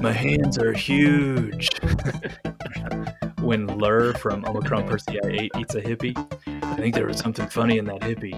My 0.00 0.12
hands 0.12 0.58
are 0.58 0.72
huge. 0.72 1.68
when 3.40 3.68
Lrrr 3.68 4.18
from 4.18 4.44
Omicron 4.44 4.88
Persei 4.88 5.24
8 5.24 5.52
eats 5.58 5.74
a 5.74 5.80
hippie, 5.82 6.16
I 6.64 6.76
think 6.76 6.94
there 6.94 7.06
was 7.06 7.18
something 7.18 7.46
funny 7.48 7.78
in 7.78 7.84
that 7.84 8.00
hippie. 8.00 8.34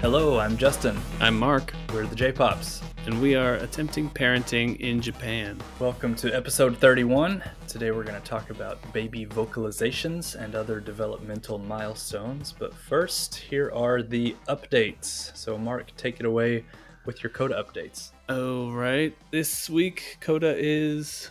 Hello, 0.00 0.38
I'm 0.38 0.56
Justin. 0.56 0.98
I'm 1.20 1.38
Mark, 1.38 1.74
We're 1.92 2.06
the 2.06 2.14
J 2.14 2.32
Pops. 2.32 2.82
and 3.06 3.20
we 3.20 3.34
are 3.34 3.54
attempting 3.54 4.08
parenting 4.08 4.78
in 4.78 5.00
Japan. 5.00 5.58
Welcome 5.80 6.14
to 6.16 6.32
episode 6.34 6.78
31. 6.78 7.42
Today 7.66 7.90
we're 7.90 8.04
going 8.04 8.20
to 8.20 8.28
talk 8.28 8.50
about 8.50 8.92
baby 8.92 9.26
vocalizations 9.26 10.36
and 10.36 10.54
other 10.54 10.78
developmental 10.78 11.58
milestones. 11.58 12.54
But 12.56 12.72
first, 12.72 13.34
here 13.34 13.72
are 13.74 14.02
the 14.02 14.36
updates. 14.48 15.36
So, 15.36 15.58
Mark, 15.58 15.96
take 15.96 16.20
it 16.20 16.26
away 16.26 16.64
with 17.04 17.22
your 17.22 17.30
Coda 17.30 17.62
updates. 17.62 18.12
Oh, 18.34 18.70
right. 18.70 19.14
This 19.30 19.68
week, 19.68 20.16
Coda 20.22 20.54
is 20.56 21.30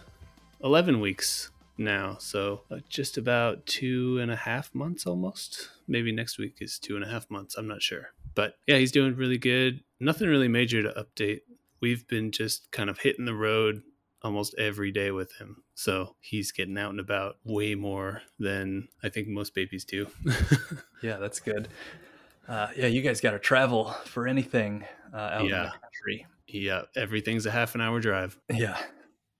11 0.64 1.00
weeks 1.00 1.50
now. 1.76 2.18
So 2.20 2.62
uh, 2.70 2.78
just 2.90 3.18
about 3.18 3.66
two 3.66 4.20
and 4.20 4.30
a 4.30 4.36
half 4.36 4.70
months 4.76 5.08
almost. 5.08 5.70
Maybe 5.88 6.12
next 6.12 6.38
week 6.38 6.60
is 6.62 6.78
two 6.78 6.96
and 6.96 7.04
a 7.04 7.08
half 7.08 7.28
months. 7.28 7.56
I'm 7.56 7.68
not 7.68 7.82
sure. 7.82 8.12
But 8.36 8.54
yeah, 8.68 8.78
he's 8.78 8.92
doing 8.92 9.16
really 9.16 9.40
good. 9.40 9.84
Nothing 10.00 10.28
really 10.28 10.48
major 10.48 10.84
to 10.84 10.90
update. 10.90 11.40
We've 11.80 12.08
been 12.08 12.30
just 12.30 12.70
kind 12.70 12.88
of 12.88 13.00
hitting 13.00 13.26
the 13.26 13.34
road 13.34 13.82
almost 14.22 14.54
every 14.60 14.92
day 14.92 15.10
with 15.10 15.34
him. 15.40 15.64
So 15.74 16.16
he's 16.20 16.52
getting 16.52 16.78
out 16.78 16.92
and 16.92 17.00
about 17.00 17.38
way 17.44 17.74
more 17.74 18.22
than 18.38 18.90
I 19.04 19.10
think 19.10 19.28
most 19.28 19.56
babies 19.56 19.86
do. 19.86 20.06
Yeah, 21.02 21.18
that's 21.18 21.40
good. 21.40 21.68
Uh, 22.48 22.68
yeah, 22.78 22.86
you 22.86 23.02
guys 23.02 23.22
got 23.22 23.32
to 23.32 23.40
travel 23.40 23.86
for 24.06 24.28
anything 24.28 24.86
uh, 25.12 25.18
out 25.18 25.42
in 25.46 25.50
the 25.50 25.72
country. 25.82 26.28
Yeah, 26.60 26.84
everything's 26.96 27.46
a 27.46 27.52
half 27.52 27.76
an 27.76 27.82
hour 27.82 28.00
drive. 28.00 28.38
Yeah, 28.52 28.78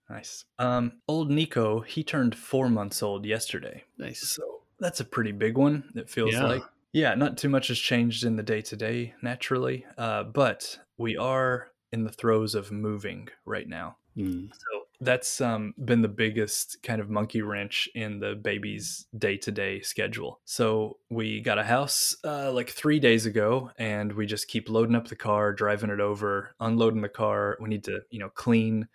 nice. 0.08 0.44
Um, 0.58 0.92
old 1.08 1.30
Nico, 1.30 1.80
he 1.80 2.02
turned 2.02 2.34
four 2.34 2.68
months 2.68 3.02
old 3.02 3.24
yesterday. 3.26 3.84
Nice. 3.98 4.20
So 4.28 4.62
that's 4.78 5.00
a 5.00 5.04
pretty 5.04 5.32
big 5.32 5.56
one, 5.56 5.84
it 5.94 6.08
feels 6.08 6.32
Yeah. 6.34 6.44
like. 6.44 6.62
Yeah, 6.92 7.14
not 7.14 7.38
too 7.38 7.48
much 7.48 7.68
has 7.68 7.78
changed 7.78 8.24
in 8.24 8.36
the 8.36 8.42
day 8.42 8.60
to 8.62 8.76
day, 8.76 9.14
naturally. 9.22 9.86
Uh, 9.96 10.24
but 10.24 10.78
we 10.98 11.16
are 11.16 11.68
in 11.90 12.04
the 12.04 12.12
throes 12.12 12.54
of 12.54 12.70
moving 12.70 13.28
right 13.46 13.66
now. 13.68 13.96
Mm. 14.16 14.50
So 14.52 14.81
that's 15.02 15.40
um, 15.40 15.74
been 15.84 16.00
the 16.00 16.08
biggest 16.08 16.82
kind 16.82 17.00
of 17.00 17.10
monkey 17.10 17.42
wrench 17.42 17.88
in 17.94 18.20
the 18.20 18.34
baby's 18.34 19.06
day 19.18 19.36
to 19.38 19.50
day 19.50 19.80
schedule. 19.80 20.40
So 20.44 20.98
we 21.10 21.40
got 21.40 21.58
a 21.58 21.64
house 21.64 22.16
uh, 22.24 22.52
like 22.52 22.70
three 22.70 23.00
days 23.00 23.26
ago, 23.26 23.70
and 23.76 24.12
we 24.12 24.26
just 24.26 24.48
keep 24.48 24.70
loading 24.70 24.94
up 24.94 25.08
the 25.08 25.16
car, 25.16 25.52
driving 25.52 25.90
it 25.90 26.00
over, 26.00 26.54
unloading 26.60 27.02
the 27.02 27.08
car. 27.08 27.56
We 27.60 27.68
need 27.68 27.84
to, 27.84 28.02
you 28.10 28.20
know, 28.20 28.28
clean 28.28 28.88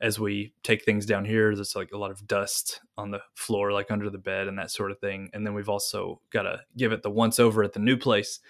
as 0.00 0.18
we 0.18 0.52
take 0.64 0.84
things 0.84 1.06
down 1.06 1.24
here. 1.24 1.54
There's 1.54 1.76
like 1.76 1.92
a 1.92 1.98
lot 1.98 2.10
of 2.10 2.26
dust 2.26 2.80
on 2.98 3.12
the 3.12 3.20
floor, 3.34 3.72
like 3.72 3.92
under 3.92 4.10
the 4.10 4.18
bed 4.18 4.48
and 4.48 4.58
that 4.58 4.72
sort 4.72 4.90
of 4.90 4.98
thing. 4.98 5.30
And 5.32 5.46
then 5.46 5.54
we've 5.54 5.68
also 5.68 6.20
got 6.30 6.42
to 6.42 6.60
give 6.76 6.90
it 6.90 7.04
the 7.04 7.10
once 7.10 7.38
over 7.38 7.62
at 7.62 7.72
the 7.72 7.78
new 7.78 7.96
place. 7.96 8.40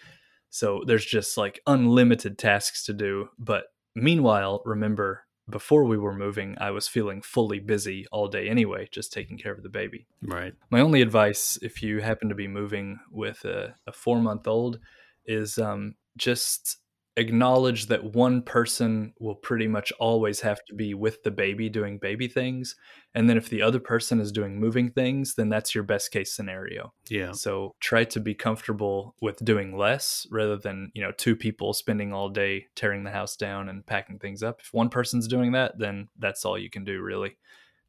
So 0.49 0.83
there's 0.87 1.05
just 1.05 1.37
like 1.37 1.61
unlimited 1.67 2.39
tasks 2.39 2.87
to 2.87 2.95
do. 2.95 3.29
But 3.39 3.65
meanwhile, 3.95 4.63
remember, 4.65 5.25
before 5.49 5.85
we 5.85 5.99
were 5.99 6.15
moving, 6.15 6.57
I 6.61 6.71
was 6.71 6.89
feeling 6.89 7.23
fully 7.23 7.59
busy 7.59 8.07
all 8.13 8.29
day 8.29 8.49
anyway, 8.49 8.89
just 8.91 9.13
taking 9.13 9.39
care 9.39 9.53
of 9.53 9.63
the 9.63 9.69
baby. 9.69 10.07
Right. 10.23 10.55
My 10.71 10.81
only 10.81 11.03
advice, 11.03 11.59
if 11.63 11.83
you 11.83 12.01
happen 12.01 12.29
to 12.29 12.35
be 12.35 12.49
moving 12.49 13.01
with 13.11 13.45
a, 13.45 13.75
a 13.87 13.93
four 13.93 14.21
month 14.21 14.47
old, 14.47 14.79
is 15.27 15.59
um, 15.59 15.95
just 16.17 16.79
acknowledge 17.17 17.87
that 17.87 18.15
one 18.15 18.41
person 18.43 19.13
will 19.21 19.35
pretty 19.35 19.67
much 19.67 19.93
always 20.01 20.41
have 20.41 20.65
to 20.65 20.75
be 20.75 20.95
with 20.95 21.23
the 21.23 21.31
baby 21.31 21.69
doing 21.69 21.99
baby 21.99 22.27
things. 22.27 22.75
And 23.15 23.29
then 23.29 23.37
if 23.37 23.51
the 23.51 23.61
other 23.61 23.81
person 23.81 24.19
is 24.19 24.33
doing 24.33 24.59
moving 24.59 24.91
things, 24.91 25.35
then 25.35 25.51
that's 25.51 25.75
your 25.75 25.85
best 25.85 26.11
case 26.11 26.35
scenario. 26.35 26.95
Yeah. 27.11 27.33
So 27.33 27.75
try 27.81 28.05
to 28.05 28.21
be 28.21 28.35
comfortable 28.35 29.15
with 29.21 29.45
doing 29.45 29.77
less 29.77 30.27
rather 30.31 30.57
than, 30.57 30.91
you 30.95 31.03
know, 31.03 31.13
two 31.13 31.37
people 31.37 31.75
spending 31.75 32.13
all 32.15 32.31
day 32.31 32.67
tearing 32.75 33.05
the 33.05 33.11
house 33.11 33.37
down 33.37 33.69
and 33.69 33.85
packing 33.85 34.19
things 34.19 34.43
up. 34.43 34.61
If 34.63 34.73
one 34.73 34.89
person's 34.89 35.29
doing 35.29 35.53
that, 35.53 35.79
then 35.79 36.09
that's 36.19 36.47
all 36.47 36.57
you 36.57 36.71
can 36.71 36.85
do 36.85 37.03
really. 37.03 37.37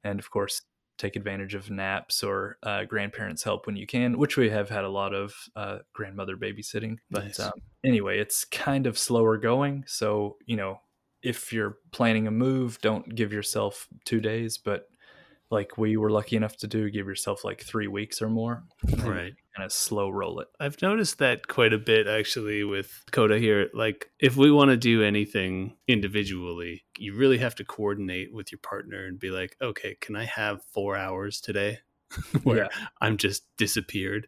And 0.03 0.19
of 0.19 0.29
course, 0.29 0.63
take 0.97 1.15
advantage 1.15 1.55
of 1.55 1.69
naps 1.69 2.23
or 2.23 2.57
uh, 2.63 2.85
grandparents' 2.85 3.43
help 3.43 3.65
when 3.65 3.75
you 3.75 3.87
can, 3.87 4.17
which 4.17 4.37
we 4.37 4.49
have 4.49 4.69
had 4.69 4.83
a 4.83 4.89
lot 4.89 5.13
of 5.13 5.33
uh, 5.55 5.79
grandmother 5.93 6.37
babysitting. 6.37 6.97
But 7.09 7.25
Nice. 7.25 7.39
um, 7.39 7.53
anyway, 7.83 8.19
it's 8.19 8.45
kind 8.45 8.87
of 8.87 8.97
slower 8.97 9.37
going. 9.37 9.83
So, 9.87 10.37
you 10.45 10.55
know, 10.55 10.79
if 11.21 11.53
you're 11.53 11.77
planning 11.91 12.27
a 12.27 12.31
move, 12.31 12.79
don't 12.81 13.15
give 13.15 13.31
yourself 13.31 13.87
two 14.05 14.19
days, 14.19 14.57
but 14.57 14.87
like 15.53 15.77
we 15.77 15.95
were 15.95 16.09
lucky 16.11 16.35
enough 16.35 16.57
to 16.57 16.67
do, 16.67 16.89
give 16.89 17.07
yourself 17.07 17.45
like 17.45 17.61
three 17.63 17.87
weeks 17.87 18.21
or 18.21 18.29
more. 18.29 18.63
and 18.87 19.03
Right. 19.03 19.33
Kind 19.55 19.65
of 19.65 19.71
slow 19.71 20.09
roll 20.09 20.39
it. 20.39 20.47
I've 20.59 20.81
noticed 20.81 21.19
that 21.19 21.47
quite 21.47 21.73
a 21.73 21.77
bit 21.77 22.07
actually 22.07 22.63
with 22.63 22.91
Coda 23.11 23.37
here. 23.39 23.69
Like, 23.73 24.09
if 24.19 24.35
we 24.35 24.51
want 24.51 24.71
to 24.71 24.77
do 24.77 25.03
anything 25.03 25.77
individually, 25.87 26.83
you 26.97 27.13
really 27.15 27.37
have 27.37 27.55
to 27.55 27.63
coordinate 27.63 28.33
with 28.33 28.51
your 28.51 28.59
partner 28.59 29.05
and 29.05 29.19
be 29.19 29.29
like, 29.29 29.55
okay, 29.61 29.95
can 30.01 30.15
I 30.15 30.25
have 30.25 30.63
four 30.73 30.97
hours 30.97 31.39
today 31.39 31.79
where 32.43 32.67
I'm 32.99 33.17
just 33.17 33.43
disappeared? 33.57 34.27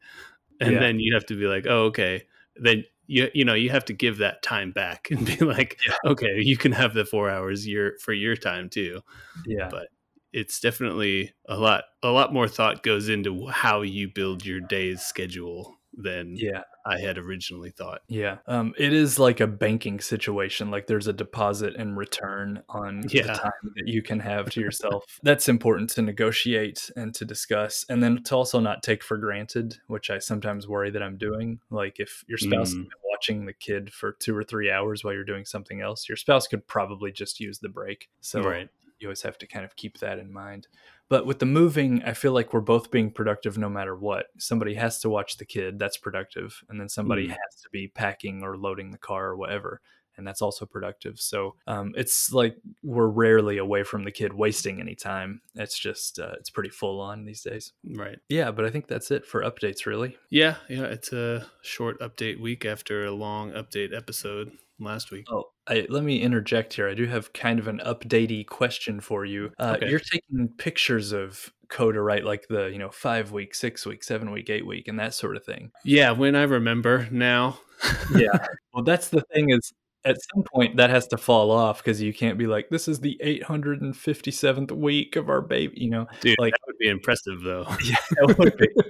And 0.62 0.74
Yeah. 0.74 0.80
then 0.80 1.00
you 1.00 1.14
have 1.16 1.26
to 1.28 1.36
be 1.38 1.48
like, 1.48 1.66
oh, 1.68 1.86
okay. 1.86 2.24
Then 2.56 2.86
you 3.08 3.30
you 3.36 3.46
know 3.46 3.54
you 3.54 3.70
have 3.70 3.86
to 3.86 3.94
give 3.94 4.18
that 4.20 4.42
time 4.42 4.72
back 4.72 5.08
and 5.12 5.26
be 5.26 5.38
like, 5.46 5.80
Yeah. 5.88 6.12
okay, 6.12 6.38
you 6.40 6.56
can 6.58 6.72
have 6.72 6.94
the 6.94 7.04
four 7.06 7.30
hours 7.30 7.68
your 7.68 7.98
for 8.00 8.14
your 8.14 8.36
time 8.36 8.70
too. 8.70 9.02
Yeah. 9.46 9.68
But 9.70 9.88
it's 10.36 10.60
definitely 10.60 11.34
a 11.48 11.58
lot 11.58 11.86
a 12.04 12.10
lot 12.10 12.34
more 12.34 12.48
thought 12.48 12.84
goes 12.84 13.08
into 13.10 13.48
how 13.48 13.82
you 13.82 14.10
build 14.14 14.46
your 14.46 14.60
day's 14.60 15.02
schedule 15.02 15.74
than 15.98 16.36
Yeah. 16.36 16.64
I 16.86 17.00
had 17.00 17.18
originally 17.18 17.72
thought. 17.72 18.02
Yeah. 18.10 18.40
Um, 18.48 18.74
it 18.78 18.92
is 18.92 19.18
like 19.18 19.40
a 19.40 19.48
banking 19.48 20.02
situation. 20.02 20.70
Like 20.70 20.88
there's 20.88 21.08
a 21.08 21.14
deposit 21.14 21.74
and 21.78 21.96
return 21.98 22.62
on 22.68 23.00
the 23.00 23.22
time 23.22 23.72
that 23.76 23.88
you 23.88 24.04
can 24.04 24.20
have 24.20 24.50
to 24.52 24.60
yourself. 24.62 25.06
That's 25.24 25.48
important 25.48 25.90
to 25.92 26.02
negotiate 26.02 26.92
and 26.98 27.16
to 27.16 27.24
discuss. 27.24 27.86
And 27.88 28.04
then 28.04 28.22
to 28.24 28.36
also 28.36 28.60
not 28.60 28.84
take 28.84 29.04
for 29.04 29.18
granted, 29.18 29.78
which 29.88 30.10
I 30.10 30.20
sometimes 30.20 30.68
worry 30.68 30.92
that 30.92 31.02
I'm 31.02 31.18
doing. 31.18 31.60
Like 31.72 32.00
if 32.02 32.26
your 32.28 32.38
spouse 32.38 32.74
Mm. 32.74 32.88
watching 33.10 33.46
the 33.46 33.54
kid 33.54 33.94
for 33.94 34.12
two 34.12 34.36
or 34.36 34.44
three 34.44 34.70
hours 34.70 35.02
while 35.04 35.14
you're 35.14 35.24
doing 35.24 35.46
something 35.46 35.80
else, 35.80 36.10
your 36.10 36.18
spouse 36.18 36.46
could 36.46 36.68
probably 36.68 37.12
just 37.14 37.40
use 37.40 37.60
the 37.60 37.70
break. 37.70 38.10
So 38.20 38.42
right. 38.42 38.70
You 39.00 39.08
always 39.08 39.22
have 39.24 39.38
to 39.40 39.48
kind 39.48 39.66
of 39.66 39.76
keep 39.76 40.00
that 40.00 40.20
in 40.20 40.32
mind. 40.32 40.68
But 41.10 41.26
with 41.26 41.40
the 41.40 41.46
moving, 41.46 42.02
I 42.04 42.14
feel 42.14 42.32
like 42.32 42.54
we're 42.54 42.62
both 42.62 42.90
being 42.92 43.12
productive 43.12 43.58
no 43.58 43.70
matter 43.70 43.96
what. 43.96 44.28
Somebody 44.40 44.74
has 44.76 45.00
to 45.02 45.10
watch 45.10 45.38
the 45.38 45.46
kid, 45.46 45.78
that's 45.78 45.98
productive. 45.98 46.60
And 46.70 46.80
then 46.80 46.90
somebody 46.90 47.28
Mm. 47.28 47.32
has 47.32 47.62
to 47.64 47.70
be 47.72 47.88
packing 47.88 48.42
or 48.44 48.58
loading 48.58 48.92
the 48.92 48.98
car 48.98 49.28
or 49.28 49.36
whatever. 49.38 49.82
And 50.18 50.26
that's 50.26 50.42
also 50.42 50.66
productive. 50.66 51.20
So 51.20 51.56
um, 51.68 51.92
it's 51.98 52.32
like 52.32 52.56
we're 52.82 53.10
rarely 53.10 53.58
away 53.58 53.84
from 53.84 54.06
the 54.06 54.12
kid 54.12 54.32
wasting 54.34 54.80
any 54.80 54.96
time. 54.96 55.42
It's 55.56 55.78
just, 55.78 56.20
uh, 56.20 56.32
it's 56.40 56.50
pretty 56.50 56.70
full 56.70 57.02
on 57.02 57.26
these 57.26 57.42
days. 57.42 57.74
Right. 57.84 58.18
Yeah, 58.30 58.52
but 58.52 58.64
I 58.64 58.70
think 58.70 58.88
that's 58.88 59.12
it 59.12 59.26
for 59.26 59.42
updates, 59.44 59.86
really. 59.86 60.18
Yeah, 60.30 60.56
yeah, 60.70 60.86
it's 60.86 61.12
a 61.12 61.46
short 61.64 62.00
update 62.00 62.40
week 62.40 62.64
after 62.64 63.04
a 63.04 63.12
long 63.12 63.52
update 63.52 63.94
episode 63.94 64.54
last 64.80 65.12
week. 65.12 65.26
Oh, 65.30 65.52
I, 65.68 65.86
let 65.90 66.04
me 66.04 66.22
interject 66.22 66.74
here. 66.74 66.88
I 66.88 66.94
do 66.94 67.06
have 67.08 67.34
kind 67.34 67.60
of 67.60 67.68
an 67.68 67.82
updatey 67.86 68.46
question 68.46 69.00
for 69.00 69.26
you. 69.26 69.52
Uh, 69.60 69.76
Okay. 69.78 69.90
You're 69.90 70.00
taking 70.00 70.48
pictures 70.58 71.12
of 71.12 71.52
Coda, 71.70 72.00
right? 72.02 72.24
Like 72.24 72.48
the 72.50 72.66
you 72.68 72.78
know 72.78 72.90
five 72.92 73.32
week, 73.32 73.56
six 73.56 73.86
week, 73.86 74.04
seven 74.04 74.32
week, 74.32 74.50
eight 74.50 74.66
week, 74.66 74.88
and 74.88 75.00
that 75.00 75.14
sort 75.16 75.36
of 75.36 75.44
thing. 75.44 75.72
Yeah, 75.84 76.12
when 76.12 76.36
I 76.36 76.44
remember 76.44 77.08
now. 77.12 77.58
Yeah. 78.16 78.46
well, 78.74 78.84
that's 78.84 79.10
the 79.10 79.22
thing 79.34 79.50
is. 79.50 79.74
At 80.06 80.18
some 80.32 80.44
point, 80.44 80.78
that 80.78 80.92
has 80.92 81.08
to 81.08 81.18
fall 81.18 81.50
off 81.50 81.84
because 81.84 82.00
you 82.00 82.14
can't 82.14 82.38
be 82.38 82.46
like, 82.46 82.70
"This 82.70 82.88
is 82.88 83.00
the 83.00 83.20
857th 83.26 84.72
week 84.72 85.16
of 85.16 85.30
our 85.30 85.42
baby." 85.42 85.74
You 85.82 85.90
know, 85.90 86.08
Dude, 86.22 86.36
Like- 86.40 86.54
that 86.54 86.60
would 86.68 86.78
be 86.78 86.90
impressive 86.90 87.42
though. 87.42 87.66
yeah, 87.84 87.96
that 88.12 88.36
would 88.38 88.56
be. 88.58 88.68
you 88.76 88.84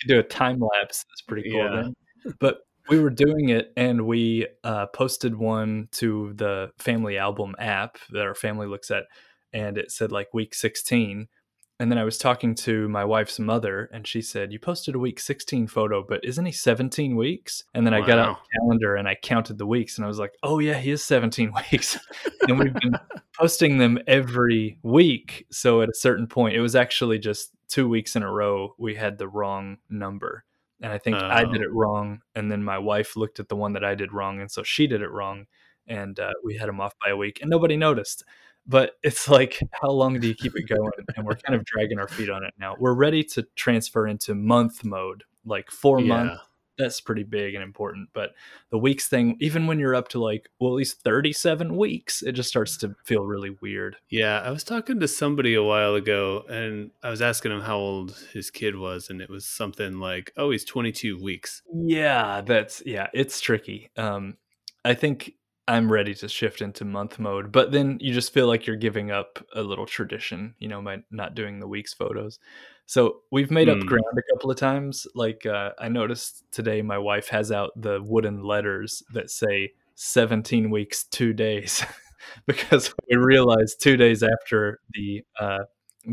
could 0.00 0.08
do 0.08 0.18
a 0.18 0.22
time 0.22 0.58
lapse. 0.60 1.04
That's 1.10 1.22
pretty 1.28 1.50
cool. 1.50 1.60
Yeah. 2.24 2.32
But 2.40 2.60
we 2.88 2.98
were 3.00 3.10
doing 3.10 3.48
it, 3.50 3.72
and 3.76 4.06
we 4.06 4.46
uh, 4.64 4.86
posted 4.86 5.36
one 5.36 5.88
to 5.92 6.32
the 6.34 6.70
family 6.78 7.18
album 7.18 7.54
app 7.58 7.98
that 8.10 8.26
our 8.26 8.34
family 8.34 8.66
looks 8.66 8.90
at, 8.90 9.04
and 9.52 9.78
it 9.78 9.90
said 9.90 10.12
like 10.12 10.32
week 10.34 10.54
16. 10.54 11.28
And 11.80 11.92
then 11.92 11.98
I 11.98 12.02
was 12.02 12.18
talking 12.18 12.56
to 12.56 12.88
my 12.88 13.04
wife's 13.04 13.38
mother, 13.38 13.88
and 13.92 14.04
she 14.04 14.20
said, 14.20 14.52
"You 14.52 14.58
posted 14.58 14.96
a 14.96 14.98
week 14.98 15.20
16 15.20 15.68
photo, 15.68 16.04
but 16.06 16.24
isn't 16.24 16.44
he 16.44 16.50
17 16.50 17.14
weeks?" 17.14 17.62
And 17.72 17.86
then 17.86 17.94
I 17.94 18.00
got 18.00 18.18
out 18.18 18.28
Wow. 18.30 18.38
the 18.42 18.58
calendar 18.58 18.96
and 18.96 19.06
I 19.08 19.14
counted 19.14 19.58
the 19.58 19.66
weeks, 19.66 19.96
and 19.96 20.04
I 20.04 20.08
was 20.08 20.18
like, 20.18 20.32
"Oh 20.42 20.58
yeah, 20.58 20.74
he 20.78 20.90
is 20.90 21.04
17 21.04 21.52
weeks." 21.72 21.96
and 22.48 22.58
we've 22.58 22.74
been 22.74 22.94
posting 23.38 23.78
them 23.78 23.98
every 24.08 24.78
week. 24.82 25.46
So 25.52 25.80
at 25.82 25.88
a 25.88 25.94
certain 25.94 26.26
point, 26.26 26.56
it 26.56 26.60
was 26.60 26.74
actually 26.74 27.20
just 27.20 27.50
two 27.68 27.88
weeks 27.88 28.16
in 28.16 28.24
a 28.24 28.32
row 28.32 28.74
we 28.76 28.96
had 28.96 29.16
the 29.18 29.28
wrong 29.28 29.76
number. 29.88 30.44
And 30.80 30.92
I 30.92 30.98
think 30.98 31.16
I 31.16 31.44
did 31.44 31.60
Oh. 31.60 31.64
it 31.64 31.72
wrong. 31.72 32.20
And 32.34 32.50
then 32.50 32.62
my 32.62 32.78
wife 32.78 33.16
looked 33.16 33.40
at 33.40 33.48
the 33.48 33.56
one 33.56 33.72
that 33.72 33.84
I 33.84 33.94
did 33.94 34.12
wrong. 34.12 34.40
And 34.40 34.50
so 34.50 34.62
she 34.62 34.86
did 34.86 35.02
it 35.02 35.10
wrong. 35.10 35.46
And 35.86 36.18
uh, 36.20 36.32
we 36.44 36.56
had 36.56 36.68
him 36.68 36.80
off 36.80 36.94
by 37.04 37.10
a 37.10 37.16
week 37.16 37.40
and 37.40 37.50
nobody 37.50 37.76
noticed. 37.76 38.24
but 38.66 38.92
it's 39.02 39.26
like, 39.28 39.58
how 39.80 39.90
long 39.90 40.20
do 40.20 40.28
you 40.28 40.34
keep 40.34 40.52
it 40.54 40.68
going? 40.68 40.90
And 41.16 41.24
we're 41.26 41.36
kind 41.36 41.58
of 41.58 41.64
dragging 41.64 41.98
our 41.98 42.06
feet 42.08 42.28
on 42.28 42.44
it 42.44 42.52
now. 42.58 42.76
We're 42.78 42.92
ready 42.94 43.24
to 43.24 43.46
transfer 43.56 44.06
into 44.06 44.34
month 44.34 44.84
mode, 44.84 45.24
like 45.46 45.70
four 45.70 46.00
Yeah. 46.00 46.06
months. 46.24 46.42
That's 46.78 47.00
pretty 47.00 47.24
big 47.24 47.54
and 47.54 47.62
important. 47.62 48.08
But 48.12 48.30
the 48.70 48.78
weeks 48.78 49.08
thing, 49.08 49.36
even 49.40 49.66
when 49.66 49.78
you're 49.78 49.94
up 49.94 50.08
to 50.08 50.20
like, 50.20 50.48
well, 50.60 50.72
at 50.72 50.76
least 50.76 51.02
37 51.02 51.76
weeks, 51.76 52.22
it 52.22 52.32
just 52.32 52.48
starts 52.48 52.76
to 52.78 52.94
feel 53.04 53.24
really 53.24 53.56
weird. 53.60 53.96
Yeah, 54.08 54.40
I 54.40 54.50
was 54.50 54.64
talking 54.64 55.00
to 55.00 55.08
somebody 55.08 55.54
a 55.54 55.62
while 55.62 55.94
ago 55.94 56.44
and 56.48 56.90
I 57.02 57.10
was 57.10 57.20
asking 57.22 57.52
him 57.52 57.60
how 57.62 57.76
old 57.78 58.16
his 58.32 58.50
kid 58.50 58.76
was 58.76 59.10
and 59.10 59.20
it 59.20 59.28
was 59.28 59.46
something 59.46 59.98
like, 59.98 60.32
"Oh, 60.36 60.50
he's 60.50 60.64
22 60.64 61.18
weeks." 61.22 61.62
Yeah, 61.74 62.42
that's 62.42 62.82
yeah, 62.86 63.08
it's 63.12 63.40
tricky. 63.40 63.90
Um 63.96 64.36
I 64.84 64.94
think 64.94 65.34
I'm 65.68 65.92
ready 65.92 66.14
to 66.14 66.28
shift 66.28 66.62
into 66.62 66.86
month 66.86 67.18
mode, 67.18 67.52
but 67.52 67.72
then 67.72 67.98
you 68.00 68.14
just 68.14 68.32
feel 68.32 68.46
like 68.46 68.66
you're 68.66 68.76
giving 68.76 69.10
up 69.10 69.44
a 69.54 69.62
little 69.62 69.84
tradition, 69.84 70.54
you 70.58 70.66
know, 70.66 70.80
by 70.80 70.98
not 71.10 71.34
doing 71.34 71.60
the 71.60 71.68
weeks 71.68 71.92
photos. 71.92 72.38
So 72.88 73.20
we've 73.30 73.50
made 73.50 73.68
up 73.68 73.76
Hmm. 73.80 73.86
ground 73.86 74.18
a 74.18 74.32
couple 74.32 74.50
of 74.50 74.56
times. 74.56 75.06
Like 75.14 75.44
uh, 75.44 75.72
I 75.78 75.88
noticed 75.88 76.50
today, 76.50 76.80
my 76.80 76.96
wife 76.96 77.28
has 77.28 77.52
out 77.52 77.70
the 77.76 78.00
wooden 78.02 78.42
letters 78.42 79.02
that 79.12 79.30
say 79.30 79.72
17 79.94 80.70
weeks, 80.70 81.04
two 81.04 81.34
days, 81.34 81.84
because 82.46 82.94
we 83.06 83.16
realized 83.16 83.82
two 83.82 83.98
days 83.98 84.22
after 84.22 84.80
the 84.94 85.22
uh, 85.38 85.64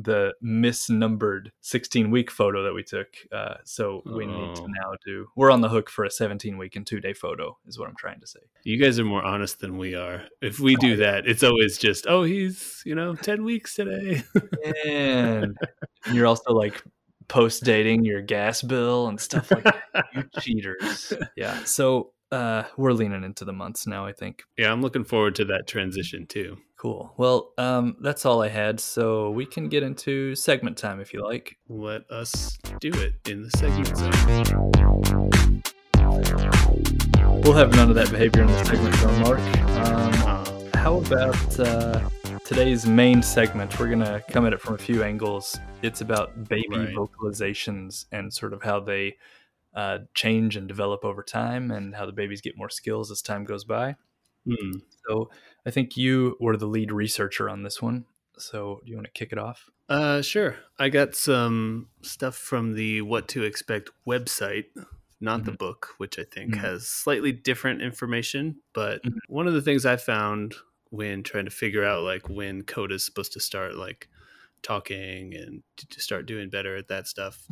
the 0.03 0.33
misnumbered 0.43 1.51
16 1.61 2.11
week 2.11 2.29
photo 2.29 2.63
that 2.63 2.73
we 2.73 2.83
took. 2.83 3.07
Uh, 3.31 3.55
so 3.63 4.01
we 4.05 4.25
need 4.25 4.55
to 4.55 4.61
Oh. 4.63 4.67
now 4.67 4.93
do. 5.05 5.27
We're 5.35 5.51
on 5.51 5.61
the 5.61 5.69
hook 5.69 5.89
for 5.89 6.03
a 6.05 6.11
17 6.11 6.57
week 6.57 6.75
and 6.75 6.85
two 6.85 6.99
day 6.99 7.13
photo, 7.13 7.57
is 7.67 7.79
what 7.79 7.87
I'm 7.89 7.95
trying 7.95 8.19
to 8.21 8.27
say. 8.27 8.39
You 8.63 8.77
guys 8.77 8.99
are 8.99 9.05
more 9.05 9.23
honest 9.23 9.59
than 9.59 9.77
we 9.77 9.95
are. 9.95 10.23
If 10.41 10.59
we 10.59 10.75
do 10.75 10.97
that, 10.97 11.27
it's 11.27 11.43
always 11.43 11.77
just, 11.77 12.05
"Oh, 12.07 12.23
he's, 12.23 12.81
you 12.85 12.95
know, 12.95 13.15
10 13.15 13.43
weeks 13.43 13.75
today." 13.75 14.23
And 14.85 15.57
you're 16.13 16.27
also 16.27 16.51
like 16.53 16.83
post 17.27 17.63
dating 17.63 18.05
your 18.05 18.21
gas 18.21 18.61
bill 18.61 19.07
and 19.07 19.19
stuff 19.19 19.49
like 19.51 19.63
that. 19.63 20.05
You 20.13 20.23
cheaters. 20.41 21.13
Yeah. 21.35 21.63
So 21.63 22.11
uh, 22.31 22.63
we're 22.77 22.91
leaning 22.93 23.23
into 23.23 23.45
the 23.45 23.53
months 23.53 23.85
now, 23.87 24.05
I 24.05 24.11
think. 24.13 24.43
yeah, 24.57 24.71
I'm 24.71 24.81
looking 24.81 25.03
forward 25.03 25.35
to 25.35 25.45
that 25.45 25.67
transition 25.67 26.25
too. 26.27 26.57
Cool. 26.77 27.13
Well, 27.17 27.53
um, 27.57 27.95
that's 28.01 28.25
all 28.25 28.41
I 28.43 28.49
had. 28.49 28.79
So 28.79 29.31
we 29.31 29.45
can 29.45 29.69
get 29.69 29.81
into 29.83 30.35
segment 30.35 30.77
time 30.77 30.99
if 30.99 31.13
you 31.13 31.23
like. 31.23 31.57
Let 31.69 32.09
us 32.11 32.57
do 32.79 32.91
it 32.93 33.13
in 33.29 33.43
the 33.43 33.49
segment 33.51 33.97
zone. 33.97 35.61
We'll 37.43 37.53
have 37.53 37.71
none 37.75 37.89
of 37.89 37.95
that 37.95 38.09
behavior 38.11 38.41
in 38.41 38.47
the 38.47 38.63
segment 38.65 38.95
zone, 38.95 39.21
Mark. 39.21 39.39
Um, 39.87 40.13
Uh, 40.25 40.77
how 40.77 40.97
about 40.97 41.59
uh, 41.59 42.09
today's 42.43 42.85
main 42.85 43.21
segment? 43.23 43.79
We're 43.79 43.87
going 43.87 43.99
to 43.99 44.23
come 44.29 44.45
at 44.45 44.53
it 44.53 44.61
from 44.61 44.75
a 44.75 44.77
few 44.77 45.03
angles. 45.03 45.57
It's 45.81 46.01
about 46.01 46.47
baby 46.47 46.67
Right. 46.77 46.93
vocalizations 46.93 48.05
and 48.11 48.31
sort 48.33 48.53
of 48.53 48.61
how 48.61 48.79
they 48.79 49.17
uh, 49.75 49.99
change 50.15 50.55
and 50.55 50.67
develop 50.67 51.05
over 51.05 51.23
time 51.23 51.71
and 51.71 51.95
how 51.95 52.05
the 52.05 52.13
babies 52.13 52.41
get 52.41 52.57
more 52.57 52.69
skills 52.69 53.11
as 53.11 53.21
time 53.21 53.43
goes 53.45 53.65
by. 53.65 53.95
hmm. 54.45 54.77
So 55.07 55.29
I 55.65 55.71
think 55.71 55.97
you 55.97 56.37
were 56.39 56.57
the 56.57 56.67
lead 56.67 56.91
researcher 56.91 57.49
on 57.49 57.63
this 57.63 57.81
one. 57.81 58.05
So 58.37 58.81
do 58.83 58.89
you 58.91 58.97
want 58.97 59.05
to 59.05 59.11
kick 59.11 59.31
it 59.31 59.37
off? 59.37 59.69
Uh, 59.87 60.21
sure. 60.21 60.57
I 60.79 60.89
got 60.89 61.15
some 61.15 61.89
stuff 62.01 62.35
from 62.35 62.73
the 62.73 63.01
What 63.01 63.27
to 63.29 63.43
Expect 63.43 63.89
website, 64.07 64.65
not 65.19 65.45
the 65.45 65.51
book, 65.51 65.89
which 65.97 66.17
I 66.17 66.23
think 66.23 66.55
Mhm. 66.55 66.57
has 66.57 66.87
slightly 66.87 67.31
different 67.31 67.81
information. 67.81 68.61
But 68.73 69.01
Mhm. 69.03 69.19
one 69.27 69.47
of 69.47 69.53
the 69.53 69.61
things 69.61 69.85
I 69.85 69.97
found 69.97 70.55
when 70.89 71.21
trying 71.23 71.45
to 71.45 71.51
figure 71.51 71.83
out 71.83 72.03
like 72.03 72.29
when 72.29 72.63
Coda's 72.63 73.01
is 73.01 73.05
supposed 73.05 73.33
to 73.33 73.39
start 73.39 73.75
like 73.75 74.09
talking 74.63 75.35
and 75.35 75.63
to 75.77 75.87
to 75.87 75.99
start 76.01 76.25
doing 76.25 76.49
better 76.49 76.75
at 76.75 76.87
that 76.87 77.07
stuff, 77.07 77.47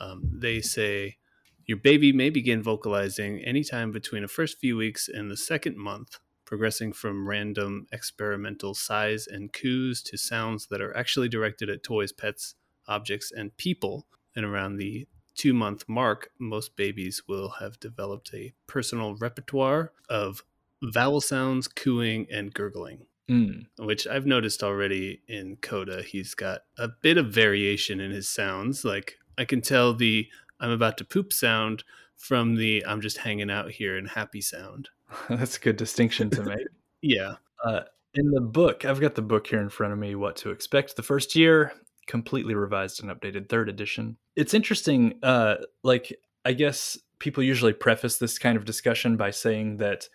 um, 0.00 0.28
they 0.32 0.60
say 0.60 1.18
your 1.66 1.78
baby 1.78 2.12
may 2.12 2.30
begin 2.30 2.62
vocalizing 2.62 3.40
anytime 3.40 3.90
between 3.90 4.22
the 4.22 4.28
first 4.28 4.58
few 4.58 4.76
weeks 4.76 5.08
and 5.08 5.30
the 5.30 5.36
second 5.36 5.76
month 5.76 6.18
progressing 6.46 6.92
from 6.92 7.28
random 7.28 7.86
experimental 7.92 8.72
sighs 8.72 9.26
and 9.26 9.52
coos 9.52 10.00
to 10.00 10.16
sounds 10.16 10.68
that 10.68 10.80
are 10.80 10.96
actually 10.96 11.28
directed 11.28 11.68
at 11.68 11.82
toys, 11.82 12.12
pets, 12.12 12.54
objects, 12.86 13.32
and 13.32 13.54
people. 13.56 14.06
And 14.34 14.44
around 14.44 14.76
the 14.76 15.06
two 15.34 15.52
month 15.52 15.84
mark, 15.88 16.30
most 16.38 16.76
babies 16.76 17.22
will 17.28 17.48
have 17.60 17.80
developed 17.80 18.32
a 18.32 18.54
personal 18.66 19.16
repertoire 19.16 19.92
of 20.08 20.44
vowel 20.82 21.20
sounds, 21.20 21.68
cooing, 21.68 22.26
and 22.30 22.54
gurgling. 22.54 23.06
Mm. 23.28 23.66
Which 23.80 24.06
I've 24.06 24.26
noticed 24.26 24.62
already 24.62 25.22
in 25.26 25.56
Coda. 25.56 26.02
He's 26.02 26.34
got 26.34 26.60
a 26.78 26.88
bit 27.02 27.18
of 27.18 27.32
variation 27.32 27.98
in 27.98 28.12
his 28.12 28.28
sounds. 28.28 28.84
Like 28.84 29.18
I 29.36 29.44
can 29.44 29.60
tell 29.62 29.92
the 29.94 30.28
I'm 30.60 30.70
about 30.70 30.98
to 30.98 31.04
poop 31.04 31.32
sound 31.32 31.84
from 32.16 32.54
the 32.56 32.84
I'm 32.86 33.00
just 33.00 33.18
hanging 33.18 33.50
out 33.50 33.70
here 33.70 33.96
and 33.96 34.08
happy 34.08 34.40
sound. 34.40 34.88
That's 35.28 35.56
a 35.56 35.60
good 35.60 35.76
distinction 35.76 36.30
to 36.30 36.42
make. 36.42 36.58
Yeah. 37.02 37.34
Uh, 37.64 37.82
in 38.14 38.30
the 38.30 38.40
book, 38.40 38.84
I've 38.84 39.00
got 39.00 39.14
the 39.14 39.22
book 39.22 39.46
here 39.46 39.60
in 39.60 39.68
front 39.68 39.92
of 39.92 39.98
me, 39.98 40.16
What 40.16 40.34
to 40.36 40.50
Expect. 40.50 40.96
The 40.96 41.02
first 41.02 41.36
year, 41.36 41.72
completely 42.08 42.54
revised 42.54 43.00
and 43.00 43.12
updated, 43.12 43.48
third 43.48 43.68
edition. 43.68 44.16
It's 44.34 44.54
interesting. 44.54 45.18
Uh, 45.22 45.56
like, 45.84 46.12
I 46.44 46.52
guess 46.52 46.98
people 47.18 47.42
usually 47.42 47.74
preface 47.74 48.16
this 48.16 48.38
kind 48.38 48.56
of 48.56 48.64
discussion 48.64 49.16
by 49.16 49.30
saying 49.30 49.76
that 49.76 50.08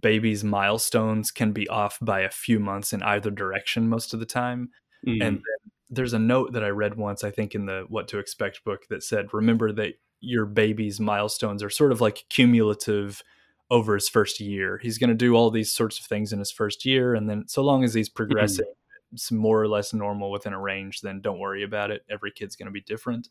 babies' 0.00 0.44
milestones 0.44 1.30
can 1.30 1.52
be 1.52 1.68
off 1.68 1.98
by 2.02 2.20
a 2.20 2.30
few 2.30 2.58
months 2.58 2.92
in 2.92 3.02
either 3.02 3.30
direction 3.30 3.88
most 3.88 4.12
of 4.12 4.20
the 4.20 4.26
time. 4.26 4.70
Mm. 5.06 5.22
And 5.22 5.36
then 5.36 5.63
there's 5.94 6.12
a 6.12 6.18
note 6.18 6.52
that 6.52 6.64
I 6.64 6.68
read 6.68 6.96
once, 6.96 7.24
I 7.24 7.30
think, 7.30 7.54
in 7.54 7.66
the 7.66 7.86
What 7.88 8.08
to 8.08 8.18
Expect 8.18 8.64
book 8.64 8.86
that 8.88 9.02
said, 9.02 9.32
remember 9.32 9.72
that 9.72 9.94
your 10.20 10.46
baby's 10.46 11.00
milestones 11.00 11.62
are 11.62 11.70
sort 11.70 11.92
of 11.92 12.00
like 12.00 12.24
cumulative 12.28 13.22
over 13.70 13.94
his 13.94 14.08
first 14.08 14.40
year. 14.40 14.78
He's 14.82 14.98
going 14.98 15.10
to 15.10 15.14
do 15.14 15.34
all 15.34 15.50
these 15.50 15.72
sorts 15.72 15.98
of 15.98 16.06
things 16.06 16.32
in 16.32 16.38
his 16.38 16.50
first 16.50 16.84
year. 16.84 17.14
And 17.14 17.28
then 17.28 17.44
so 17.48 17.62
long 17.62 17.84
as 17.84 17.94
he's 17.94 18.08
progressing 18.08 18.66
it's 19.14 19.32
more 19.32 19.62
or 19.62 19.68
less 19.68 19.94
normal 19.94 20.30
within 20.30 20.52
a 20.52 20.60
range, 20.60 21.00
then 21.00 21.20
don't 21.20 21.38
worry 21.38 21.62
about 21.62 21.90
it. 21.90 22.04
Every 22.10 22.30
kid's 22.30 22.56
going 22.56 22.66
to 22.66 22.72
be 22.72 22.80
different. 22.80 23.28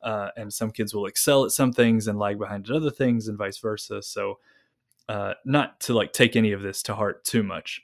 Uh, 0.00 0.28
and 0.36 0.52
some 0.52 0.70
kids 0.70 0.94
will 0.94 1.06
excel 1.06 1.44
at 1.44 1.50
some 1.50 1.72
things 1.72 2.06
and 2.06 2.18
lag 2.18 2.38
behind 2.38 2.70
at 2.70 2.76
other 2.76 2.90
things 2.90 3.28
and 3.28 3.36
vice 3.36 3.58
versa. 3.58 4.02
So, 4.02 4.38
uh, 5.08 5.34
not 5.44 5.80
to 5.80 5.94
like 5.94 6.12
take 6.12 6.36
any 6.36 6.52
of 6.52 6.62
this 6.62 6.82
to 6.84 6.94
heart 6.94 7.24
too 7.24 7.42
much. 7.42 7.82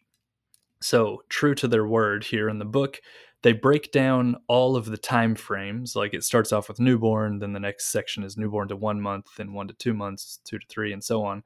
So, 0.81 1.23
true 1.29 1.55
to 1.57 1.69
their 1.69 1.87
word 1.87 2.25
here 2.25 2.49
in 2.49 2.59
the 2.59 2.65
book, 2.65 3.01
they 3.43 3.53
break 3.53 3.93
down 3.93 4.37
all 4.49 4.77
of 4.77 4.87
the 4.87 4.97
time 4.97 5.35
frames. 5.35 5.97
Like 5.97 6.15
it 6.15 6.25
starts 6.25 6.53
off 6.53 6.69
with 6.69 6.81
newborn, 6.81 7.39
then 7.41 7.53
the 7.53 7.61
next 7.61 7.91
section 7.91 8.23
is 8.23 8.37
newborn 8.37 8.69
to 8.69 8.77
one 8.77 9.01
month, 9.01 9.27
then 9.37 9.53
one 9.53 9.69
to 9.69 9.75
two 9.75 9.95
months, 9.95 10.41
two 10.45 10.59
to 10.59 10.67
three, 10.69 10.93
and 10.93 11.03
so 11.03 11.25
on. 11.25 11.43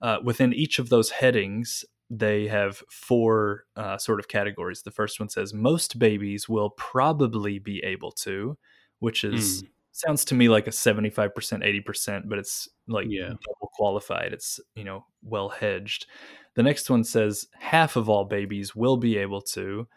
Uh, 0.00 0.18
within 0.22 0.52
each 0.52 0.78
of 0.78 0.90
those 0.90 1.10
headings, 1.10 1.84
they 2.10 2.46
have 2.48 2.82
four 2.90 3.64
uh, 3.76 3.98
sort 3.98 4.20
of 4.20 4.28
categories. 4.28 4.82
The 4.82 4.90
first 4.90 5.18
one 5.20 5.28
says 5.28 5.52
most 5.52 5.98
babies 5.98 6.48
will 6.48 6.70
probably 6.70 7.58
be 7.58 7.82
able 7.84 8.12
to, 8.12 8.56
which 9.00 9.24
is 9.24 9.64
Mm. 9.64 9.68
sounds 9.92 10.24
to 10.26 10.34
me 10.34 10.48
like 10.48 10.66
a 10.66 10.70
75% 10.72 11.62
80% 11.64 12.28
but 12.28 12.38
it's 12.38 12.68
like 12.86 13.08
Yeah. 13.08 13.28
double 13.30 13.70
qualified 13.74 14.32
it's 14.32 14.60
you 14.76 14.84
know 14.84 15.04
well 15.22 15.48
hedged 15.48 16.06
the 16.54 16.62
next 16.62 16.88
one 16.88 17.02
says 17.04 17.46
half 17.58 17.96
of 17.96 18.08
all 18.08 18.24
babies 18.24 18.76
will 18.76 18.96
be 18.96 19.16
able 19.18 19.40
to 19.42 19.88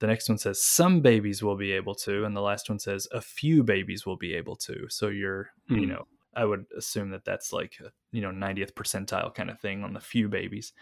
the 0.00 0.06
next 0.06 0.28
one 0.28 0.38
says 0.38 0.62
some 0.62 1.00
babies 1.00 1.42
will 1.42 1.56
be 1.56 1.72
able 1.72 1.94
to 1.94 2.24
and 2.24 2.36
the 2.36 2.40
last 2.40 2.68
one 2.68 2.78
says 2.78 3.06
a 3.12 3.20
few 3.20 3.62
babies 3.62 4.06
will 4.06 4.16
be 4.16 4.34
able 4.34 4.56
to 4.56 4.88
so 4.88 5.08
you're 5.08 5.50
you 5.76 5.86
Hmm. 5.86 5.86
know 5.86 6.06
i 6.34 6.44
would 6.44 6.66
assume 6.76 7.10
that 7.10 7.24
that's 7.24 7.52
like 7.52 7.78
a, 7.84 7.90
you 8.12 8.20
know 8.20 8.30
90th 8.30 8.74
percentile 8.74 9.34
kind 9.34 9.50
of 9.50 9.60
thing 9.60 9.84
on 9.84 9.92
the 9.92 10.00
few 10.00 10.28
babies 10.28 10.72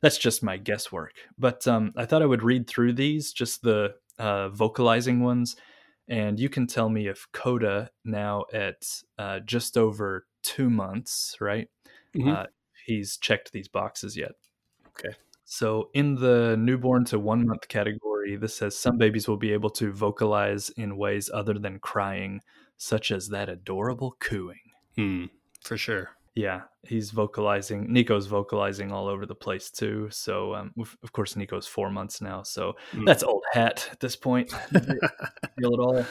that's 0.00 0.18
just 0.18 0.42
my 0.42 0.56
guesswork 0.56 1.14
but 1.38 1.66
um, 1.68 1.92
i 1.96 2.04
thought 2.04 2.22
i 2.22 2.26
would 2.26 2.42
read 2.42 2.66
through 2.66 2.92
these 2.92 3.32
just 3.32 3.62
the 3.62 3.94
uh, 4.18 4.48
vocalizing 4.48 5.20
ones 5.20 5.56
and 6.08 6.40
you 6.40 6.48
can 6.48 6.66
tell 6.66 6.88
me 6.88 7.06
if 7.06 7.26
coda 7.32 7.90
now 8.04 8.44
at 8.52 9.02
uh, 9.18 9.38
just 9.40 9.76
over 9.76 10.26
two 10.42 10.70
months 10.70 11.36
right 11.40 11.68
Mhm. 12.14 12.34
uh, 12.34 12.46
he's 12.86 13.16
checked 13.18 13.52
these 13.52 13.68
boxes 13.68 14.16
yet 14.16 14.32
Okay. 14.86 15.14
so 15.44 15.90
in 15.94 16.14
the 16.16 16.56
newborn 16.58 17.04
to 17.04 17.18
one 17.18 17.46
month 17.46 17.68
category 17.68 17.98
this 18.36 18.54
says 18.56 18.76
some 18.76 18.98
babies 18.98 19.26
will 19.28 19.36
be 19.36 19.52
able 19.52 19.70
to 19.70 19.92
vocalize 19.92 20.70
in 20.70 20.96
ways 20.96 21.30
other 21.32 21.54
than 21.54 21.78
crying 21.78 22.40
such 22.76 23.10
as 23.10 23.28
that 23.28 23.48
adorable 23.48 24.16
cooing 24.20 24.60
Hmm. 24.96 25.24
For 25.64 25.76
sure. 25.76 26.10
yeah, 26.34 26.62
he's 26.82 27.10
vocalizing. 27.10 27.92
Nico's 27.92 28.26
vocalizing 28.26 28.92
all 28.92 29.08
over 29.08 29.26
the 29.26 29.34
place 29.34 29.70
too. 29.70 30.08
So, 30.10 30.54
um, 30.54 30.72
of 30.78 30.96
of 31.02 31.12
course, 31.12 31.34
Nico's 31.36 31.66
four 31.66 31.90
months 31.90 32.20
now, 32.20 32.42
so 32.44 32.74
Mm. 32.92 33.06
that's 33.06 33.22
old 33.24 33.42
hat 33.52 33.88
at 33.92 34.00
this 34.00 34.16
point. 34.16 34.50
Feel 34.72 35.74
it 35.74 35.80
all. 35.80 36.04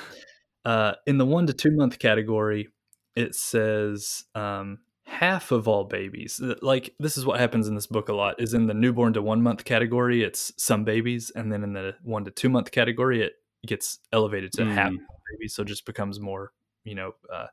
Uh, 0.66 0.94
in 1.06 1.18
the 1.18 1.26
one 1.26 1.48
to 1.48 1.54
two 1.54 1.72
month 1.72 1.98
category, 2.00 2.68
it 3.16 3.36
says 3.36 4.26
um, 4.36 4.80
half 5.20 5.52
of 5.52 5.68
all 5.68 5.84
babies. 5.84 6.42
Like 6.62 6.94
this 7.00 7.18
is 7.18 7.26
what 7.26 7.40
happens 7.40 7.68
in 7.68 7.76
this 7.76 7.88
book 7.88 8.10
a 8.10 8.14
lot. 8.14 8.40
Is 8.40 8.54
in 8.54 8.68
the 8.68 8.74
newborn 8.74 9.14
to 9.14 9.22
one 9.22 9.42
month 9.42 9.66
category, 9.66 10.24
it's 10.24 10.54
some 10.58 10.84
babies, 10.84 11.32
and 11.36 11.52
then 11.52 11.64
in 11.64 11.74
the 11.74 11.96
one 12.04 12.26
to 12.26 12.32
two 12.32 12.50
month 12.50 12.72
category, 12.72 13.24
it 13.24 13.34
gets 13.66 14.00
elevated 14.14 14.52
to 14.54 14.64
mm. 14.64 14.74
half 14.74 14.92
babies. 15.32 15.56
So 15.56 15.64
it 15.64 15.68
just 15.68 15.86
becomes 15.86 16.20
more, 16.20 16.52
you 16.84 16.96
know, 16.96 17.14
uh, 17.34 17.48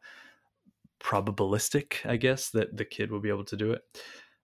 probabilistic, 1.02 2.04
I 2.04 2.16
guess, 2.16 2.50
that 2.50 2.76
the 2.76 2.84
kid 2.84 3.10
will 3.10 3.20
be 3.20 3.30
able 3.30 3.44
to 3.46 3.56
do 3.56 3.72
it. 3.72 3.82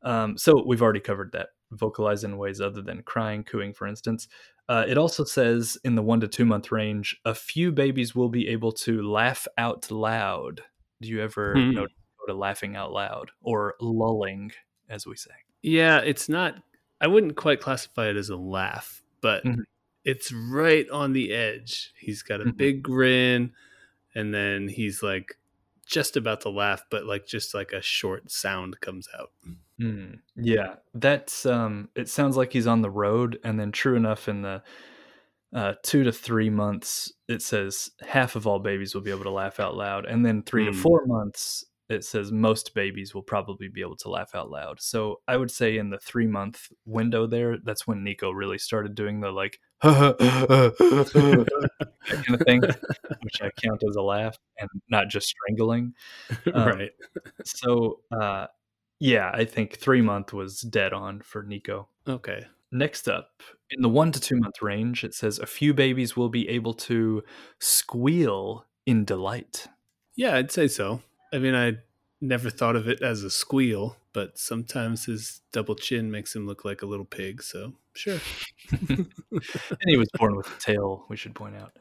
Um, 0.03 0.39
so 0.39 0.65
we've 0.67 0.83
already 0.83 1.01
covered 1.01 1.33
that. 1.33 1.49
Vocalize 1.73 2.25
in 2.25 2.39
ways 2.39 2.61
other 2.61 2.83
than 2.83 3.03
crying, 3.03 3.45
cooing, 3.45 3.75
for 3.75 3.87
instance. 3.87 4.29
Uh, 4.69 4.85
it 4.89 4.97
also 4.97 5.25
says 5.25 5.77
in 5.85 5.95
the 5.95 6.03
one 6.03 6.21
to 6.21 6.29
two 6.29 6.45
month 6.45 6.73
range, 6.73 7.17
a 7.25 7.35
few 7.35 7.71
babies 7.71 8.15
will 8.15 8.29
be 8.29 8.49
able 8.49 8.73
to 8.73 9.03
laugh 9.03 9.47
out 9.59 9.91
loud. 9.91 10.63
Do 11.01 11.09
you 11.09 11.23
ever 11.23 11.55
mm. 11.55 11.75
notice 11.75 11.95
to 12.27 12.35
laughing 12.35 12.77
out 12.77 12.93
loud 12.93 13.31
or 13.43 13.75
LOLing, 13.81 14.53
as 14.89 15.07
we 15.07 15.17
say? 15.17 15.31
Yeah, 15.63 15.99
it's 15.99 16.29
not. 16.29 16.57
I 17.01 17.07
wouldn't 17.07 17.37
quite 17.37 17.61
classify 17.61 18.09
it 18.09 18.17
as 18.17 18.29
a 18.29 18.37
laugh, 18.37 19.03
but 19.21 19.45
mm-hmm. 19.45 19.61
it's 20.05 20.33
right 20.33 20.89
on 20.91 21.13
the 21.13 21.33
edge. 21.33 21.93
He's 21.99 22.23
got 22.23 22.41
a 22.41 22.45
mm-hmm. 22.45 22.57
big 22.57 22.83
grin, 22.83 23.53
and 24.15 24.35
then 24.35 24.69
he's 24.69 25.03
like 25.03 25.39
just 25.87 26.17
about 26.17 26.43
to 26.43 26.51
laugh, 26.51 26.85
but 26.91 27.05
like 27.05 27.27
just 27.27 27.55
like 27.55 27.73
a 27.73 27.83
short 27.83 28.31
sound 28.31 28.81
comes 28.81 29.09
out. 29.19 29.31
Mm, 29.81 30.21
yeah, 30.37 30.75
that's 30.95 31.47
um. 31.47 31.89
It 31.95 32.09
sounds 32.09 32.37
like 32.37 32.53
he's 32.53 32.67
on 32.67 32.83
the 32.83 32.91
road, 32.91 33.39
and 33.43 33.59
then 33.59 33.73
true 33.73 33.97
enough, 33.97 34.29
in 34.29 34.43
the 34.43 34.63
uh, 35.55 35.75
two 35.83 36.05
to 36.05 36.13
three 36.13 36.51
months, 36.51 37.13
it 37.29 37.43
says 37.43 37.91
half 38.07 38.37
of 38.37 38.47
all 38.47 38.59
babies 38.59 38.95
will 38.95 39.03
be 39.03 39.11
able 39.11 39.25
to 39.25 39.31
laugh 39.31 39.59
out 39.59 39.75
loud, 39.75 40.05
and 40.05 40.25
then 40.25 40.43
three 40.43 40.67
mm. 40.67 40.73
to 40.73 40.79
four 40.79 41.07
months, 41.07 41.65
it 41.91 42.05
says 42.05 42.31
most 42.31 42.73
babies 42.73 43.15
will 43.15 43.23
probably 43.23 43.69
be 43.69 43.81
able 43.81 43.97
to 43.97 44.09
laugh 44.09 44.35
out 44.35 44.49
loud. 44.49 44.81
So 44.81 45.21
I 45.27 45.37
would 45.37 45.51
say 45.51 45.77
in 45.77 45.91
the 45.91 45.99
three 45.99 46.29
month 46.29 46.69
window 46.87 47.27
there, 47.27 47.59
that's 47.59 47.87
when 47.87 48.05
Nico 48.05 48.31
really 48.31 48.59
started 48.59 48.95
doing 48.95 49.21
the 49.21 49.33
like 49.33 49.59
that 49.83 50.77
kind 52.09 52.35
of 52.35 52.43
thing, 52.47 52.61
which 53.23 53.43
I 53.43 53.51
count 53.61 53.83
as 53.89 53.97
a 53.97 54.03
laugh 54.03 54.37
and 54.59 54.69
not 54.89 55.09
just 55.09 55.29
strangling. 55.29 55.95
Um, 56.55 56.69
right. 56.69 56.91
So, 57.45 58.01
uh, 58.11 58.47
yeah, 58.99 59.31
I 59.33 59.45
think 59.45 59.79
three 59.79 60.01
month 60.01 60.33
was 60.33 60.61
dead 60.61 60.93
on 60.93 61.21
for 61.21 61.43
Nico. 61.43 61.89
Okay. 62.09 62.47
Next 62.73 63.09
up, 63.09 63.43
in 63.71 63.83
the 63.83 63.89
one 63.89 64.13
to 64.13 64.21
two 64.21 64.37
month 64.37 64.63
range, 64.63 65.05
it 65.05 65.15
says 65.15 65.39
a 65.39 65.47
few 65.47 65.75
babies 65.75 66.17
will 66.17 66.29
be 66.29 66.49
able 66.49 66.75
to 66.75 67.23
squeal 67.59 68.67
in 68.87 69.05
delight. 69.05 69.67
Yeah, 70.15 70.37
I'd 70.37 70.51
say 70.51 70.69
so. 70.69 71.01
I 71.33 71.39
mean, 71.39 71.55
I 71.55 71.79
never 72.21 72.51
thought 72.51 72.77
of 72.77 72.89
it 72.89 73.03
as 73.03 73.23
a 73.23 73.31
squeal, 73.31 73.97
but 74.13 74.39
sometimes 74.39 75.07
his 75.07 75.41
double 75.53 75.75
chin 75.75 76.11
makes 76.11 76.35
him 76.35 76.47
look 76.47 76.65
like 76.65 76.83
a 76.83 76.87
little 76.87 77.05
pig. 77.05 77.43
So 77.43 77.75
sure. 77.95 78.19
and 78.71 79.09
he 79.87 79.97
was 79.97 80.09
born 80.15 80.37
with 80.37 80.47
a 80.47 80.61
tail. 80.61 81.07
We 81.09 81.17
should 81.17 81.35
point 81.35 81.57
out. 81.57 81.73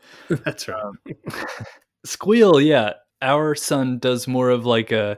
That's 0.43 0.67
right. 0.67 0.81
Um, 0.81 0.99
squeal, 2.05 2.59
yeah. 2.59 2.93
Our 3.21 3.55
son 3.55 3.99
does 3.99 4.27
more 4.27 4.49
of 4.49 4.65
like 4.65 4.91
a. 4.91 5.17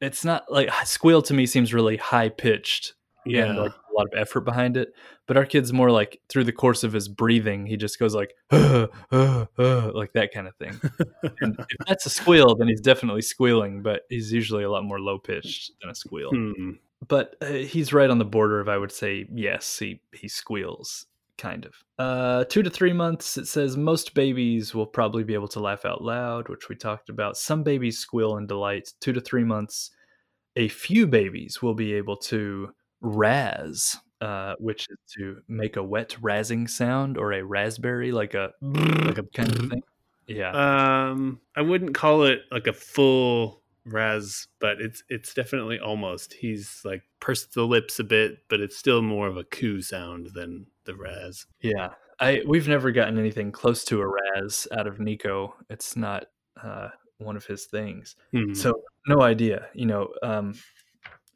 It's 0.00 0.24
not 0.24 0.50
like 0.50 0.70
squeal 0.84 1.22
to 1.22 1.34
me 1.34 1.46
seems 1.46 1.72
really 1.72 1.96
high 1.96 2.28
pitched. 2.28 2.94
Yeah, 3.24 3.52
like 3.52 3.72
a 3.92 3.98
lot 3.98 4.06
of 4.12 4.18
effort 4.18 4.42
behind 4.42 4.76
it. 4.76 4.94
But 5.26 5.36
our 5.36 5.46
kid's 5.46 5.72
more 5.72 5.90
like 5.90 6.20
through 6.28 6.44
the 6.44 6.52
course 6.52 6.84
of 6.84 6.92
his 6.92 7.08
breathing, 7.08 7.66
he 7.66 7.76
just 7.76 7.98
goes 7.98 8.14
like, 8.14 8.34
uh, 8.50 8.88
uh, 9.10 9.46
uh, 9.58 9.92
like 9.94 10.12
that 10.14 10.32
kind 10.32 10.48
of 10.48 10.56
thing. 10.56 10.80
and 11.40 11.56
if 11.58 11.78
that's 11.86 12.06
a 12.06 12.10
squeal, 12.10 12.54
then 12.54 12.68
he's 12.68 12.80
definitely 12.80 13.22
squealing, 13.22 13.82
but 13.82 14.02
he's 14.08 14.32
usually 14.32 14.64
a 14.64 14.70
lot 14.70 14.84
more 14.84 15.00
low 15.00 15.18
pitched 15.18 15.72
than 15.80 15.90
a 15.90 15.94
squeal. 15.94 16.30
Hmm. 16.30 16.72
But 17.06 17.36
uh, 17.40 17.46
he's 17.46 17.92
right 17.92 18.10
on 18.10 18.18
the 18.18 18.24
border 18.24 18.60
of 18.60 18.68
I 18.68 18.78
would 18.78 18.92
say 18.92 19.26
yes, 19.32 19.78
he 19.78 20.00
he 20.12 20.28
squeals 20.28 21.06
kind 21.38 21.66
of. 21.66 21.74
Uh, 21.98 22.44
two 22.44 22.62
to 22.62 22.70
three 22.70 22.92
months, 22.92 23.36
it 23.36 23.46
says 23.46 23.76
most 23.76 24.14
babies 24.14 24.74
will 24.74 24.86
probably 24.86 25.24
be 25.24 25.34
able 25.34 25.48
to 25.48 25.60
laugh 25.60 25.84
out 25.84 26.02
loud, 26.02 26.48
which 26.48 26.68
we 26.68 26.76
talked 26.76 27.08
about. 27.08 27.36
Some 27.36 27.62
babies 27.62 27.98
squeal 27.98 28.36
in 28.36 28.46
delight. 28.46 28.92
Two 29.00 29.12
to 29.12 29.20
three 29.20 29.44
months, 29.44 29.90
a 30.56 30.68
few 30.68 31.06
babies 31.06 31.60
will 31.60 31.74
be 31.74 31.94
able 31.94 32.16
to 32.16 32.72
raz, 33.02 33.96
uh, 34.20 34.54
which 34.58 34.86
is 34.88 34.98
to 35.16 35.42
make 35.48 35.76
a 35.76 35.82
wet 35.82 36.16
razzing 36.20 36.70
sound 36.70 37.18
or 37.18 37.32
a 37.32 37.44
raspberry, 37.44 38.12
like 38.12 38.34
a 38.34 38.52
like 38.62 39.18
a 39.18 39.24
kind 39.34 39.52
of 39.52 39.68
thing. 39.68 39.82
Yeah. 40.26 41.10
Um, 41.10 41.40
I 41.56 41.62
wouldn't 41.62 41.94
call 41.94 42.24
it 42.24 42.42
like 42.50 42.66
a 42.66 42.72
full 42.72 43.62
raz, 43.84 44.46
but 44.60 44.80
it's 44.80 45.02
it's 45.08 45.34
definitely 45.34 45.78
almost. 45.78 46.32
He's 46.32 46.80
like 46.84 47.02
pursed 47.20 47.54
the 47.54 47.66
lips 47.66 47.98
a 47.98 48.04
bit, 48.04 48.38
but 48.48 48.60
it's 48.60 48.76
still 48.76 49.02
more 49.02 49.26
of 49.26 49.36
a 49.36 49.44
coo 49.44 49.82
sound 49.82 50.30
than 50.34 50.66
the 50.84 50.94
raz. 50.94 51.46
Yeah. 51.60 51.90
I 52.20 52.42
we've 52.46 52.68
never 52.68 52.92
gotten 52.92 53.18
anything 53.18 53.50
close 53.50 53.84
to 53.86 54.00
a 54.00 54.06
raz 54.06 54.68
out 54.72 54.86
of 54.86 55.00
Nico. 55.00 55.54
It's 55.68 55.96
not 55.96 56.26
uh, 56.62 56.88
one 57.18 57.36
of 57.36 57.46
his 57.46 57.64
things. 57.66 58.16
Mm-hmm. 58.34 58.54
So 58.54 58.82
no 59.08 59.22
idea. 59.22 59.66
You 59.74 59.86
know, 59.86 60.08
um, 60.22 60.54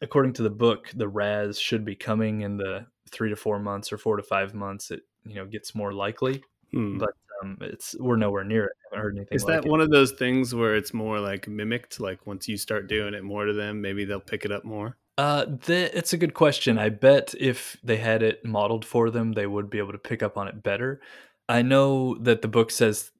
according 0.02 0.34
to 0.34 0.42
the 0.42 0.50
book, 0.50 0.90
the 0.94 1.08
Raz 1.08 1.58
should 1.58 1.84
be 1.84 1.94
coming 1.94 2.42
in 2.42 2.56
the 2.56 2.86
three 3.10 3.30
to 3.30 3.36
four 3.36 3.58
months 3.58 3.92
or 3.92 3.98
four 3.98 4.16
to 4.16 4.22
five 4.22 4.54
months. 4.54 4.90
It 4.90 5.02
you 5.24 5.36
know 5.36 5.46
gets 5.46 5.74
more 5.74 5.92
likely, 5.92 6.42
hmm. 6.72 6.98
but 6.98 7.10
um, 7.42 7.58
it's 7.60 7.96
we're 7.98 8.16
nowhere 8.16 8.44
near 8.44 8.66
it. 8.66 8.72
I 8.92 8.96
haven't 8.96 9.02
heard 9.04 9.16
anything. 9.16 9.36
Is 9.36 9.44
like 9.44 9.62
that 9.62 9.68
one 9.68 9.80
of 9.80 9.90
those 9.90 10.12
things 10.12 10.54
where 10.54 10.74
it's 10.76 10.94
more 10.94 11.20
like 11.20 11.48
mimicked? 11.48 12.00
Like 12.00 12.26
once 12.26 12.48
you 12.48 12.56
start 12.56 12.88
doing 12.88 13.14
it 13.14 13.24
more 13.24 13.44
to 13.44 13.52
them, 13.52 13.80
maybe 13.80 14.04
they'll 14.04 14.20
pick 14.20 14.44
it 14.44 14.52
up 14.52 14.64
more. 14.64 14.96
Uh, 15.18 15.46
the, 15.46 15.96
it's 15.96 16.12
a 16.12 16.18
good 16.18 16.34
question. 16.34 16.78
I 16.78 16.90
bet 16.90 17.34
if 17.40 17.78
they 17.82 17.96
had 17.96 18.22
it 18.22 18.44
modeled 18.44 18.84
for 18.84 19.10
them, 19.10 19.32
they 19.32 19.46
would 19.46 19.70
be 19.70 19.78
able 19.78 19.92
to 19.92 19.98
pick 19.98 20.22
up 20.22 20.36
on 20.36 20.46
it 20.46 20.62
better. 20.62 21.00
I 21.48 21.62
know 21.62 22.16
that 22.18 22.42
the 22.42 22.48
book 22.48 22.70
says 22.70 23.10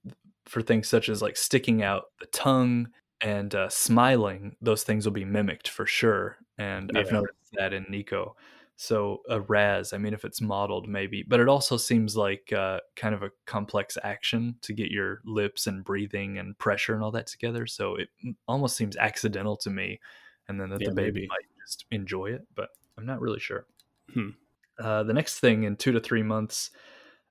for 0.45 0.61
things 0.63 0.89
such 0.89 1.09
as 1.09 1.23
like 1.23 1.37
sticking 1.37 1.83
out 1.83 2.05
the 2.21 2.27
tongue 2.27 2.89
and 3.21 3.55
uh, 3.55 3.69
smiling, 3.69 4.57
those 4.61 4.83
things 4.83 5.05
will 5.05 5.13
be 5.13 5.25
mimicked 5.25 5.69
for 5.69 5.87
sure. 5.87 6.37
And 6.59 6.91
yeah. 6.93 7.01
I've 7.01 7.13
noticed 7.13 7.53
that 7.55 7.73
in 7.73 7.87
Nico. 7.89 8.37
So 8.77 9.23
a 9.31 9.41
Raz, 9.41 9.95
I 9.95 9.99
mean, 9.99 10.13
if 10.13 10.27
it's 10.27 10.43
modeled, 10.43 10.87
maybe, 10.87 11.25
but 11.27 11.41
it 11.41 11.49
also 11.49 11.79
seems 11.79 12.15
like 12.15 12.53
uh, 12.53 12.81
kind 12.95 13.15
of 13.15 13.23
a 13.23 13.31
complex 13.47 13.97
action 14.03 14.57
to 14.61 14.75
get 14.75 14.91
your 14.91 15.23
lips 15.25 15.67
and 15.67 15.83
breathing 15.83 16.39
and 16.39 16.57
pressure 16.59 16.95
and 16.95 17.03
all 17.03 17.11
that 17.13 17.27
together. 17.27 17.67
So 17.67 17.97
it 17.97 18.09
almost 18.47 18.77
seems 18.77 18.97
accidental 18.99 19.57
to 19.59 19.71
me, 19.71 19.99
and 20.47 20.61
then 20.61 20.69
that 20.71 20.83
yeah, 20.83 20.91
the 20.91 20.95
baby 20.95 21.21
maybe. 21.21 21.27
might 21.29 21.47
just 21.65 21.87
enjoy 21.91 22.27
it, 22.27 22.47
but 22.55 22.69
I'm 22.99 23.07
not 23.07 23.23
really 23.23 23.41
sure. 23.41 23.65
Hmm. 24.13 24.31
Uh, 24.79 25.05
the 25.05 25.15
next 25.15 25.41
thing 25.41 25.63
in 25.63 25.77
two 25.77 25.93
to 25.93 26.01
three 26.01 26.23
months, 26.23 26.71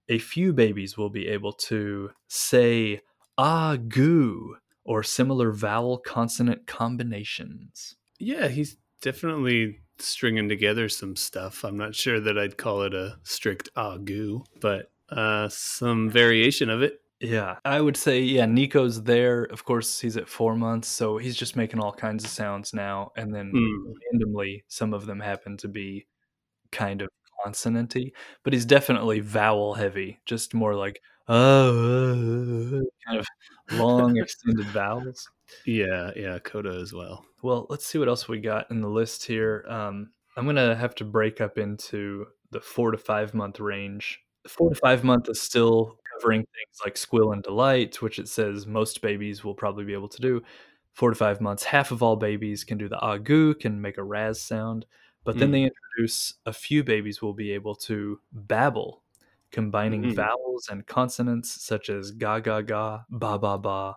a 0.09 0.17
few 0.17 0.51
babies 0.51 0.97
will 0.97 1.11
be 1.11 1.27
able 1.27 1.53
to 1.53 2.09
say 2.27 3.01
"ah 3.37 3.75
goo" 3.75 4.57
or 4.85 5.03
similar 5.03 5.51
vowel 5.51 5.97
consonant 5.97 6.67
combinations. 6.67 7.95
Yeah, 8.19 8.47
he's 8.47 8.77
definitely 9.01 9.79
stringing 9.97 10.47
together 10.47 10.87
some 10.89 11.15
stuff. 11.15 11.63
I'm 11.63 11.77
not 11.77 11.95
sure 11.95 12.19
that 12.19 12.37
I'd 12.37 12.57
call 12.57 12.83
it 12.83 12.93
a 12.93 13.17
strict 13.23 13.69
agu, 13.75 14.45
but 14.61 14.91
uh, 15.09 15.49
some 15.49 16.09
variation 16.09 16.69
of 16.69 16.81
it. 16.81 17.01
Yeah, 17.19 17.55
I 17.63 17.79
would 17.81 17.97
say, 17.97 18.19
yeah, 18.21 18.45
Nico's 18.45 19.03
there. 19.03 19.43
Of 19.43 19.63
course, 19.63 19.99
he's 19.99 20.17
at 20.17 20.27
four 20.27 20.55
months, 20.55 20.87
so 20.87 21.17
he's 21.17 21.35
just 21.35 21.55
making 21.55 21.79
all 21.79 21.93
kinds 21.93 22.23
of 22.23 22.29
sounds 22.29 22.73
now. 22.73 23.11
And 23.15 23.33
then 23.33 23.51
mm. 23.53 23.93
randomly, 24.11 24.65
some 24.67 24.93
of 24.93 25.05
them 25.05 25.21
happen 25.21 25.57
to 25.57 25.67
be 25.67 26.07
kind 26.71 27.01
of 27.01 27.09
consonanty, 27.45 28.11
but 28.43 28.53
he's 28.53 28.65
definitely 28.65 29.21
vowel 29.21 29.73
heavy, 29.73 30.19
just 30.25 30.53
more 30.53 30.75
like, 30.75 31.01
oh, 31.27 32.81
kind 33.07 33.19
of 33.19 33.25
long 33.71 34.17
extended 34.21 34.65
vowels. 34.67 35.29
Yeah, 35.65 36.11
yeah, 36.15 36.39
Coda 36.39 36.77
as 36.81 36.93
well. 36.93 37.25
Well, 37.41 37.67
let's 37.69 37.85
see 37.85 37.97
what 37.97 38.07
else 38.07 38.27
we 38.27 38.39
got 38.39 38.69
in 38.71 38.81
the 38.81 38.89
list 38.89 39.25
here. 39.25 39.65
Um, 39.67 40.09
I'm 40.37 40.45
gonna 40.45 40.75
have 40.75 40.95
to 40.95 41.03
break 41.03 41.41
up 41.41 41.57
into 41.57 42.27
the 42.51 42.59
four 42.59 42.91
to 42.91 42.97
five 42.97 43.33
month 43.33 43.59
range. 43.59 44.21
The 44.43 44.49
four 44.49 44.69
to 44.69 44.75
five 44.75 45.03
month 45.03 45.29
is 45.29 45.41
still 45.41 45.97
covering 46.13 46.41
things 46.41 46.79
like 46.83 46.97
squill 46.97 47.31
and 47.31 47.43
delight, 47.43 48.01
which 48.01 48.19
it 48.19 48.27
says 48.27 48.67
most 48.67 49.01
babies 49.01 49.43
will 49.43 49.55
probably 49.55 49.85
be 49.85 49.93
able 49.93 50.09
to 50.09 50.21
do. 50.21 50.41
Four 50.93 51.09
to 51.09 51.15
five 51.15 51.41
months, 51.41 51.63
half 51.63 51.91
of 51.91 52.01
all 52.01 52.15
babies 52.15 52.63
can 52.63 52.77
do 52.77 52.87
the 52.87 52.97
agu, 52.97 53.59
can 53.59 53.81
make 53.81 53.97
a 53.97 54.03
raz 54.03 54.41
sound. 54.41 54.85
But 55.25 55.39
then 55.39 55.49
mm. 55.49 55.53
they 55.53 55.63
introduce 55.63 56.35
a 56.45 56.53
few 56.53 56.83
babies 56.83 57.21
will 57.21 57.33
be 57.33 57.51
able 57.51 57.75
to 57.75 58.19
babble, 58.31 59.01
combining 59.51 60.03
mm. 60.03 60.15
vowels 60.15 60.67
and 60.69 60.85
consonants 60.85 61.63
such 61.65 61.89
as 61.89 62.11
ga 62.11 62.39
ga 62.39 62.61
ga, 62.61 63.01
ba 63.09 63.37
ba 63.37 63.57
ba, 63.57 63.95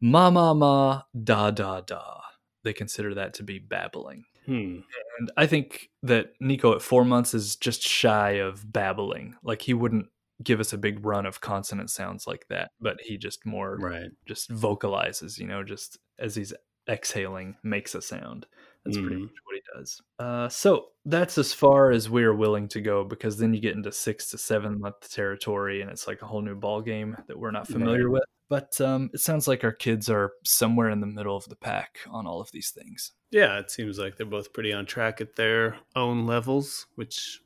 ma 0.00 0.30
ma 0.30 0.54
ma, 0.54 1.02
da 1.22 1.50
da 1.50 1.80
da. 1.80 2.20
They 2.64 2.72
consider 2.72 3.14
that 3.14 3.34
to 3.34 3.42
be 3.42 3.58
babbling. 3.58 4.24
Hmm. 4.46 4.80
And 5.18 5.30
I 5.36 5.46
think 5.46 5.90
that 6.02 6.32
Nico 6.40 6.74
at 6.74 6.82
four 6.82 7.04
months 7.04 7.34
is 7.34 7.56
just 7.56 7.82
shy 7.82 8.32
of 8.32 8.72
babbling. 8.72 9.34
Like 9.42 9.62
he 9.62 9.74
wouldn't 9.74 10.06
give 10.42 10.60
us 10.60 10.72
a 10.72 10.78
big 10.78 11.04
run 11.04 11.26
of 11.26 11.40
consonant 11.40 11.90
sounds 11.90 12.26
like 12.26 12.46
that, 12.48 12.70
but 12.80 13.00
he 13.00 13.16
just 13.16 13.46
more 13.46 13.76
right. 13.80 14.10
just 14.26 14.50
vocalizes, 14.50 15.38
you 15.38 15.46
know, 15.46 15.62
just 15.62 15.98
as 16.18 16.34
he's 16.34 16.52
exhaling 16.88 17.56
makes 17.62 17.94
a 17.94 18.02
sound. 18.02 18.46
That's 18.84 18.98
pretty 18.98 19.16
Mm. 19.16 19.22
much 19.22 19.34
what 19.44 19.54
he 19.56 19.62
does. 19.78 20.02
Uh, 20.18 20.48
so 20.48 20.88
that's 21.04 21.38
as 21.38 21.52
far 21.52 21.92
as 21.92 22.10
we're 22.10 22.34
willing 22.34 22.66
to 22.68 22.80
go 22.80 23.04
because 23.04 23.38
then 23.38 23.54
you 23.54 23.60
get 23.60 23.76
into 23.76 23.92
six 23.92 24.28
to 24.30 24.38
seven 24.38 24.80
month 24.80 25.08
territory 25.12 25.82
and 25.82 25.90
it's 25.90 26.06
like 26.08 26.22
a 26.22 26.26
whole 26.26 26.42
new 26.42 26.56
ball 26.56 26.80
game 26.82 27.16
that 27.28 27.38
we're 27.38 27.50
not 27.52 27.68
familiar 27.68 28.10
with. 28.10 28.24
But 28.48 28.80
um, 28.80 29.08
it 29.14 29.18
sounds 29.20 29.46
like 29.48 29.64
our 29.64 29.72
kids 29.72 30.10
are 30.10 30.32
somewhere 30.44 30.90
in 30.90 31.00
the 31.00 31.06
middle 31.06 31.36
of 31.36 31.48
the 31.48 31.56
pack 31.56 32.00
on 32.10 32.26
all 32.26 32.40
of 32.40 32.50
these 32.52 32.70
things. 32.70 33.12
Yeah, 33.30 33.58
it 33.58 33.70
seems 33.70 33.98
like 33.98 34.16
they're 34.16 34.26
both 34.26 34.52
pretty 34.52 34.72
on 34.72 34.84
track 34.84 35.20
at 35.20 35.36
their 35.36 35.78
own 35.96 36.26
levels, 36.26 36.86
which, 36.96 37.40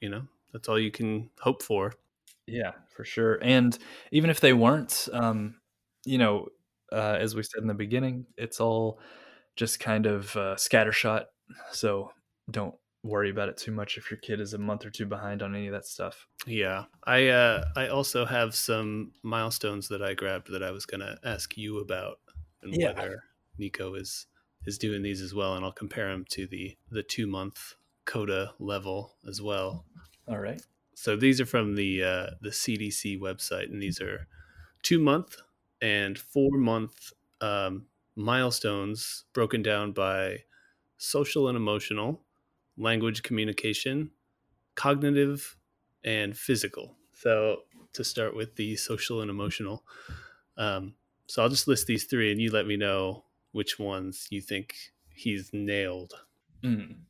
you 0.00 0.08
know, 0.10 0.22
that's 0.52 0.68
all 0.68 0.78
you 0.78 0.90
can 0.92 1.30
hope 1.40 1.62
for. 1.62 1.92
Yeah, 2.46 2.72
for 2.94 3.04
sure. 3.04 3.38
And 3.42 3.76
even 4.12 4.30
if 4.30 4.40
they 4.40 4.52
weren't, 4.52 5.08
um, 5.12 5.60
you 6.04 6.18
know, 6.18 6.48
uh, 6.92 7.16
as 7.18 7.34
we 7.34 7.42
said 7.42 7.62
in 7.62 7.66
the 7.68 7.74
beginning, 7.74 8.26
it's 8.36 8.60
all 8.60 9.00
just 9.56 9.80
kind 9.80 10.06
of 10.06 10.34
uh, 10.36 10.54
scattershot. 10.56 11.26
So 11.72 12.12
don't 12.50 12.74
worry 13.04 13.30
about 13.30 13.48
it 13.48 13.56
too 13.56 13.72
much 13.72 13.98
if 13.98 14.10
your 14.10 14.18
kid 14.18 14.40
is 14.40 14.54
a 14.54 14.58
month 14.58 14.86
or 14.86 14.90
two 14.90 15.06
behind 15.06 15.42
on 15.42 15.54
any 15.54 15.66
of 15.66 15.72
that 15.72 15.84
stuff. 15.86 16.26
Yeah. 16.46 16.84
I 17.04 17.28
uh 17.28 17.64
I 17.74 17.88
also 17.88 18.24
have 18.24 18.54
some 18.54 19.12
milestones 19.24 19.88
that 19.88 20.02
I 20.02 20.14
grabbed 20.14 20.52
that 20.52 20.62
I 20.62 20.70
was 20.70 20.86
gonna 20.86 21.18
ask 21.24 21.56
you 21.56 21.78
about 21.80 22.20
and 22.62 22.72
Yeah. 22.74 22.92
whether 22.92 23.24
Nico 23.58 23.94
is 23.94 24.26
is 24.64 24.78
doing 24.78 25.02
these 25.02 25.20
as 25.20 25.34
well, 25.34 25.56
and 25.56 25.64
I'll 25.64 25.72
compare 25.72 26.08
them 26.12 26.24
to 26.30 26.46
the 26.46 26.76
the 26.90 27.02
two 27.02 27.26
month 27.26 27.74
coda 28.04 28.54
level 28.60 29.16
as 29.28 29.42
well. 29.42 29.84
All 30.28 30.38
right. 30.38 30.62
So 30.94 31.16
these 31.16 31.40
are 31.40 31.46
from 31.46 31.74
the 31.74 32.04
uh, 32.04 32.26
the 32.40 32.50
CDC 32.50 33.18
website, 33.18 33.64
and 33.64 33.82
these 33.82 34.00
are 34.00 34.28
two 34.82 35.00
month 35.00 35.36
and 35.80 36.16
four 36.16 36.56
month 36.56 37.12
um, 37.40 37.86
milestones 38.16 39.24
broken 39.32 39.62
down 39.62 39.92
by 39.92 40.44
social 40.98 41.48
and 41.48 41.56
emotional, 41.56 42.24
language 42.76 43.22
communication, 43.22 44.12
cognitive, 44.76 45.56
and 46.04 46.36
physical. 46.38 46.96
So 47.14 47.64
to 47.94 48.04
start 48.04 48.36
with 48.36 48.56
the 48.56 48.76
social 48.76 49.20
and 49.22 49.30
emotional, 49.30 49.84
um, 50.56 50.96
so 51.28 51.42
I'll 51.42 51.48
just 51.50 51.68
list 51.68 51.86
these 51.86 52.04
three, 52.06 52.32
and 52.32 52.40
you 52.40 52.50
let 52.52 52.66
me 52.66 52.76
know 52.76 53.26
which 53.52 53.78
ones 53.78 54.28
you 54.30 54.40
think 54.42 54.76
he's 55.14 55.52
nailed 55.52 56.14
Mm. 56.62 57.06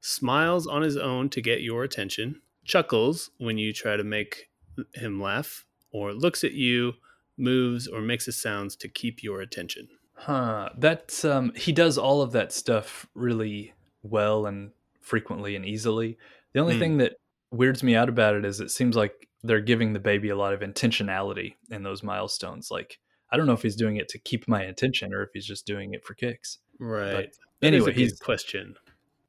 smiles 0.00 0.66
on 0.68 0.82
his 0.82 0.96
own 0.96 1.28
to 1.30 1.40
get 1.40 1.62
your 1.62 1.82
attention, 1.82 2.40
chuckles 2.64 3.30
when 3.38 3.58
you 3.58 3.72
try 3.72 3.96
to 3.96 4.04
make 4.04 4.50
him 4.94 5.20
laugh, 5.20 5.66
or 5.90 6.12
looks 6.12 6.44
at 6.44 6.52
you, 6.52 6.94
moves, 7.36 7.88
or 7.88 8.00
makes 8.00 8.28
a 8.28 8.32
sounds 8.32 8.76
to 8.76 8.88
keep 8.88 9.22
your 9.22 9.40
attention. 9.40 9.88
Huh. 10.14 10.70
That's 10.78 11.24
um 11.24 11.52
he 11.54 11.72
does 11.72 11.98
all 11.98 12.22
of 12.22 12.32
that 12.32 12.52
stuff 12.52 13.06
really 13.14 13.74
well 14.02 14.46
and 14.46 14.70
frequently 15.00 15.56
and 15.56 15.66
easily. 15.66 16.18
The 16.52 16.60
only 16.60 16.74
Hmm. 16.74 16.80
thing 16.80 16.96
that 16.98 17.14
weirds 17.50 17.82
me 17.82 17.94
out 17.94 18.08
about 18.08 18.34
it 18.34 18.44
is 18.44 18.60
it 18.60 18.70
seems 18.70 18.96
like 18.96 19.28
they're 19.42 19.60
giving 19.60 19.92
the 19.92 20.00
baby 20.00 20.28
a 20.30 20.36
lot 20.36 20.54
of 20.54 20.60
intentionality 20.60 21.54
in 21.70 21.82
those 21.82 22.02
milestones. 22.02 22.70
Like 22.70 22.98
I 23.30 23.36
don't 23.36 23.46
know 23.46 23.52
if 23.52 23.62
he's 23.62 23.76
doing 23.76 23.96
it 23.96 24.08
to 24.10 24.18
keep 24.18 24.46
my 24.46 24.62
attention 24.62 25.12
or 25.12 25.22
if 25.22 25.30
he's 25.34 25.46
just 25.46 25.66
doing 25.66 25.92
it 25.94 26.04
for 26.04 26.14
kicks. 26.14 26.58
Right. 26.78 27.34
But 27.60 27.66
anyway, 27.66 27.92
he's 27.92 28.18
question. 28.18 28.76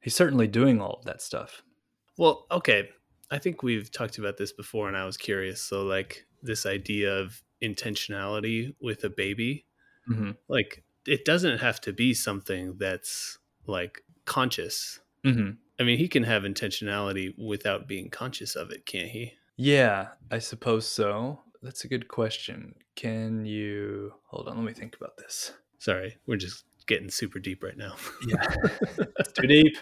he's 0.00 0.14
certainly 0.14 0.46
doing 0.46 0.80
all 0.80 0.94
of 1.00 1.04
that 1.04 1.20
stuff. 1.20 1.62
Well, 2.16 2.46
okay. 2.50 2.90
I 3.30 3.38
think 3.38 3.62
we've 3.64 3.90
talked 3.90 4.18
about 4.18 4.36
this 4.36 4.52
before, 4.52 4.86
and 4.86 4.96
I 4.96 5.04
was 5.04 5.16
curious. 5.16 5.60
So, 5.60 5.82
like 5.82 6.26
this 6.42 6.64
idea 6.64 7.12
of 7.12 7.42
intentionality 7.60 8.74
with 8.80 9.02
a 9.04 9.10
baby, 9.10 9.64
hmm 10.06 10.32
like 10.48 10.82
it 11.06 11.24
doesn't 11.24 11.58
have 11.58 11.80
to 11.82 11.92
be 11.92 12.14
something 12.14 12.76
that's 12.78 13.38
like 13.66 14.02
conscious. 14.24 15.00
hmm 15.24 15.50
I 15.78 15.82
mean, 15.82 15.98
he 15.98 16.08
can 16.08 16.22
have 16.22 16.44
intentionality 16.44 17.36
without 17.36 17.86
being 17.86 18.08
conscious 18.08 18.56
of 18.56 18.70
it, 18.70 18.86
can't 18.86 19.10
he? 19.10 19.34
Yeah, 19.58 20.08
I 20.30 20.38
suppose 20.38 20.86
so. 20.86 21.40
That's 21.62 21.84
a 21.84 21.88
good 21.88 22.08
question. 22.08 22.76
Can 22.94 23.44
you 23.44 24.14
hold 24.24 24.48
on? 24.48 24.56
Let 24.56 24.64
me 24.64 24.72
think 24.72 24.96
about 24.96 25.18
this. 25.18 25.52
Sorry, 25.78 26.16
we're 26.26 26.36
just 26.36 26.64
getting 26.86 27.10
super 27.10 27.38
deep 27.38 27.62
right 27.62 27.76
now. 27.76 27.94
Yeah, 28.26 28.36
it's 29.18 29.32
too 29.38 29.46
deep. 29.46 29.76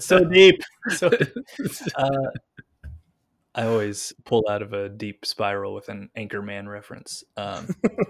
So 0.00 0.24
deep. 0.24 0.60
So 0.90 1.08
uh, 1.96 2.30
I 3.54 3.64
always 3.66 4.12
pull 4.24 4.44
out 4.48 4.62
of 4.62 4.72
a 4.72 4.88
deep 4.88 5.24
spiral 5.24 5.74
with 5.74 5.88
an 5.88 6.10
Anchorman 6.16 6.66
reference. 6.66 7.22
Um, 7.36 7.68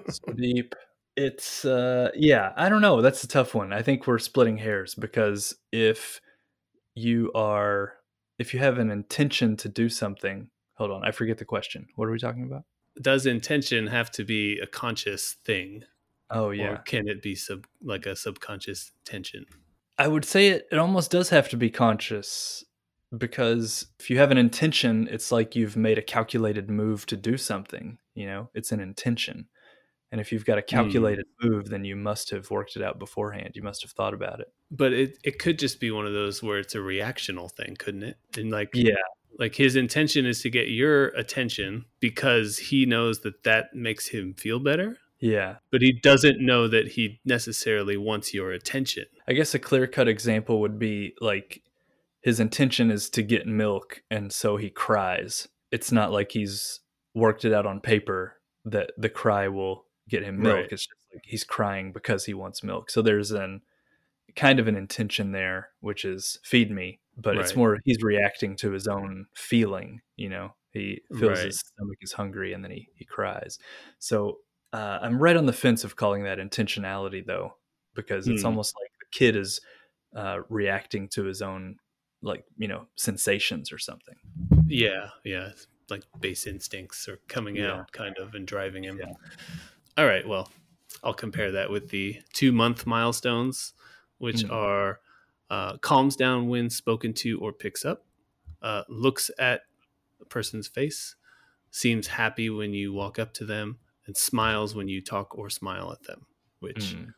so 0.09 0.33
deep. 0.33 0.75
It's 1.17 1.65
uh, 1.65 2.11
yeah. 2.15 2.53
I 2.57 2.69
don't 2.69 2.81
know. 2.81 3.03
That's 3.03 3.25
a 3.25 3.29
tough 3.29 3.55
one. 3.55 3.73
I 3.73 3.83
think 3.83 4.07
we're 4.07 4.19
splitting 4.19 4.59
hairs 4.59 4.95
because 4.95 5.55
if 5.71 6.21
you 6.95 7.31
are, 7.35 7.95
if 8.39 8.55
you 8.55 8.61
have 8.61 8.79
an 8.79 8.91
intention 8.91 9.57
to 9.59 9.69
do 9.69 9.89
something, 9.89 10.49
hold 10.75 10.91
on. 10.91 11.05
I 11.05 11.11
forget 11.11 11.39
the 11.39 11.45
question. 11.45 11.87
What 11.97 12.09
are 12.09 12.13
we 12.13 12.19
talking 12.19 12.45
about? 12.45 12.63
Does 13.01 13.27
intention 13.27 13.87
have 13.87 14.11
to 14.13 14.25
be 14.25 14.59
a 14.59 14.67
conscious 14.67 15.37
thing, 15.45 15.85
Oh 16.31 16.47
or 16.47 16.55
yeah. 16.55 16.77
can 16.87 17.09
it 17.09 17.23
be 17.23 17.35
sub 17.35 17.67
like 17.83 18.07
a 18.07 18.17
subconscious 18.17 18.93
tension? 19.05 19.45
I 19.99 20.09
would 20.09 20.25
say 20.25 20.49
it, 20.49 20.67
it 20.73 20.79
almost 20.79 21.11
does 21.11 21.29
have 21.29 21.49
to 21.51 21.57
be 21.57 21.71
conscious 21.71 22.65
because 23.17 23.87
if 24.01 24.09
you 24.09 24.19
have 24.19 24.31
an 24.31 24.39
intention, 24.39 25.09
it's 25.11 25.31
like 25.31 25.55
you've 25.55 25.77
made 25.77 25.99
a 25.99 26.03
calculated 26.03 26.71
move 26.71 27.05
to 27.07 27.17
do 27.17 27.37
something, 27.37 27.99
you 28.15 28.27
know, 28.27 28.49
it's 28.55 28.73
an 28.73 28.81
intention. 28.81 29.49
And 30.13 30.21
if 30.21 30.31
you've 30.31 30.45
got 30.45 30.59
a 30.59 30.63
mm. 30.63 30.67
calculated 30.67 31.25
move, 31.43 31.71
then 31.71 31.85
you 31.85 31.97
must 31.97 32.31
have 32.31 32.51
worked 32.51 32.77
it 32.77 32.83
out 32.83 32.99
beforehand. 32.99 33.53
You 33.55 33.63
must 33.63 33.83
have 33.83 33.91
thought 33.93 34.13
about 34.15 34.41
it. 34.41 34.53
But 34.71 34.93
it 34.93 35.19
it 35.25 35.39
could 35.39 35.59
just 35.59 35.81
be 35.81 35.91
one 35.91 36.07
of 36.07 36.13
those 36.13 36.43
where 36.43 36.59
it's 36.59 36.75
a 36.75 36.79
reactional 36.79 37.51
thing, 37.51 37.75
couldn't 37.77 38.03
it? 38.05 38.19
And 38.37 38.51
like 38.51 38.69
Yeah. 38.75 38.95
like 39.39 39.55
his 39.55 39.75
intention 39.75 40.27
is 40.27 40.43
to 40.43 40.51
get 40.51 40.69
your 40.69 41.07
attention 41.09 41.87
because 41.99 42.59
he 42.59 42.85
knows 42.85 43.21
that 43.21 43.43
that 43.45 43.75
makes 43.75 44.09
him 44.09 44.35
feel 44.35 44.61
better, 44.61 44.99
Yeah. 45.19 45.57
but 45.71 45.81
he 45.81 45.93
doesn't 45.93 46.39
know 46.39 46.69
that 46.69 46.89
he 46.89 47.21
necessarily 47.25 47.97
wants 47.97 48.35
your 48.35 48.53
attention. 48.53 49.07
I 49.27 49.33
guess 49.33 49.55
a 49.55 49.59
clear 49.59 49.87
cut 49.87 50.09
example 50.09 50.61
would 50.61 50.79
be 50.79 51.15
like 51.23 51.63
his 52.21 52.39
intention 52.39 52.91
is 52.91 53.09
to 53.11 53.23
get 53.23 53.47
milk 53.47 54.03
and 54.11 54.31
so 54.31 54.59
he 54.59 54.69
cries. 54.69 55.49
It's 55.71 55.91
not 55.91 56.13
like 56.13 56.33
he's 56.33 56.81
worked 57.15 57.47
it 57.47 57.55
out 57.55 57.67
on 57.67 57.81
paper 57.81 58.37
that 58.67 58.93
the 58.99 59.09
cry 59.09 59.49
will 59.49 59.87
get 60.13 60.23
him 60.23 60.41
milk. 60.43 60.57
Right. 60.57 60.69
It's 60.73 60.87
just 60.87 61.01
like 61.15 61.25
he's 61.25 61.45
crying 61.45 61.93
because 61.93 62.25
he 62.27 62.35
wants 62.35 62.63
milk. 62.63 62.91
So 62.91 63.03
there's 63.03 63.33
an 63.33 63.63
kind 64.37 64.59
of 64.61 64.69
an 64.69 64.77
intention 64.77 65.33
there, 65.33 65.71
which 65.81 66.05
is 66.05 66.39
feed 66.45 66.71
me, 66.71 67.01
but 67.17 67.37
it's 67.37 67.57
more 67.57 67.79
he's 67.85 68.03
reacting 68.03 68.57
to 68.57 68.71
his 68.71 68.87
own 68.87 69.27
feeling, 69.35 70.01
you 70.17 70.29
know. 70.29 70.55
He 70.71 71.03
feels 71.19 71.37
Right. 71.39 71.47
his 71.47 71.59
stomach 71.61 71.99
is 72.01 72.13
hungry 72.13 72.53
and 72.55 72.65
then 72.65 72.71
he, 72.71 72.89
he 72.95 73.05
cries. 73.05 73.59
So 73.99 74.39
uh, 74.73 74.99
I'm 75.03 75.19
right 75.23 75.37
on 75.37 75.45
the 75.47 75.53
fence 75.53 75.85
of 75.85 75.97
calling 75.97 76.25
that 76.25 76.39
intentionality 76.39 77.27
though, 77.27 77.57
because 77.95 78.27
it's 78.29 78.43
Hmm. 78.43 78.47
almost 78.49 78.75
like 78.81 78.91
the 79.01 79.19
kid 79.19 79.37
is 79.37 79.61
uh, 80.17 80.39
reacting 80.49 81.09
to 81.09 81.25
his 81.25 81.43
own 81.43 81.77
like 82.23 82.45
you 82.57 82.69
know 82.69 82.87
sensations 82.97 83.73
or 83.73 83.79
something. 83.79 84.15
Yeah, 84.67 85.09
yeah. 85.25 85.51
Like 85.91 86.05
base 86.21 86.47
instincts 86.47 87.07
are 87.09 87.19
coming 87.29 87.57
Yeah. 87.57 87.81
out 87.81 87.93
kind 87.93 88.17
of 88.17 88.35
and 88.35 88.47
driving 88.47 88.85
him. 88.85 88.99
Yeah. 88.99 89.13
All 89.97 90.07
right, 90.07 90.27
well, 90.27 90.49
I'll 91.03 91.15
compare 91.15 91.53
that 91.53 91.71
with 91.71 91.91
the 91.91 92.21
two 92.33 92.53
month 92.53 92.87
milestones, 92.87 93.75
which 94.19 94.45
Mm. 94.45 94.53
are 94.53 95.01
uh, 95.51 95.77
calms 95.79 96.17
down 96.17 96.49
when 96.49 96.71
spoken 96.71 97.13
to 97.13 97.39
or 97.41 97.53
picks 97.53 97.85
up, 97.85 98.07
uh, 98.63 98.85
looks 98.89 99.31
at 99.39 99.63
a 100.21 100.25
person's 100.25 100.67
face, 100.67 101.15
seems 101.71 102.07
happy 102.07 102.49
when 102.49 102.73
you 102.73 102.91
walk 102.93 103.19
up 103.19 103.35
to 103.35 103.45
them, 103.45 103.79
and 104.07 104.17
smiles 104.17 104.75
when 104.75 104.89
you 104.89 105.03
talk 105.03 105.37
or 105.37 105.51
smile 105.51 105.93
at 105.93 106.03
them, 106.05 106.27
which 106.61 106.95
Mm. 106.97 107.15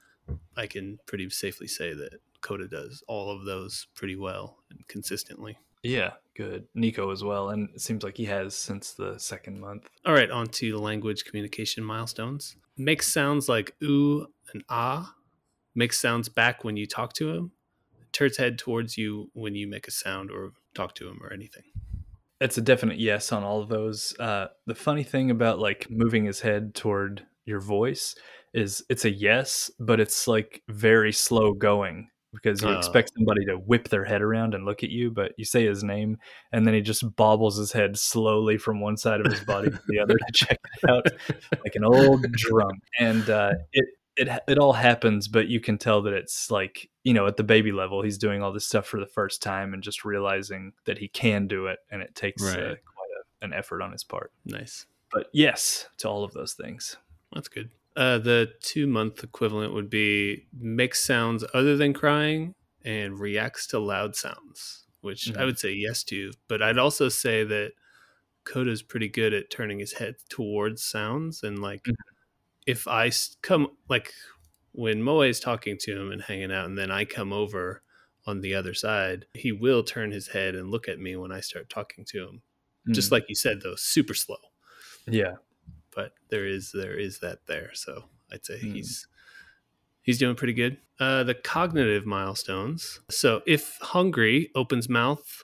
I 0.56 0.66
can 0.66 0.98
pretty 1.06 1.30
safely 1.30 1.68
say 1.68 1.92
that 1.94 2.20
Coda 2.40 2.66
does 2.66 3.04
all 3.06 3.30
of 3.30 3.44
those 3.44 3.86
pretty 3.94 4.16
well 4.16 4.58
and 4.70 4.86
consistently. 4.88 5.56
Yeah, 5.84 6.14
good. 6.34 6.66
Nico 6.74 7.10
as 7.10 7.22
well, 7.22 7.50
and 7.50 7.68
it 7.74 7.80
seems 7.82 8.02
like 8.02 8.16
he 8.16 8.24
has 8.24 8.54
since 8.56 8.92
the 8.94 9.16
second 9.18 9.60
month. 9.60 9.88
All 10.04 10.14
right, 10.14 10.30
on 10.30 10.46
to 10.48 10.72
the 10.72 10.78
language 10.78 11.24
communication 11.24 11.84
milestones. 11.84 12.56
Makes 12.76 13.12
sounds 13.12 13.48
like 13.48 13.74
ooh 13.82 14.26
and 14.52 14.64
ah. 14.68 15.14
Makes 15.74 16.00
sounds 16.00 16.28
back 16.28 16.64
when 16.64 16.76
you 16.76 16.86
talk 16.86 17.12
to 17.14 17.30
him. 17.30 17.52
Turns 18.12 18.36
head 18.36 18.58
towards 18.58 18.96
you 18.96 19.30
when 19.32 19.54
you 19.54 19.66
make 19.66 19.88
a 19.88 19.90
sound 19.90 20.30
or 20.30 20.52
talk 20.74 20.94
to 20.96 21.08
him 21.08 21.18
or 21.22 21.32
anything. 21.32 21.64
It's 22.40 22.58
a 22.58 22.62
definite 22.62 22.98
yes 22.98 23.32
on 23.32 23.42
all 23.42 23.60
of 23.60 23.68
those. 23.68 24.14
Uh, 24.18 24.48
the 24.66 24.74
funny 24.74 25.02
thing 25.02 25.30
about 25.30 25.58
like 25.58 25.88
moving 25.90 26.24
his 26.24 26.40
head 26.40 26.74
toward 26.74 27.26
your 27.44 27.60
voice 27.60 28.14
is 28.52 28.84
it's 28.88 29.04
a 29.04 29.10
yes, 29.10 29.70
but 29.80 29.98
it's 29.98 30.28
like 30.28 30.62
very 30.68 31.12
slow 31.12 31.52
going 31.52 32.08
because 32.34 32.60
you 32.62 32.68
Oh. 32.68 32.76
expect 32.78 33.12
somebody 33.16 33.44
to 33.46 33.54
whip 33.56 33.88
their 33.88 34.04
head 34.04 34.20
around 34.20 34.54
and 34.54 34.64
look 34.64 34.82
at 34.82 34.90
you, 34.90 35.10
but 35.10 35.32
you 35.38 35.44
say 35.44 35.64
his 35.64 35.84
name 35.84 36.18
and 36.52 36.66
then 36.66 36.74
he 36.74 36.80
just 36.80 37.14
bobbles 37.16 37.56
his 37.56 37.72
head 37.72 37.96
slowly 37.98 38.58
from 38.58 38.80
one 38.80 38.96
side 38.96 39.20
of 39.20 39.30
his 39.30 39.40
body 39.44 39.70
to 39.70 39.80
the 39.88 39.98
other 39.98 40.16
to 40.18 40.24
check 40.34 40.58
it 40.82 40.90
out 40.90 41.06
like 41.64 41.74
an 41.76 41.84
old 41.84 42.30
drum. 42.32 42.80
And 42.98 43.28
uh, 43.30 43.52
it 43.72 43.84
it 44.16 44.28
it 44.46 44.58
all 44.58 44.72
happens, 44.72 45.26
but 45.28 45.48
you 45.48 45.60
can 45.60 45.76
tell 45.78 46.02
that 46.02 46.12
it's 46.12 46.50
like 46.50 46.88
you 47.02 47.12
know 47.14 47.26
at 47.26 47.36
the 47.36 47.42
baby 47.42 47.72
level, 47.72 48.02
he's 48.02 48.18
doing 48.18 48.42
all 48.42 48.52
this 48.52 48.66
stuff 48.66 48.86
for 48.86 49.00
the 49.00 49.06
first 49.06 49.42
time 49.42 49.74
and 49.74 49.82
just 49.82 50.04
realizing 50.04 50.72
that 50.84 50.98
he 50.98 51.08
can 51.08 51.46
do 51.48 51.66
it, 51.66 51.78
and 51.90 52.00
it 52.00 52.14
takes 52.14 52.42
uh, 52.44 52.54
quite 52.54 53.10
a, 53.42 53.44
an 53.44 53.52
effort 53.52 53.82
on 53.82 53.90
his 53.92 54.04
part. 54.04 54.32
Nice. 54.44 54.86
But 55.12 55.26
yes, 55.32 55.88
to 55.98 56.08
all 56.08 56.22
of 56.24 56.32
those 56.32 56.52
things. 56.54 56.96
That's 57.32 57.48
good. 57.48 57.70
Uh, 57.96 58.18
the 58.18 58.52
two 58.60 58.86
month 58.86 59.22
equivalent 59.22 59.72
would 59.72 59.88
be 59.88 60.48
makes 60.52 61.00
sounds 61.00 61.44
other 61.54 61.76
than 61.76 61.92
crying 61.92 62.52
and 62.84 63.20
reacts 63.20 63.66
to 63.68 63.78
loud 63.78 64.16
sounds, 64.16 64.86
which 65.00 65.32
I 65.38 65.44
Mhm. 65.44 65.44
would 65.44 65.58
say 65.58 65.72
yes 65.72 66.02
to. 66.04 66.32
But 66.48 66.60
I'd 66.62 66.78
also 66.78 67.08
say 67.08 67.44
that 67.44 67.72
Coda's 68.44 68.82
pretty 68.82 69.08
good 69.08 69.34
at 69.34 69.50
turning 69.50 69.80
his 69.80 69.94
head 69.94 70.16
towards 70.30 70.84
sounds. 70.84 71.42
And 71.44 71.60
like, 71.60 71.82
Mhm. 71.86 72.14
if 72.66 72.88
I 72.88 73.10
come, 73.42 73.76
like 73.88 74.12
when 74.72 75.02
Moe 75.02 75.22
is 75.22 75.40
talking 75.40 75.78
to 75.80 76.00
him 76.00 76.12
and 76.12 76.22
hanging 76.22 76.52
out, 76.52 76.66
and 76.66 76.78
then 76.78 76.90
I 76.90 77.04
come 77.06 77.32
over 77.32 77.82
on 78.26 78.40
the 78.40 78.54
other 78.54 78.74
side, 78.74 79.26
he 79.34 79.52
will 79.52 79.84
turn 79.84 80.12
his 80.12 80.28
head 80.28 80.54
and 80.56 80.70
look 80.70 80.88
at 80.88 81.00
me 81.00 81.16
when 81.16 81.32
I 81.32 81.40
start 81.40 81.70
talking 81.70 82.04
to 82.06 82.28
him. 82.28 82.42
Just 82.92 83.10
Mm. 83.10 83.12
like 83.12 83.26
you 83.28 83.34
said, 83.36 83.62
though, 83.62 83.76
super 83.76 84.14
slow 84.14 84.38
yeah, 85.06 85.36
but 85.94 86.12
there 86.28 86.46
is 86.46 86.72
there 86.72 86.98
is 86.98 87.20
that 87.20 87.46
there. 87.46 87.70
So 87.74 88.04
I'd 88.32 88.44
say 88.44 88.58
Hmm. 88.60 88.72
he's 88.72 89.06
he's 90.02 90.18
doing 90.18 90.36
pretty 90.36 90.52
good. 90.54 90.78
Uh, 91.00 91.24
the 91.24 91.34
cognitive 91.34 92.06
milestones. 92.06 93.00
So 93.10 93.42
if 93.46 93.78
hungry, 93.80 94.50
opens 94.54 94.88
mouth 94.88 95.42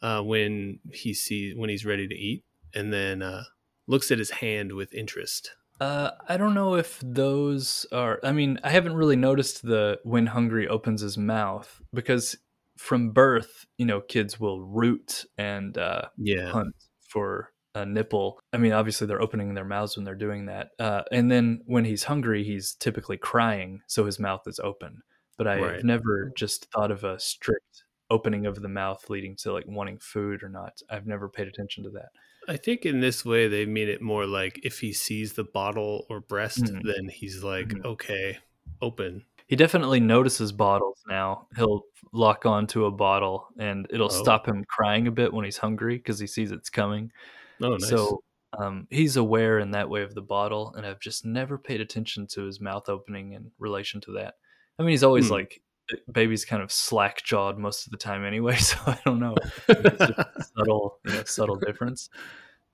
uh, 0.00 0.22
when 0.22 0.78
he 0.92 1.14
sees 1.14 1.56
when 1.56 1.70
he's 1.70 1.84
ready 1.84 2.06
to 2.06 2.14
eat, 2.14 2.44
and 2.74 2.92
then 2.92 3.22
uh, 3.22 3.44
looks 3.86 4.10
at 4.10 4.18
his 4.18 4.30
hand 4.30 4.72
with 4.72 4.94
interest. 4.94 5.52
Uh, 5.80 6.12
I 6.28 6.36
don't 6.36 6.54
know 6.54 6.76
if 6.76 7.00
those 7.04 7.86
are. 7.90 8.20
I 8.22 8.30
mean, 8.32 8.60
I 8.62 8.70
haven't 8.70 8.94
really 8.94 9.16
noticed 9.16 9.62
the 9.62 9.98
when 10.04 10.26
hungry 10.26 10.68
opens 10.68 11.00
his 11.00 11.18
mouth 11.18 11.80
because 11.92 12.36
from 12.76 13.10
birth, 13.10 13.66
you 13.78 13.86
know, 13.86 14.00
kids 14.00 14.38
will 14.38 14.62
root 14.62 15.24
and 15.36 15.76
uh, 15.76 16.02
Yeah, 16.16 16.50
hunt 16.52 16.74
for 17.08 17.52
a 17.74 17.86
nipple. 17.86 18.40
I 18.52 18.58
mean, 18.58 18.72
obviously 18.72 19.06
they're 19.06 19.22
opening 19.22 19.54
their 19.54 19.64
mouths 19.64 19.96
when 19.96 20.04
they're 20.04 20.14
doing 20.14 20.46
that. 20.46 20.70
Uh, 20.78 21.02
and 21.10 21.30
then 21.30 21.62
when 21.66 21.84
he's 21.84 22.04
hungry, 22.04 22.44
he's 22.44 22.74
typically 22.74 23.16
crying, 23.16 23.82
so 23.86 24.04
his 24.04 24.18
mouth 24.18 24.42
is 24.46 24.58
open. 24.60 25.02
But 25.38 25.46
I've 25.46 25.62
Right. 25.62 25.84
never 25.84 26.30
just 26.36 26.70
thought 26.72 26.90
of 26.90 27.04
a 27.04 27.18
strict 27.18 27.84
opening 28.10 28.44
of 28.46 28.60
the 28.60 28.68
mouth 28.68 29.08
leading 29.08 29.34
to 29.36 29.52
like 29.52 29.64
wanting 29.66 29.98
food 29.98 30.42
or 30.42 30.48
not. 30.50 30.82
I've 30.90 31.06
never 31.06 31.28
paid 31.30 31.48
attention 31.48 31.82
to 31.84 31.90
that. 31.90 32.10
I 32.48 32.56
think 32.58 32.84
in 32.84 33.00
this 33.00 33.24
way 33.24 33.48
they 33.48 33.64
mean 33.64 33.88
it 33.88 34.02
more 34.02 34.26
like 34.26 34.60
if 34.64 34.80
he 34.80 34.92
sees 34.92 35.32
the 35.32 35.44
bottle 35.44 36.04
or 36.10 36.20
breast, 36.20 36.64
Mhm. 36.64 36.82
then 36.82 37.08
he's 37.08 37.42
like, 37.42 37.68
Mhm. 37.68 37.84
okay, 37.86 38.38
open. 38.82 39.24
He 39.46 39.56
definitely 39.56 40.00
notices 40.00 40.52
bottles 40.52 41.00
now. 41.08 41.46
He'll 41.56 41.84
lock 42.12 42.44
onto 42.44 42.84
a 42.84 42.90
bottle 42.90 43.48
and 43.58 43.86
it'll 43.90 44.06
Oh. 44.12 44.22
stop 44.22 44.46
him 44.46 44.64
crying 44.66 45.06
a 45.06 45.10
bit 45.12 45.32
when 45.32 45.44
he's 45.44 45.58
hungry 45.58 45.96
because 45.96 46.18
he 46.18 46.26
sees 46.26 46.50
it's 46.52 46.68
coming. 46.70 47.12
Oh, 47.60 47.70
nice. 47.70 47.88
So 47.88 48.22
um, 48.58 48.86
he's 48.90 49.16
aware 49.16 49.58
in 49.58 49.72
that 49.72 49.88
way 49.88 50.02
of 50.02 50.14
the 50.14 50.22
bottle, 50.22 50.74
and 50.76 50.86
I've 50.86 51.00
just 51.00 51.24
never 51.24 51.58
paid 51.58 51.80
attention 51.80 52.26
to 52.28 52.42
his 52.44 52.60
mouth 52.60 52.88
opening 52.88 53.32
in 53.32 53.50
relation 53.58 54.00
to 54.02 54.12
that. 54.12 54.34
I 54.78 54.82
mean, 54.82 54.90
he's 54.90 55.04
always 55.04 55.28
Hmm. 55.28 55.34
like, 55.34 55.62
baby's 56.10 56.44
kind 56.44 56.62
of 56.62 56.72
slack 56.72 57.22
jawed 57.24 57.58
most 57.58 57.86
of 57.86 57.90
the 57.90 57.98
time 57.98 58.24
anyway, 58.24 58.56
so 58.58 58.76
I 58.86 58.98
don't 59.04 59.20
know. 59.20 59.34
It's 59.68 60.06
just 60.06 60.18
a 60.18 60.42
subtle, 60.56 60.98
you 61.04 61.12
know, 61.12 61.24
subtle 61.24 61.56
difference. 61.56 62.08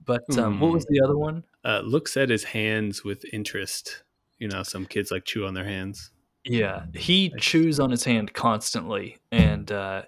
But 0.04 0.24
um, 0.38 0.60
what 0.60 0.72
was 0.72 0.84
Hmm. 0.88 0.94
the 0.94 1.00
other 1.04 1.16
one? 1.18 1.44
uh, 1.64 1.80
looks 1.84 2.16
at 2.16 2.28
his 2.30 2.44
hands 2.44 3.04
with 3.04 3.24
interest. 3.32 4.04
You 4.38 4.48
know, 4.48 4.62
some 4.62 4.86
kids 4.86 5.10
like 5.10 5.24
chew 5.24 5.44
on 5.46 5.54
their 5.54 5.64
hands. 5.64 6.12
Yeah, 6.44 6.86
he 6.94 7.30
chews 7.38 7.78
on 7.80 7.90
his 7.90 8.04
hand 8.04 8.32
constantly, 8.32 9.18
and 9.32 9.70
uh, 9.70 10.02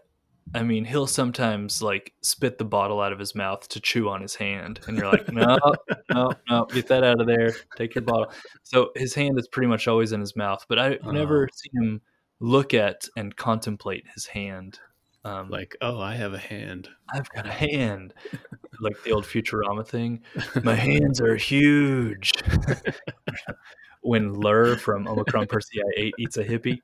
I 0.54 0.62
mean, 0.62 0.84
he'll 0.84 1.06
sometimes 1.06 1.80
like 1.80 2.12
spit 2.22 2.58
the 2.58 2.64
bottle 2.64 3.00
out 3.00 3.12
of 3.12 3.18
his 3.18 3.34
mouth 3.34 3.68
to 3.68 3.80
chew 3.80 4.08
on 4.08 4.20
his 4.20 4.34
hand, 4.34 4.80
and 4.86 4.96
you're 4.96 5.10
like, 5.10 5.32
no, 5.32 5.56
no, 6.12 6.32
no, 6.48 6.64
get 6.66 6.88
that 6.88 7.04
out 7.04 7.20
of 7.20 7.26
there. 7.26 7.54
Take 7.76 7.94
your 7.94 8.02
bottle. 8.02 8.32
So 8.64 8.90
his 8.96 9.14
hand 9.14 9.38
is 9.38 9.46
pretty 9.48 9.68
much 9.68 9.86
always 9.86 10.12
in 10.12 10.20
his 10.20 10.34
mouth, 10.36 10.64
but 10.68 10.78
I've 10.78 11.04
never 11.04 11.48
seen 11.54 11.82
him 11.82 12.00
look 12.40 12.74
at 12.74 13.08
and 13.16 13.34
contemplate 13.36 14.04
his 14.12 14.26
hand. 14.26 14.78
Um, 15.24 15.50
Like, 15.50 15.76
oh, 15.82 16.00
I 16.00 16.14
have 16.14 16.32
a 16.32 16.38
hand. 16.38 16.88
I've 17.12 17.28
got 17.30 17.46
a 17.46 17.52
hand, 17.52 18.14
like 18.80 19.02
the 19.04 19.12
old 19.12 19.24
Futurama 19.24 19.86
thing. 19.86 20.22
My 20.64 20.74
hands 20.74 21.20
are 21.20 21.36
huge. 21.36 22.32
when 24.02 24.34
Lrrr 24.34 24.80
from 24.80 25.06
Omicron 25.06 25.46
Persei 25.46 25.82
8 25.96 26.14
eats 26.18 26.36
a 26.38 26.44
hippie, 26.44 26.78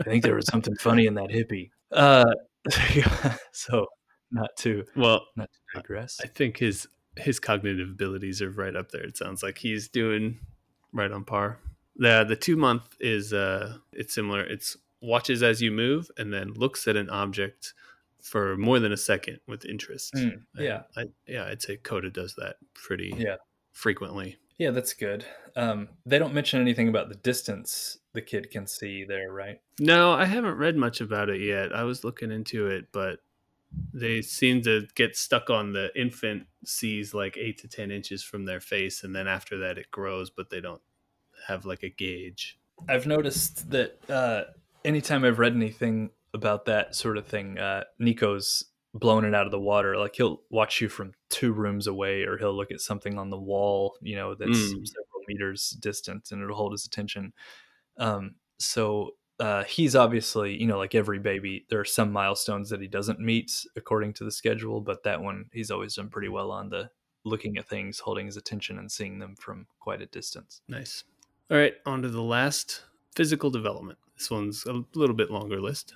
I 0.00 0.04
think 0.04 0.24
there 0.24 0.34
was 0.34 0.46
something 0.46 0.74
funny 0.76 1.06
in 1.06 1.14
that 1.14 1.30
hippie. 1.30 1.70
Uh, 1.92 2.24
so 3.52 3.86
not 4.30 4.50
to 4.58 4.84
Well, 4.96 5.26
not 5.36 5.50
to 5.52 5.80
digress. 5.80 6.20
I 6.22 6.26
think 6.26 6.58
his 6.58 6.86
his 7.16 7.38
cognitive 7.40 7.88
abilities 7.90 8.42
are 8.42 8.50
right 8.50 8.76
up 8.76 8.90
there. 8.90 9.02
It 9.02 9.16
sounds 9.16 9.42
like 9.42 9.58
he's 9.58 9.88
doing 9.88 10.38
right 10.92 11.10
on 11.10 11.24
par. 11.24 11.58
The 11.96 12.24
the 12.28 12.36
two 12.36 12.56
month 12.56 12.96
is 13.00 13.32
uh 13.32 13.78
it's 13.92 14.14
similar. 14.14 14.40
It's 14.42 14.76
watches 15.00 15.42
as 15.42 15.62
you 15.62 15.70
move 15.70 16.10
and 16.18 16.32
then 16.32 16.52
looks 16.54 16.86
at 16.88 16.96
an 16.96 17.08
object 17.10 17.74
for 18.22 18.56
more 18.56 18.80
than 18.80 18.92
a 18.92 18.96
second 18.96 19.38
with 19.46 19.64
interest. 19.64 20.12
Mm, 20.14 20.42
yeah. 20.58 20.82
I, 20.96 21.04
yeah, 21.28 21.44
I'd 21.44 21.62
say 21.62 21.76
Coda 21.76 22.10
does 22.10 22.34
that 22.36 22.56
pretty 22.74 23.14
Yeah. 23.16 23.36
frequently. 23.72 24.36
Yeah, 24.58 24.70
that's 24.70 24.94
good. 24.94 25.24
Um, 25.54 25.88
they 26.06 26.18
don't 26.18 26.34
mention 26.34 26.60
anything 26.60 26.88
about 26.88 27.08
the 27.08 27.14
distance 27.14 27.98
the 28.16 28.22
kid 28.22 28.50
can 28.50 28.66
see 28.66 29.04
there, 29.04 29.30
right? 29.30 29.60
No, 29.78 30.12
I 30.12 30.24
haven't 30.24 30.56
read 30.56 30.74
much 30.76 31.00
about 31.00 31.28
it 31.28 31.40
yet. 31.40 31.72
I 31.72 31.84
was 31.84 32.02
looking 32.02 32.32
into 32.32 32.66
it, 32.66 32.86
but 32.90 33.20
they 33.92 34.22
seem 34.22 34.62
to 34.62 34.86
get 34.94 35.16
stuck 35.16 35.50
on 35.50 35.72
the 35.74 35.90
infant 35.94 36.46
sees 36.64 37.12
like 37.12 37.36
eight 37.36 37.58
to 37.58 37.68
ten 37.68 37.90
inches 37.90 38.22
from 38.22 38.46
their 38.46 38.60
face, 38.60 39.04
and 39.04 39.14
then 39.14 39.28
after 39.28 39.58
that 39.58 39.76
it 39.78 39.90
grows, 39.90 40.30
but 40.30 40.48
they 40.50 40.60
don't 40.60 40.80
have 41.46 41.66
like 41.66 41.82
a 41.82 41.90
gauge. 41.90 42.58
I've 42.88 43.06
noticed 43.06 43.70
that 43.70 43.98
uh, 44.10 44.44
anytime 44.84 45.24
I've 45.24 45.38
read 45.38 45.54
anything 45.54 46.10
about 46.32 46.64
that 46.66 46.94
sort 46.94 47.18
of 47.18 47.26
thing, 47.26 47.58
uh, 47.58 47.84
Nico's 47.98 48.64
blown 48.94 49.26
it 49.26 49.34
out 49.34 49.44
of 49.44 49.52
the 49.52 49.60
water. 49.60 49.98
Like 49.98 50.14
he'll 50.16 50.40
watch 50.48 50.80
you 50.80 50.88
from 50.88 51.12
two 51.28 51.52
rooms 51.52 51.86
away, 51.86 52.22
or 52.22 52.38
he'll 52.38 52.56
look 52.56 52.70
at 52.70 52.80
something 52.80 53.18
on 53.18 53.28
the 53.28 53.38
wall, 53.38 53.98
you 54.00 54.16
know, 54.16 54.34
that's 54.34 54.50
Mm. 54.50 54.86
several 54.88 55.22
meters 55.28 55.70
distant, 55.80 56.30
and 56.30 56.42
it'll 56.42 56.56
hold 56.56 56.72
his 56.72 56.86
attention. 56.86 57.32
Um, 57.98 58.36
so 58.58 59.14
uh, 59.38 59.64
he's 59.64 59.94
obviously, 59.94 60.56
you 60.56 60.66
know, 60.66 60.78
like 60.78 60.94
every 60.94 61.18
baby, 61.18 61.66
there 61.68 61.80
are 61.80 61.84
some 61.84 62.12
milestones 62.12 62.70
that 62.70 62.80
he 62.80 62.88
doesn't 62.88 63.20
meet 63.20 63.52
according 63.76 64.14
to 64.14 64.24
the 64.24 64.30
schedule, 64.30 64.80
but 64.80 65.02
that 65.04 65.20
one 65.20 65.46
he's 65.52 65.70
always 65.70 65.94
done 65.94 66.08
pretty 66.08 66.28
well 66.28 66.50
on 66.50 66.70
the 66.70 66.90
looking 67.24 67.58
at 67.58 67.68
things, 67.68 67.98
holding 67.98 68.26
his 68.26 68.36
attention, 68.36 68.78
and 68.78 68.90
seeing 68.90 69.18
them 69.18 69.34
from 69.36 69.66
quite 69.80 70.00
a 70.00 70.06
distance. 70.06 70.62
Nice. 70.68 71.04
All 71.50 71.56
right, 71.56 71.74
on 71.84 72.02
to 72.02 72.08
the 72.08 72.22
last 72.22 72.82
physical 73.14 73.50
development. 73.50 73.98
This 74.16 74.30
one's 74.30 74.64
a 74.64 74.84
little 74.94 75.14
bit 75.14 75.30
longer 75.30 75.60
list. 75.60 75.94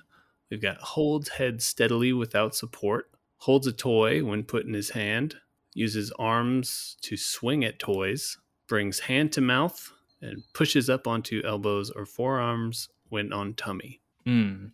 We've 0.49 0.61
got 0.61 0.77
holds 0.77 1.29
head 1.29 1.61
steadily 1.61 2.13
without 2.13 2.55
support, 2.55 3.09
holds 3.37 3.65
a 3.65 3.71
toy 3.71 4.23
when 4.23 4.43
put 4.43 4.65
in 4.65 4.73
his 4.73 4.91
hand, 4.91 5.35
uses 5.73 6.11
arms 6.19 6.97
to 7.01 7.17
swing 7.17 7.63
at 7.63 7.79
toys, 7.79 8.37
brings 8.67 8.99
hand 8.99 9.31
to 9.33 9.41
mouth, 9.41 9.91
and 10.21 10.43
pushes 10.53 10.89
up 10.89 11.07
onto 11.07 11.41
elbows 11.45 11.89
or 11.89 12.05
forearms 12.05 12.89
when 13.09 13.33
on 13.33 13.53
tummy. 13.55 14.01
Mm. 14.25 14.71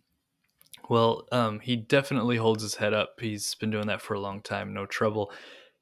Well, 0.88 1.26
um, 1.32 1.60
he 1.60 1.76
definitely 1.76 2.36
holds 2.36 2.62
his 2.62 2.74
head 2.76 2.94
up. 2.94 3.20
He's 3.20 3.54
been 3.56 3.70
doing 3.70 3.86
that 3.88 4.00
for 4.00 4.14
a 4.14 4.20
long 4.20 4.40
time, 4.42 4.72
no 4.72 4.86
trouble. 4.86 5.30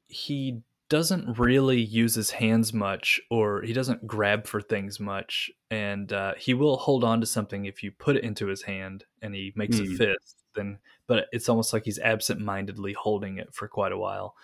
He 0.08 0.62
doesn't 0.88 1.38
really 1.38 1.80
use 1.80 2.14
his 2.14 2.30
hands 2.30 2.72
much, 2.72 3.20
or 3.30 3.62
he 3.62 3.72
doesn't 3.72 4.06
grab 4.06 4.46
for 4.46 4.60
things 4.60 5.00
much, 5.00 5.50
and 5.70 6.12
uh, 6.12 6.34
he 6.38 6.54
will 6.54 6.76
hold 6.76 7.02
on 7.04 7.20
to 7.20 7.26
something 7.26 7.64
if 7.66 7.82
you 7.82 7.90
put 7.90 8.16
it 8.16 8.24
into 8.24 8.46
his 8.46 8.62
hand 8.62 9.04
and 9.20 9.34
he 9.34 9.52
makes 9.56 9.78
Hmm. 9.78 9.84
a 9.92 9.96
fist. 9.96 10.36
Then, 10.54 10.78
but 11.06 11.26
it's 11.32 11.48
almost 11.48 11.72
like 11.72 11.84
he's 11.84 11.98
absent-mindedly 11.98 12.94
holding 12.94 13.36
it 13.38 13.52
for 13.52 13.68
quite 13.68 13.92
a 13.92 13.98
while. 13.98 14.34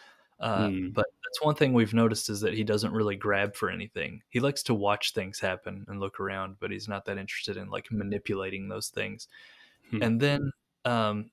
Uh, 0.40 0.68
Hmm. 0.68 0.88
But 0.90 1.06
that's 1.32 1.42
one 1.44 1.54
thing 1.54 1.72
we've 1.72 1.94
noticed 1.94 2.28
is 2.28 2.40
that 2.42 2.52
he 2.52 2.62
doesn't 2.62 2.92
really 2.92 3.16
grab 3.16 3.56
for 3.56 3.70
anything. 3.70 4.22
He 4.28 4.38
likes 4.40 4.62
to 4.64 4.74
watch 4.74 5.14
things 5.14 5.40
happen 5.40 5.86
and 5.88 5.98
look 5.98 6.20
around, 6.20 6.56
but 6.60 6.70
he's 6.70 6.88
not 6.88 7.06
that 7.06 7.16
interested 7.16 7.56
in 7.56 7.70
like 7.70 7.90
manipulating 7.90 8.68
those 8.68 8.88
things. 8.88 9.28
Hmm. 9.90 10.02
And 10.02 10.20
then, 10.20 10.52
um, 10.84 11.30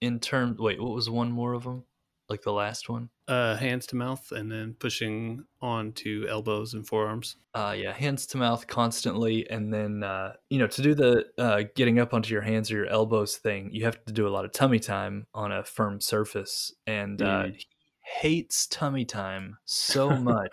in 0.00 0.20
terms, 0.20 0.58
wait, 0.58 0.80
what 0.80 0.94
was 0.94 1.08
one 1.10 1.30
more 1.32 1.52
of 1.52 1.64
them? 1.64 1.84
Like 2.28 2.42
the 2.42 2.52
last 2.52 2.88
one? 2.88 3.10
Uh, 3.28 3.56
hands 3.56 3.86
to 3.88 3.96
mouth 3.96 4.32
and 4.32 4.50
then 4.50 4.74
pushing 4.78 5.44
onto 5.60 6.26
elbows 6.28 6.72
and 6.74 6.86
forearms. 6.86 7.36
Uh, 7.54 7.74
yeah, 7.76 7.92
hands 7.92 8.26
to 8.28 8.38
mouth 8.38 8.66
constantly, 8.66 9.48
and 9.50 9.72
then 9.74 10.02
uh, 10.02 10.34
you 10.48 10.58
know 10.58 10.66
to 10.68 10.82
do 10.82 10.94
the 10.94 11.26
uh, 11.38 11.64
getting 11.74 11.98
up 11.98 12.14
onto 12.14 12.32
your 12.32 12.42
hands 12.42 12.70
or 12.70 12.76
your 12.76 12.86
elbows 12.86 13.36
thing, 13.36 13.70
you 13.72 13.84
have 13.84 14.02
to 14.06 14.12
do 14.12 14.26
a 14.26 14.30
lot 14.30 14.44
of 14.44 14.52
tummy 14.52 14.78
time 14.78 15.26
on 15.34 15.52
a 15.52 15.62
firm 15.64 16.00
surface, 16.00 16.72
and 16.86 17.20
uh, 17.20 17.44
Mm. 17.44 17.56
he 17.56 17.66
hates 18.20 18.66
tummy 18.66 19.04
time 19.04 19.56
so 19.64 20.10
much 20.18 20.52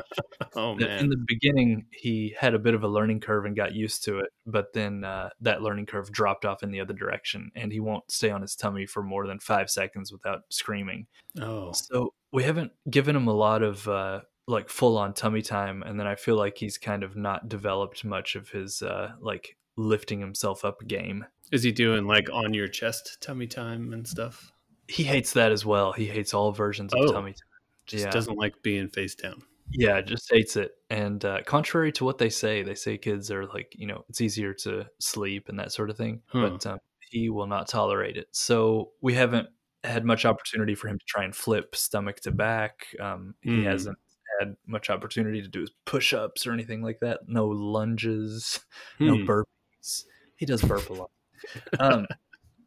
Oh 0.55 0.77
that 0.79 0.99
in 0.99 1.09
the 1.09 1.23
beginning 1.27 1.85
he 1.91 2.35
had 2.39 2.53
a 2.53 2.59
bit 2.59 2.73
of 2.73 2.83
a 2.83 2.87
learning 2.87 3.19
curve 3.19 3.45
and 3.45 3.55
got 3.55 3.73
used 3.73 4.03
to 4.05 4.19
it, 4.19 4.29
but 4.45 4.73
then 4.73 5.03
uh, 5.03 5.29
that 5.41 5.61
learning 5.61 5.85
curve 5.85 6.11
dropped 6.11 6.45
off 6.45 6.63
in 6.63 6.71
the 6.71 6.79
other 6.79 6.93
direction, 6.93 7.51
and 7.55 7.71
he 7.71 7.79
won't 7.79 8.09
stay 8.11 8.29
on 8.29 8.41
his 8.41 8.55
tummy 8.55 8.85
for 8.85 9.03
more 9.03 9.27
than 9.27 9.39
five 9.39 9.69
seconds 9.69 10.11
without 10.11 10.41
screaming. 10.49 11.05
Oh. 11.41 11.71
So 11.73 12.13
we 12.31 12.43
haven't 12.43 12.71
given 12.89 13.15
him 13.15 13.27
a 13.27 13.33
lot 13.33 13.61
of 13.61 13.87
uh, 13.87 14.21
like 14.47 14.69
full 14.69 14.97
on 14.97 15.13
tummy 15.13 15.41
time, 15.41 15.83
and 15.83 15.99
then 15.99 16.07
I 16.07 16.15
feel 16.15 16.35
like 16.37 16.57
he's 16.57 16.77
kind 16.77 17.03
of 17.03 17.15
not 17.15 17.49
developed 17.49 18.03
much 18.05 18.35
of 18.35 18.49
his 18.49 18.81
uh, 18.81 19.11
like 19.19 19.55
lifting 19.75 20.19
himself 20.19 20.63
up 20.65 20.85
game. 20.87 21.25
Is 21.51 21.63
he 21.63 21.71
doing 21.71 22.05
like 22.05 22.29
on 22.31 22.53
your 22.53 22.67
chest 22.67 23.17
tummy 23.21 23.47
time 23.47 23.93
and 23.93 24.07
stuff? 24.07 24.51
He 24.87 25.03
hates 25.03 25.33
that 25.33 25.51
as 25.51 25.65
well. 25.65 25.91
He 25.93 26.05
hates 26.07 26.33
all 26.33 26.51
versions 26.51 26.93
of 26.93 26.99
Oh. 27.01 27.11
tummy 27.11 27.31
time. 27.33 27.48
Just 27.89 28.05
Yeah. 28.05 28.11
doesn't 28.11 28.37
like 28.37 28.61
being 28.63 28.87
face 28.89 29.15
down. 29.15 29.43
Yeah, 29.71 30.01
just 30.01 30.31
hates 30.31 30.55
it. 30.55 30.71
And 30.89 31.23
uh, 31.23 31.43
contrary 31.43 31.91
to 31.93 32.03
what 32.05 32.17
they 32.17 32.29
say, 32.29 32.63
they 32.63 32.73
say 32.75 32.97
kids 32.97 33.29
are 33.29 33.45
like, 33.45 33.73
you 33.77 33.85
know, 33.85 34.03
it's 34.09 34.21
easier 34.21 34.53
to 34.55 34.87
sleep 34.99 35.47
and 35.47 35.59
that 35.59 35.71
sort 35.71 35.89
of 35.91 35.97
thing. 35.97 36.23
But 36.33 36.65
um, 36.65 36.79
he 37.11 37.29
will 37.29 37.45
not 37.47 37.67
tolerate 37.67 38.17
it. 38.17 38.27
So 38.31 38.91
we 39.01 39.13
haven't 39.13 39.49
had 39.83 40.05
much 40.05 40.25
opportunity 40.25 40.73
for 40.75 40.87
him 40.87 40.97
to 40.97 41.05
try 41.05 41.23
and 41.23 41.35
flip 41.35 41.75
stomach 41.75 42.19
to 42.21 42.31
back. 42.31 42.87
Um, 42.99 43.35
he 43.41 43.61
Hmm. 43.61 43.63
hasn't 43.63 43.97
had 44.39 44.55
much 44.65 44.89
opportunity 44.89 45.41
to 45.41 45.47
do 45.47 45.61
his 45.61 45.71
push 45.85 46.13
ups 46.13 46.47
or 46.47 46.51
anything 46.53 46.81
like 46.81 46.99
that. 47.01 47.21
No 47.27 47.47
lunges, 47.47 48.59
no 49.03 49.17
Hmm. 49.17 49.25
burpees. 49.27 50.05
He 50.35 50.45
does 50.47 50.63
burp 50.63 50.89
a 50.89 50.93
lot. 50.93 51.11
Um, 51.79 52.07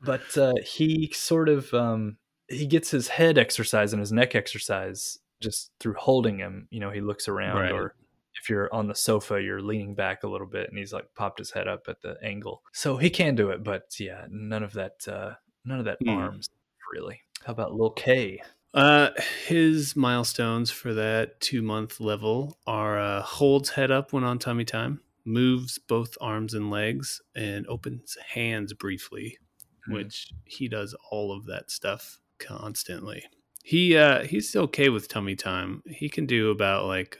but 0.00 0.37
uh, 0.37 0.54
he 0.64 1.12
sort 1.14 1.48
of 1.48 1.72
um, 1.74 2.18
he 2.53 2.67
gets 2.67 2.91
his 2.91 3.09
head 3.09 3.38
exercise 3.38 3.93
and 3.93 4.01
his 4.01 4.12
neck 4.12 4.35
exercise 4.35 5.19
just 5.41 5.71
through 5.81 5.95
holding 5.95 6.38
him. 6.38 6.69
You 6.71 6.81
know, 6.81 6.91
he 6.91 7.01
looks 7.01 7.29
around, 7.29 7.57
Right. 7.62 7.73
or 7.73 7.95
if 8.41 8.49
you're 8.49 8.73
on 8.75 8.88
the 8.88 8.95
sofa, 8.95 9.41
you're 9.43 9.61
leaning 9.62 9.95
back 9.95 10.23
a 10.23 10.29
little 10.29 10.47
bit, 10.47 10.69
and 10.69 10.79
he's 10.79 10.93
like 10.93 11.07
popped 11.15 11.38
his 11.38 11.51
head 11.51 11.69
up 11.69 11.83
at 11.88 12.01
the 12.03 12.17
angle. 12.23 12.62
So 12.73 12.97
he 12.97 13.11
can 13.11 13.35
do 13.35 13.51
it, 13.51 13.62
but 13.65 13.99
yeah, 13.99 14.27
none 14.31 14.62
of 14.62 14.73
that. 14.75 15.07
Uh, 15.07 15.35
none 15.65 15.79
of 15.79 15.85
that 15.87 15.99
Hmm. 16.03 16.09
arms 16.11 16.49
really. 16.93 17.21
How 17.45 17.53
about 17.53 17.75
Lil 17.75 17.91
K? 17.91 18.41
Uh, 18.75 19.11
his 19.47 19.95
milestones 19.97 20.71
for 20.71 20.95
that 20.95 21.41
two 21.41 21.61
month 21.62 22.01
level 22.01 22.59
are 22.67 22.99
uh, 22.99 23.23
holds 23.23 23.71
head 23.71 23.91
up 23.91 24.12
when 24.12 24.25
on 24.25 24.38
tummy 24.38 24.65
time, 24.65 25.01
moves 25.25 25.79
both 25.79 26.17
arms 26.21 26.55
and 26.55 26.71
legs, 26.71 27.21
and 27.35 27.67
opens 27.67 28.17
hands 28.35 28.73
briefly, 28.73 29.38
Hmm. 29.87 29.93
which 29.95 30.33
he 30.45 30.69
does 30.69 30.95
all 31.11 31.37
of 31.37 31.47
that 31.47 31.71
stuff 31.71 32.19
constantly. 32.42 33.24
He 33.62 33.96
uh, 33.96 34.24
he's 34.24 34.55
okay 34.55 34.88
with 34.88 35.09
tummy 35.09 35.37
time. 35.37 35.83
He 35.87 36.09
can 36.09 36.26
do 36.26 36.50
about 36.50 36.87
like 36.87 37.18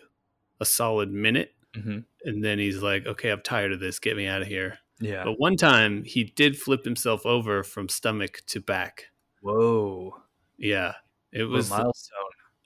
a 0.61 0.65
solid 0.65 1.11
minute, 1.13 1.55
hmm 1.75 2.01
and 2.25 2.45
then 2.45 2.59
he's 2.59 2.83
like, 2.83 3.07
"Okay, 3.07 3.31
I'm 3.31 3.41
tired 3.43 3.73
of 3.73 3.81
this. 3.81 3.99
Get 3.99 4.17
me 4.17 4.27
out 4.27 4.43
of 4.43 4.49
here." 4.49 4.79
Yeah. 5.01 5.25
But 5.25 5.41
one 5.41 5.57
time 5.57 6.05
he 6.05 6.25
did 6.25 6.57
flip 6.57 6.85
himself 6.85 7.27
over 7.27 7.65
from 7.65 7.89
stomach 7.89 8.43
to 8.47 8.61
back. 8.61 9.07
Whoa. 9.41 10.15
Yeah, 10.57 10.95
it 11.33 11.45
What 11.45 11.51
was 11.51 11.71
milestone. 11.71 12.19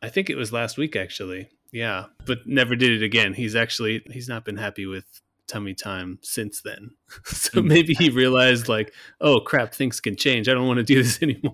I 0.03 0.11
think 0.11 0.29
it 0.29 0.37
was 0.37 0.53
last 0.53 0.77
week 0.77 0.97
actually. 0.97 1.49
Yeah, 1.73 2.07
but 2.27 2.47
never 2.47 2.77
did 2.77 2.93
it 2.93 3.05
again. 3.05 3.35
He's 3.35 3.57
actually 3.57 4.03
he's 4.11 4.29
not 4.29 4.45
been 4.45 4.57
happy 4.57 4.87
with 4.87 5.21
tummy 5.47 5.75
time 5.75 6.19
since 6.23 6.63
then. 6.63 6.91
so 7.25 7.61
Hmm. 7.61 7.69
maybe 7.69 7.95
he 7.95 8.11
realized 8.11 8.69
like, 8.69 8.93
oh 9.21 9.41
crap, 9.41 9.75
things 9.75 10.01
can 10.01 10.17
change. 10.17 10.49
I 10.49 10.55
don't 10.55 10.67
want 10.67 10.79
to 10.79 10.83
do 10.85 11.03
this 11.03 11.19
anymore. 11.23 11.53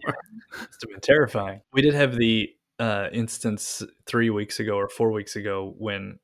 Have 0.52 0.68
been 0.90 1.00
terrifying. 1.00 1.60
We 1.72 1.82
did 1.82 1.94
have 1.94 2.16
the 2.16 2.50
uh, 2.78 3.08
instance 3.12 3.82
three 4.06 4.30
weeks 4.30 4.58
ago 4.60 4.76
or 4.76 4.88
four 4.88 5.12
weeks 5.12 5.36
ago 5.36 5.74
when 5.78 6.18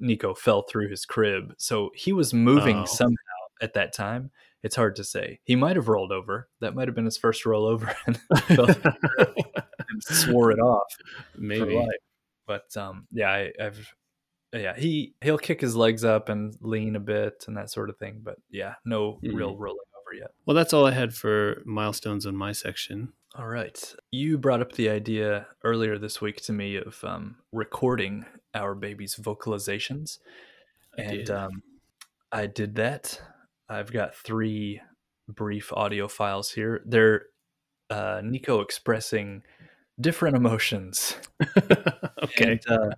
Nico 0.00 0.32
fell 0.34 0.62
through 0.62 0.88
his 0.90 1.04
crib. 1.04 1.54
So 1.58 1.90
he 1.94 2.12
was 2.12 2.32
moving 2.32 2.78
Oh. 2.78 2.84
somehow 2.84 3.16
at 3.60 3.74
that 3.74 3.92
time. 3.92 4.30
It's 4.62 4.74
hard 4.76 4.96
to 4.96 5.04
say. 5.04 5.38
He 5.44 5.54
might 5.54 5.76
have 5.76 5.86
rolled 5.88 6.10
over. 6.10 6.48
That 6.60 6.74
might 6.74 6.88
have 6.88 6.94
been 6.94 7.04
his 7.04 7.16
first 7.16 7.44
rollover 7.44 7.94
and, 8.06 8.18
and 9.88 10.02
swore 10.02 10.50
it 10.50 10.58
off 10.58 10.96
maybe. 11.36 11.86
But 12.46 12.74
um, 12.76 13.06
yeah, 13.12 13.30
I, 13.30 13.52
I've 13.62 13.94
yeah 14.52 14.74
he 14.76 15.14
he'll 15.20 15.38
kick 15.38 15.60
his 15.60 15.76
legs 15.76 16.04
up 16.04 16.28
and 16.28 16.54
lean 16.60 16.96
a 16.96 17.00
bit 17.00 17.44
and 17.46 17.56
that 17.56 17.70
sort 17.70 17.90
of 17.90 17.96
thing. 17.98 18.20
But 18.22 18.36
yeah, 18.50 18.74
no 18.84 19.18
real 19.22 19.54
Mhm. 19.54 19.58
rolling 19.60 19.78
over 20.00 20.14
yet. 20.18 20.30
Well, 20.46 20.54
that's 20.54 20.72
all 20.72 20.86
I 20.86 20.92
had 20.92 21.14
for 21.14 21.62
milestones 21.66 22.24
on 22.26 22.34
my 22.36 22.52
section. 22.52 23.12
All 23.34 23.46
right. 23.46 23.94
You 24.10 24.38
brought 24.38 24.62
up 24.62 24.72
the 24.72 24.88
idea 24.88 25.46
earlier 25.62 25.98
this 25.98 26.20
week 26.20 26.40
to 26.42 26.52
me 26.52 26.76
of 26.76 27.04
um, 27.04 27.36
recording 27.52 28.24
our 28.54 28.74
baby's 28.74 29.16
vocalizations. 29.16 30.18
I 30.98 31.02
and 31.02 31.10
did. 31.18 31.30
Um, 31.30 31.62
I 32.32 32.46
did 32.46 32.74
that. 32.76 33.20
I've 33.68 33.92
got 33.92 34.14
three 34.16 34.80
brief 35.28 35.72
audio 35.74 36.08
files 36.08 36.50
here. 36.52 36.82
They're 36.86 37.26
uh, 37.90 38.22
Nico 38.24 38.60
expressing 38.60 39.42
different 40.00 40.36
emotions. 40.36 41.16
okay. 42.22 42.52
And, 42.52 42.60
uh, 42.68 42.90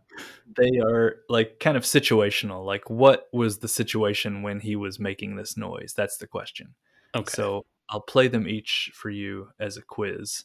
they 0.57 0.79
are 0.81 1.17
like 1.29 1.61
kind 1.61 1.77
of 1.77 1.85
situational. 1.85 2.65
Like, 2.65 2.89
what 2.91 3.29
was 3.33 3.59
the 3.59 3.69
situation 3.69 4.43
when 4.43 4.61
he 4.61 4.77
was 4.77 4.99
making 4.99 5.37
this 5.37 5.57
noise? 5.57 5.95
That's 5.97 6.17
the 6.17 6.27
question. 6.27 6.75
okay. 7.15 7.31
So 7.31 7.65
I'll 7.89 8.01
play 8.01 8.29
them 8.29 8.49
each 8.49 8.91
for 8.95 9.11
you 9.11 9.49
as 9.59 9.77
a 9.77 9.83
quiz, 9.83 10.45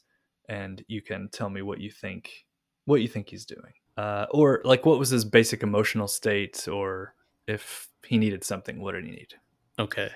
and 0.49 0.83
you 0.87 1.01
can 1.01 1.29
tell 1.29 1.49
me 1.49 1.61
what 1.61 1.79
you 1.79 1.91
think 1.91 2.45
what 2.85 3.01
you 3.01 3.07
think 3.07 3.29
he's 3.29 3.45
doing, 3.45 3.73
uh, 3.97 4.27
or 4.29 4.61
like 4.63 4.85
what 4.85 4.99
was 4.99 5.09
his 5.09 5.25
basic 5.25 5.63
emotional 5.63 6.07
state, 6.07 6.67
or 6.67 7.15
if 7.47 7.87
he 8.05 8.17
needed 8.17 8.43
something, 8.43 8.79
what 8.81 8.93
did 8.93 9.05
he 9.05 9.11
need? 9.11 9.33
okay. 9.79 10.09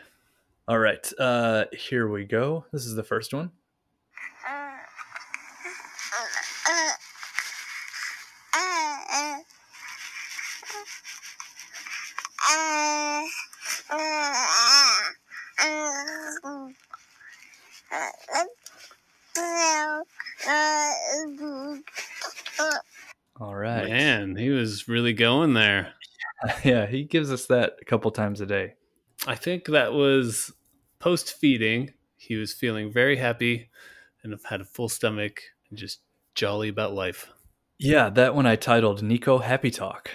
All 0.68 0.78
right, 0.78 1.12
uh, 1.18 1.66
here 1.74 2.08
we 2.08 2.26
go. 2.26 2.64
This 2.72 2.86
is 2.86 2.94
the 2.94 3.04
first 3.04 3.34
one. 3.34 3.50
Really 24.90 25.14
going 25.14 25.54
there. 25.54 25.94
yeah, 26.64 26.86
he 26.88 27.04
gives 27.04 27.32
us 27.32 27.46
that 27.46 27.78
a 27.82 27.86
couple 27.86 28.12
times 28.12 28.42
a 28.42 28.46
day. 28.46 28.74
I 29.28 29.36
think 29.36 29.66
that 29.68 29.94
was 29.94 30.52
post 31.00 31.34
feeding. 31.34 31.94
He 32.18 32.36
was 32.36 32.54
feeling 32.54 32.92
very 32.92 33.18
happy 33.18 33.70
and 34.24 34.38
had 34.50 34.62
a 34.62 34.66
full 34.66 34.90
stomach 34.90 35.42
and 35.70 35.78
just 35.78 36.02
jolly 36.36 36.68
about 36.70 36.94
life. 36.94 37.30
Yeah, 37.78 38.10
that 38.10 38.36
one 38.36 38.46
I 38.46 38.56
titled 38.56 39.02
Nico 39.02 39.38
Happy 39.38 39.72
Talk. 39.72 40.12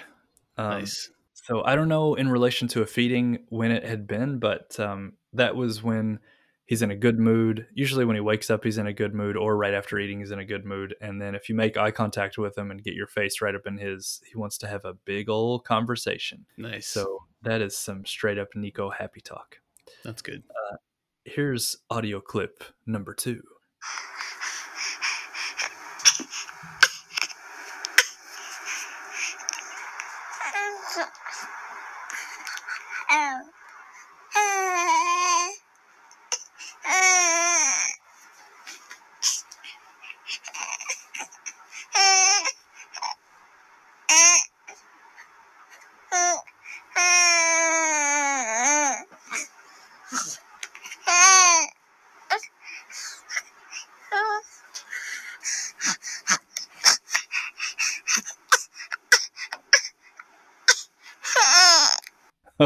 Um, 0.57 0.81
nice. 0.81 1.09
So 1.33 1.63
I 1.63 1.75
don't 1.75 1.89
know 1.89 2.15
in 2.15 2.29
relation 2.29 2.67
to 2.69 2.81
a 2.81 2.85
feeding 2.85 3.39
when 3.49 3.71
it 3.71 3.83
had 3.83 4.07
been, 4.07 4.39
but 4.39 4.79
um, 4.79 5.13
that 5.33 5.55
was 5.55 5.81
when 5.81 6.19
he's 6.65 6.81
in 6.81 6.91
a 6.91 6.95
good 6.95 7.19
mood. 7.19 7.67
Usually, 7.73 8.05
when 8.05 8.15
he 8.15 8.21
wakes 8.21 8.49
up, 8.49 8.63
he's 8.63 8.77
in 8.77 8.87
a 8.87 8.93
good 8.93 9.13
mood, 9.13 9.37
or 9.37 9.55
right 9.55 9.73
after 9.73 9.97
eating, 9.99 10.19
he's 10.19 10.31
in 10.31 10.39
a 10.39 10.45
good 10.45 10.65
mood. 10.65 10.95
And 11.01 11.21
then 11.21 11.35
if 11.35 11.49
you 11.49 11.55
make 11.55 11.77
eye 11.77 11.91
contact 11.91 12.37
with 12.37 12.57
him 12.57 12.71
and 12.71 12.83
get 12.83 12.93
your 12.93 13.07
face 13.07 13.41
right 13.41 13.55
up 13.55 13.65
in 13.65 13.77
his, 13.77 14.21
he 14.29 14.37
wants 14.37 14.57
to 14.59 14.67
have 14.67 14.85
a 14.85 14.93
big 14.93 15.29
old 15.29 15.63
conversation. 15.63 16.45
Nice. 16.57 16.87
So 16.87 17.23
that 17.43 17.61
is 17.61 17.77
some 17.77 18.05
straight 18.05 18.37
up 18.37 18.49
Nico 18.55 18.89
happy 18.89 19.21
talk. 19.21 19.57
that's 20.03 20.21
good. 20.21 20.43
Uh, 20.49 20.77
here's 21.23 21.77
audio 21.89 22.19
clip 22.19 22.63
number 22.85 23.13
two. 23.13 23.41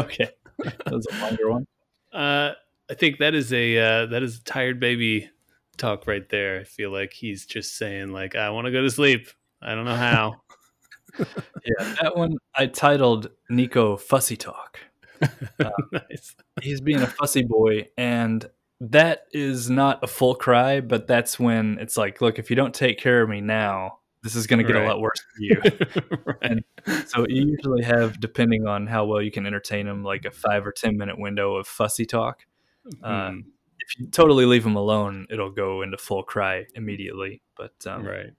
Okay, 0.04 0.30
that 0.58 0.92
was 0.92 1.06
a 1.12 1.20
longer 1.20 1.50
one. 1.50 1.66
Uh, 2.12 2.52
I 2.90 2.94
think 2.94 3.18
that 3.18 3.34
is 3.34 3.52
a 3.52 3.78
uh, 3.78 4.06
that 4.06 4.22
is 4.22 4.38
a 4.38 4.44
tired 4.44 4.80
baby 4.80 5.30
talk 5.76 6.06
right 6.06 6.28
there. 6.28 6.60
I 6.60 6.64
feel 6.64 6.90
like 6.90 7.12
he's 7.12 7.46
just 7.46 7.76
saying 7.76 8.12
like 8.12 8.34
I 8.34 8.50
want 8.50 8.66
to 8.66 8.72
go 8.72 8.82
to 8.82 8.90
sleep. 8.90 9.28
I 9.62 9.74
don't 9.74 9.84
know 9.84 9.96
how. 9.96 10.42
yeah, 11.18 11.94
that 12.02 12.16
one 12.16 12.36
I 12.54 12.66
titled 12.66 13.30
Nico 13.48 13.96
Fussy 13.96 14.36
Talk. 14.36 14.80
Uh, 15.60 15.68
nice. 15.92 16.34
He's 16.62 16.80
being 16.80 17.02
a 17.02 17.06
fussy 17.06 17.42
boy, 17.42 17.88
and 17.98 18.48
that 18.80 19.26
is 19.32 19.68
not 19.68 20.02
a 20.02 20.06
full 20.06 20.34
cry, 20.34 20.80
but 20.80 21.06
that's 21.06 21.38
when 21.38 21.76
it's 21.78 21.98
like, 21.98 22.22
look, 22.22 22.38
if 22.38 22.48
you 22.48 22.56
don't 22.56 22.72
take 22.72 22.98
care 22.98 23.20
of 23.20 23.28
me 23.28 23.42
now, 23.42 23.98
this 24.22 24.34
is 24.34 24.46
going 24.46 24.58
to 24.58 24.64
get 24.64 24.74
right. 24.74 24.84
a 24.84 24.88
lot 24.88 25.00
worse 25.00 25.20
for 25.20 25.42
you. 25.42 25.60
right. 26.26 26.36
And 26.42 26.64
so 27.08 27.26
you 27.28 27.46
usually 27.46 27.82
have, 27.82 28.20
depending 28.20 28.66
on 28.66 28.86
how 28.86 29.04
well 29.04 29.22
you 29.22 29.30
can 29.30 29.46
entertain 29.46 29.86
them, 29.86 30.04
like 30.04 30.24
a 30.24 30.30
five 30.30 30.66
or 30.66 30.72
ten 30.72 30.96
minute 30.96 31.18
window 31.18 31.56
of 31.56 31.66
fussy 31.66 32.06
talk. 32.06 32.46
Mm. 32.86 32.98
Uh, 33.02 33.30
hmm. 33.30 33.38
if 33.78 33.98
you 33.98 34.06
totally 34.08 34.46
leave 34.46 34.64
them 34.64 34.76
alone, 34.76 35.26
it'll 35.30 35.50
go 35.50 35.82
into 35.82 35.98
full 35.98 36.22
cry 36.22 36.66
immediately. 36.74 37.42
But 37.56 37.74
um, 37.86 38.06
right 38.06 38.30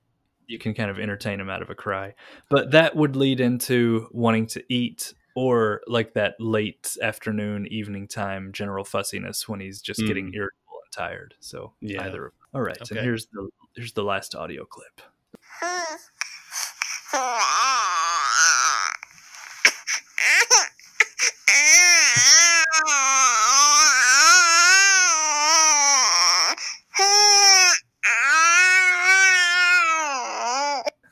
you 0.51 0.59
can 0.59 0.73
kind 0.73 0.91
of 0.91 0.99
entertain 0.99 1.39
them 1.39 1.49
out 1.49 1.61
of 1.61 1.69
a 1.69 1.75
cry. 1.75 2.13
But 2.49 2.71
that 2.71 2.95
would 2.95 3.15
lead 3.15 3.39
into 3.39 4.07
wanting 4.11 4.47
to 4.47 4.63
eat 4.69 5.13
or 5.35 5.81
like 5.87 6.13
that 6.13 6.35
late 6.39 6.97
afternoon, 7.01 7.67
evening 7.67 8.07
time 8.07 8.51
general 8.51 8.83
fussiness 8.83 9.47
when 9.47 9.61
he's 9.61 9.81
just 9.81 10.01
mm. 10.01 10.07
getting 10.07 10.33
irritable 10.33 10.81
and 10.83 10.91
tired. 10.91 11.35
So 11.39 11.73
yeah. 11.79 12.03
either. 12.05 12.33
All 12.53 12.61
right, 12.61 12.77
okay. 12.81 12.97
and 12.97 13.05
here's 13.05 13.27
the 13.27 13.49
here's 13.75 13.93
the 13.93 14.03
last 14.03 14.35
audio 14.35 14.65
clip. 14.65 15.01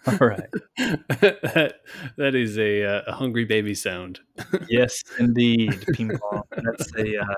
All 0.07 0.27
right. 0.27 0.49
that, 0.77 1.75
that 2.17 2.33
is 2.33 2.57
a, 2.57 2.83
uh, 2.83 3.01
a 3.07 3.11
hungry 3.11 3.45
baby 3.45 3.75
sound. 3.75 4.19
yes, 4.67 5.03
indeed. 5.19 5.85
Ping 5.93 6.09
pong. 6.17 6.43
That's 6.51 6.91
a. 6.97 7.17
Uh, 7.21 7.35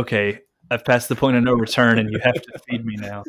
okay, 0.00 0.40
I've 0.70 0.84
passed 0.84 1.08
the 1.08 1.16
point 1.16 1.36
of 1.36 1.42
no 1.42 1.54
return, 1.54 1.98
and 1.98 2.10
you 2.10 2.18
have 2.22 2.34
to 2.34 2.58
feed 2.68 2.84
me 2.84 2.96
now. 2.96 3.24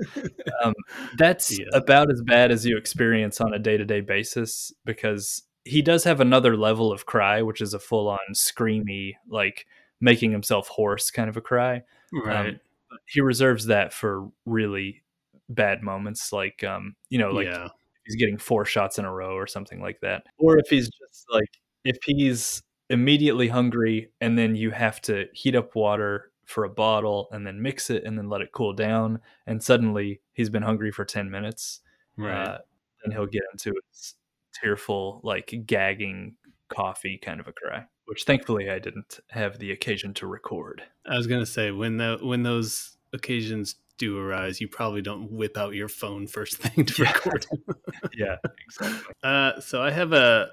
Um, 0.64 0.74
that's 1.18 1.58
yeah. 1.58 1.66
about 1.74 2.12
as 2.12 2.22
bad 2.22 2.52
as 2.52 2.66
you 2.66 2.78
experience 2.78 3.42
on 3.42 3.54
a 3.54 3.60
day 3.60 3.78
to 3.78 3.86
day 3.86 4.02
basis 4.02 4.72
because 4.86 5.44
he 5.66 5.82
does 5.82 6.04
have 6.04 6.20
another 6.20 6.56
level 6.56 6.92
of 6.92 7.06
cry, 7.06 7.42
which 7.42 7.62
is 7.62 7.74
a 7.74 7.80
full 7.80 8.08
on 8.08 8.20
screamy, 8.34 9.14
like 9.28 9.66
making 10.00 10.32
himself 10.32 10.68
hoarse 10.68 11.10
kind 11.10 11.30
of 11.30 11.38
a 11.38 11.42
cry. 11.42 11.82
Right. 12.14 12.50
Um, 12.50 12.60
he 13.08 13.22
reserves 13.22 13.66
that 13.68 13.92
for 13.92 14.28
really 14.46 15.02
bad 15.50 15.82
moments, 15.82 16.32
like 16.32 16.64
um, 16.64 16.96
you 17.10 17.18
know, 17.18 17.32
like 17.32 17.48
yeah 17.48 17.70
he's 18.06 18.16
getting 18.16 18.38
four 18.38 18.66
shots 18.66 18.98
in 18.98 19.06
a 19.06 19.14
row 19.14 19.36
or 19.36 19.48
something 19.48 19.82
like 19.82 20.00
that. 20.02 20.24
Or 20.38 20.58
if 20.58 20.68
he's 20.70 20.90
just 20.90 21.26
like 21.32 21.50
if 21.84 21.98
he's 22.06 22.62
immediately 22.90 23.48
hungry 23.48 24.12
and 24.20 24.38
then 24.38 24.56
you 24.56 24.72
have 24.72 25.02
to 25.02 25.26
heat 25.34 25.56
up 25.56 25.76
water 25.76 26.31
for 26.46 26.64
a 26.64 26.70
bottle 26.70 27.28
and 27.32 27.46
then 27.46 27.62
mix 27.62 27.90
it 27.90 28.04
and 28.04 28.18
then 28.18 28.30
let 28.30 28.42
it 28.42 28.52
cool 28.52 28.74
down 28.74 29.20
and 29.48 29.64
suddenly 29.64 30.22
he's 30.34 30.50
been 30.50 30.64
hungry 30.64 30.92
for 30.92 31.06
10 31.06 31.30
minutes 31.30 31.82
right 32.18 32.48
uh, 32.48 32.58
then 33.04 33.12
he'll 33.12 33.26
get 33.26 33.44
into 33.54 33.74
his 33.90 34.16
tearful 34.54 35.22
like 35.24 35.54
gagging 35.66 36.36
coffee 36.70 37.18
kind 37.18 37.40
of 37.40 37.48
a 37.48 37.54
cry 37.54 37.86
which 38.06 38.24
thankfully 38.24 38.70
i 38.70 38.80
didn't 38.80 39.20
have 39.30 39.60
the 39.60 39.72
occasion 39.72 40.14
to 40.14 40.28
record 40.28 40.84
i 41.06 41.16
was 41.16 41.28
going 41.28 41.40
to 41.40 41.46
say 41.46 41.72
when 41.72 41.98
the 41.98 42.18
when 42.22 42.44
those 42.44 42.98
occasions 43.14 43.76
do 44.02 44.18
arise, 44.18 44.60
you 44.60 44.68
probably 44.68 45.02
don't 45.02 45.32
whip 45.32 45.58
out 45.58 45.76
your 45.76 45.88
phone 45.88 46.26
first 46.26 46.58
thing 46.62 46.86
to 46.86 47.04
yeah. 47.04 47.12
record. 47.12 47.46
yeah, 48.18 48.36
exactly. 48.66 49.14
Uh, 49.24 49.60
so 49.62 49.82
I 49.82 49.92
have 49.92 50.12
a 50.12 50.50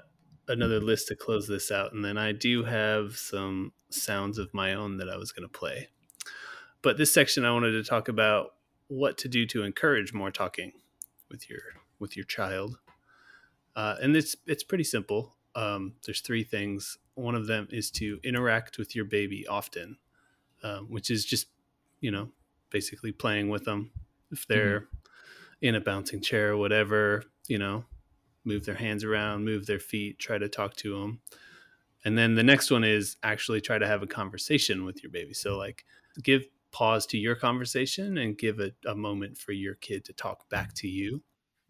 another 0.49 0.81
list 0.81 1.07
to 1.07 1.15
close 1.15 1.47
this 1.47 1.71
out, 1.71 1.93
and 1.93 2.03
then 2.03 2.17
I 2.17 2.31
do 2.33 2.63
have 2.63 3.15
some 3.15 3.71
sounds 3.89 4.37
of 4.37 4.53
my 4.53 4.73
own 4.73 4.97
that 4.97 5.09
I 5.09 5.15
was 5.15 5.31
going 5.31 5.47
to 5.47 5.59
play. 5.59 5.87
But 6.81 6.97
this 6.97 7.13
section, 7.13 7.45
I 7.45 7.51
wanted 7.51 7.71
to 7.71 7.83
talk 7.83 8.07
about 8.07 8.55
what 8.87 9.17
to 9.19 9.27
do 9.27 9.45
to 9.45 9.63
encourage 9.63 10.13
more 10.13 10.31
talking 10.31 10.73
with 11.29 11.49
your 11.49 11.61
with 11.99 12.17
your 12.17 12.25
child, 12.25 12.79
uh, 13.75 13.95
and 14.01 14.15
it's 14.15 14.35
it's 14.47 14.63
pretty 14.63 14.83
simple. 14.83 15.35
Um, 15.55 15.93
there's 16.05 16.21
three 16.21 16.43
things. 16.43 16.97
One 17.13 17.35
of 17.35 17.47
them 17.47 17.67
is 17.71 17.91
to 17.91 18.19
interact 18.23 18.77
with 18.77 18.95
your 18.95 19.05
baby 19.05 19.45
often, 19.47 19.97
um, 20.63 20.87
which 20.89 21.11
is 21.11 21.25
just 21.25 21.47
you 22.01 22.11
know 22.11 22.29
basically 22.71 23.11
playing 23.11 23.49
with 23.49 23.65
them. 23.65 23.91
If 24.31 24.47
they're 24.47 24.81
mm-hmm. 24.81 25.65
in 25.67 25.75
a 25.75 25.81
bouncing 25.81 26.21
chair 26.21 26.51
or 26.51 26.57
whatever, 26.57 27.23
you 27.47 27.57
know, 27.57 27.85
move 28.49 28.65
their 28.65 28.75
hands 28.75 29.05
around, 29.05 29.45
move 29.45 29.65
their 29.65 29.79
feet, 29.79 30.19
try 30.19 30.37
to 30.37 30.49
talk 30.49 30.75
to 30.77 30.99
them. 30.99 31.21
And 32.03 32.17
then 32.17 32.35
the 32.35 32.43
next 32.43 32.71
one 32.71 32.83
is 32.83 33.15
actually 33.23 33.61
try 33.61 33.77
to 33.77 33.87
have 33.87 34.03
a 34.03 34.07
conversation 34.07 34.83
with 34.85 35.01
your 35.03 35.11
baby. 35.11 35.33
So, 35.33 35.57
like, 35.57 35.85
give 36.21 36.45
pause 36.71 37.05
to 37.07 37.17
your 37.17 37.35
conversation 37.35 38.17
and 38.17 38.37
give 38.37 38.59
a, 38.59 38.71
a 38.85 38.95
moment 38.95 39.37
for 39.37 39.51
your 39.51 39.75
kid 39.75 40.05
to 40.05 40.13
talk 40.13 40.49
back 40.49 40.73
to 40.75 40.87
you. 40.87 41.21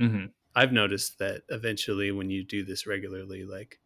Mm-hmm. 0.01 0.25
I've 0.55 0.71
noticed 0.71 1.19
that 1.19 1.43
eventually, 1.49 2.11
when 2.11 2.29
you 2.29 2.43
do 2.43 2.63
this 2.63 2.87
regularly, 2.87 3.43
like 3.45 3.79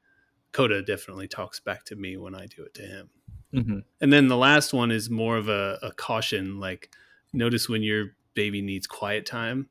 Coda 0.53 0.81
definitely 0.81 1.27
talks 1.27 1.59
back 1.59 1.83
to 1.85 1.95
me 1.95 2.17
when 2.17 2.35
I 2.35 2.45
do 2.45 2.63
it 2.63 2.73
to 2.75 2.81
him. 2.83 3.09
Mm-hmm. 3.53 3.79
And 4.01 4.13
then 4.13 4.27
the 4.27 4.37
last 4.37 4.73
one 4.73 4.91
is 4.91 5.09
more 5.09 5.37
of 5.37 5.49
a, 5.49 5.77
a, 5.81 5.91
caution 5.91 6.59
like, 6.59 6.89
notice 7.33 7.69
when 7.69 7.83
your 7.83 8.15
baby 8.33 8.61
needs 8.61 8.87
quiet 8.87 9.25
time 9.25 9.69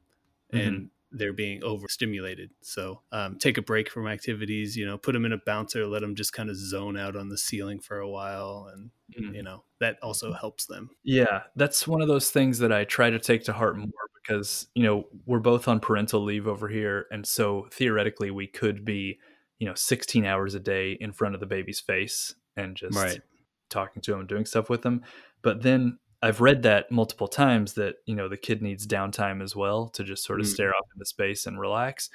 and 0.53 0.75
mm-hmm. 0.77 0.85
They're 1.13 1.33
being 1.33 1.63
overstimulated. 1.63 2.51
So 2.63 3.03
um, 3.13 3.39
take 3.39 3.59
a 3.59 3.63
break 3.63 3.91
from 3.91 4.09
activities, 4.09 4.77
you 4.77 4.87
know, 4.87 4.97
put 4.97 5.13
them 5.13 5.25
in 5.25 5.33
a 5.33 5.39
bouncer, 5.45 5.87
let 5.87 6.01
them 6.01 6.15
just 6.15 6.33
kind 6.33 6.49
of 6.49 6.57
zone 6.57 6.97
out 6.97 7.17
on 7.17 7.29
the 7.29 7.39
ceiling 7.39 7.81
for 7.81 7.99
a 7.99 8.09
while. 8.09 8.71
And, 8.73 8.91
mm-hmm. 9.17 9.35
you 9.35 9.43
know, 9.43 9.65
that 9.81 9.99
also 10.03 10.33
helps 10.33 10.67
them. 10.67 10.91
Yeah. 11.05 11.43
That's 11.55 11.87
one 11.87 12.01
of 12.01 12.09
those 12.09 12.31
things 12.31 12.59
that 12.61 12.73
I 12.73 12.85
try 12.85 13.11
to 13.11 13.19
take 13.19 13.45
to 13.45 13.53
heart 13.53 13.77
more 13.77 13.89
because, 14.23 14.69
you 14.75 14.85
know, 14.85 15.05
we're 15.27 15.41
both 15.41 15.69
on 15.69 15.81
parental 15.81 16.23
leave 16.23 16.47
over 16.47 16.69
here. 16.69 17.07
And 17.11 17.27
so 17.27 17.69
theoretically, 17.71 18.31
we 18.31 18.47
could 18.47 18.85
be, 18.85 19.19
you 19.59 19.67
know, 19.67 19.75
16 19.75 20.25
hours 20.25 20.55
a 20.55 20.61
day 20.61 20.97
in 21.01 21.13
front 21.13 21.35
of 21.35 21.41
the 21.41 21.47
baby's 21.47 21.81
face 21.81 22.35
and 22.57 22.75
just 22.75 22.97
right. 22.97 23.21
talking 23.69 24.03
to 24.03 24.13
them, 24.13 24.21
and 24.21 24.29
doing 24.29 24.47
stuff 24.47 24.71
with 24.71 24.83
them. 24.83 25.03
But 25.43 25.63
then 25.63 25.99
I've 26.23 26.41
read 26.41 26.63
that 26.63 26.91
multiple 26.91 27.29
times 27.29 27.75
that 27.75 27.97
you 28.07 28.15
know 28.15 28.29
the 28.29 28.37
kid 28.37 28.63
needs 28.63 28.87
downtime 28.87 29.43
as 29.43 29.57
well 29.57 29.89
to 29.91 30.05
just 30.05 30.25
sort 30.25 30.41
of 30.41 30.47
mm. 30.47 30.51
stare 30.51 30.75
off 30.75 30.87
into 30.95 31.05
space 31.05 31.47
and 31.47 31.59
relax. 31.59 32.11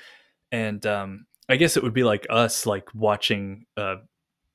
And 0.51 0.85
um, 0.85 1.25
I 1.49 1.57
guess 1.57 1.77
it 1.77 1.83
would 1.83 1.93
be 1.93 2.03
like 2.03 2.25
us 2.29 2.65
like 2.65 2.93
watching 2.95 3.65
uh, 3.75 3.97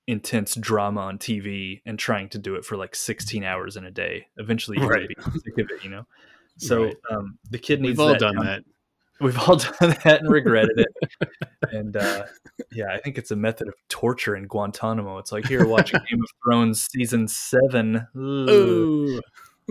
intense 0.07 0.55
drama 0.55 1.03
on 1.03 1.19
TV 1.19 1.83
and 1.87 1.99
trying 1.99 2.29
to 2.31 2.39
do 2.39 2.55
it 2.55 2.65
for 2.65 2.77
like 2.77 2.95
16 2.95 3.45
hours 3.45 3.77
in 3.77 3.85
a 3.85 3.91
day. 3.91 4.27
Eventually, 4.37 4.79
you're 4.79 4.89
right. 4.89 5.09
be 5.09 5.15
sick 5.25 5.59
of 5.59 5.71
it, 5.71 5.85
you 5.85 5.91
know. 5.91 6.05
So 6.59 6.85
right. 6.85 6.97
um, 7.11 7.39
the 7.51 7.59
kid 7.59 7.81
needs. 7.81 7.93
We've 7.93 8.01
all 8.01 8.09
that 8.09 8.21
done 8.21 8.37
that. 8.37 8.63
We've 9.23 9.39
all 9.39 9.57
done 9.81 9.97
that 10.05 10.21
and 10.21 10.31
regretted 10.31 10.79
it. 10.79 11.29
and 11.71 11.97
uh, 11.97 12.27
yeah, 12.73 12.93
I 12.93 12.99
think 12.99 13.19
it's 13.19 13.31
a 13.31 13.37
method 13.37 13.69
of 13.69 13.75
torture 13.89 14.35
in 14.35 14.49
Guantanamo. 14.49 15.19
It's 15.19 15.31
like 15.31 15.47
here 15.47 15.67
watching 15.67 16.01
Game 16.11 16.21
of 16.21 16.31
Thrones 16.45 16.89
season 16.91 17.29
seven. 17.29 18.07
Ooh. 18.17 19.21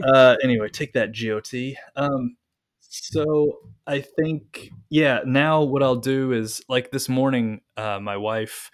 Uh, 0.02 0.38
anyway, 0.42 0.70
take 0.70 0.94
that 0.94 1.14
GOT. 1.14 1.76
Um, 1.96 2.38
so 2.80 3.60
I 3.86 4.00
think 4.00 4.70
yeah. 4.90 5.20
Now 5.26 5.64
what 5.64 5.84
I'll 5.84 5.96
do 5.98 6.32
is 6.32 6.62
like 6.70 6.92
this 6.92 7.10
morning, 7.10 7.62
uh, 7.76 8.00
my 8.00 8.18
wife 8.18 8.72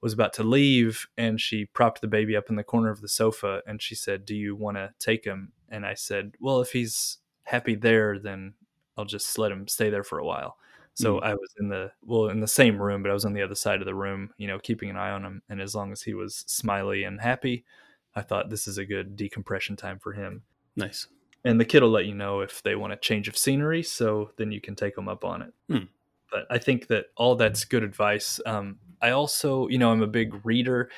was 0.00 0.12
about 0.12 0.32
to 0.34 0.42
leave 0.42 1.06
and 1.18 1.40
she 1.40 1.66
propped 1.66 2.00
the 2.00 2.08
baby 2.08 2.34
up 2.34 2.48
in 2.48 2.56
the 2.56 2.64
corner 2.64 2.90
of 2.90 3.00
the 3.00 3.08
sofa 3.08 3.62
and 3.66 3.82
she 3.82 3.94
said, 3.94 4.24
"Do 4.24 4.34
you 4.34 4.54
want 4.54 4.76
to 4.76 4.90
take 5.00 5.24
him?" 5.24 5.52
And 5.68 5.84
I 5.84 5.94
said, 5.94 6.34
"Well, 6.40 6.60
if 6.60 6.72
he's 6.72 7.18
happy 7.44 7.74
there, 7.74 8.18
then 8.18 8.54
I'll 9.00 9.06
just 9.06 9.38
let 9.38 9.50
him 9.50 9.66
stay 9.66 9.90
there 9.90 10.04
for 10.04 10.18
a 10.18 10.24
while. 10.24 10.56
So 10.94 11.16
mm. 11.16 11.22
I 11.22 11.34
was 11.34 11.54
in 11.58 11.68
the 11.68 11.92
well 12.04 12.28
in 12.28 12.40
the 12.40 12.48
same 12.48 12.80
room, 12.80 13.02
but 13.02 13.10
I 13.10 13.14
was 13.14 13.24
on 13.24 13.32
the 13.32 13.42
other 13.42 13.54
side 13.54 13.80
of 13.80 13.86
the 13.86 13.94
room, 13.94 14.30
you 14.38 14.46
know, 14.46 14.58
keeping 14.58 14.90
an 14.90 14.96
eye 14.96 15.10
on 15.10 15.24
him. 15.24 15.42
And 15.48 15.60
as 15.60 15.74
long 15.74 15.92
as 15.92 16.02
he 16.02 16.14
was 16.14 16.44
smiley 16.46 17.04
and 17.04 17.20
happy, 17.20 17.64
I 18.14 18.22
thought 18.22 18.50
this 18.50 18.68
is 18.68 18.78
a 18.78 18.84
good 18.84 19.16
decompression 19.16 19.76
time 19.76 19.98
for 19.98 20.12
him. 20.12 20.42
Nice. 20.76 21.06
And 21.44 21.58
the 21.58 21.64
kid 21.64 21.82
will 21.82 21.90
let 21.90 22.06
you 22.06 22.14
know 22.14 22.40
if 22.40 22.62
they 22.62 22.74
want 22.74 22.92
a 22.92 22.96
change 22.96 23.28
of 23.28 23.36
scenery, 23.36 23.82
so 23.82 24.30
then 24.36 24.52
you 24.52 24.60
can 24.60 24.74
take 24.74 24.94
them 24.94 25.08
up 25.08 25.24
on 25.24 25.42
it. 25.42 25.54
Mm. 25.70 25.88
But 26.30 26.46
I 26.50 26.58
think 26.58 26.88
that 26.88 27.06
all 27.16 27.34
that's 27.34 27.64
good 27.64 27.82
advice. 27.82 28.40
Um, 28.44 28.78
I 29.00 29.10
also, 29.10 29.66
you 29.68 29.78
know, 29.78 29.90
I'm 29.90 30.02
a 30.02 30.06
big 30.06 30.44
reader 30.44 30.90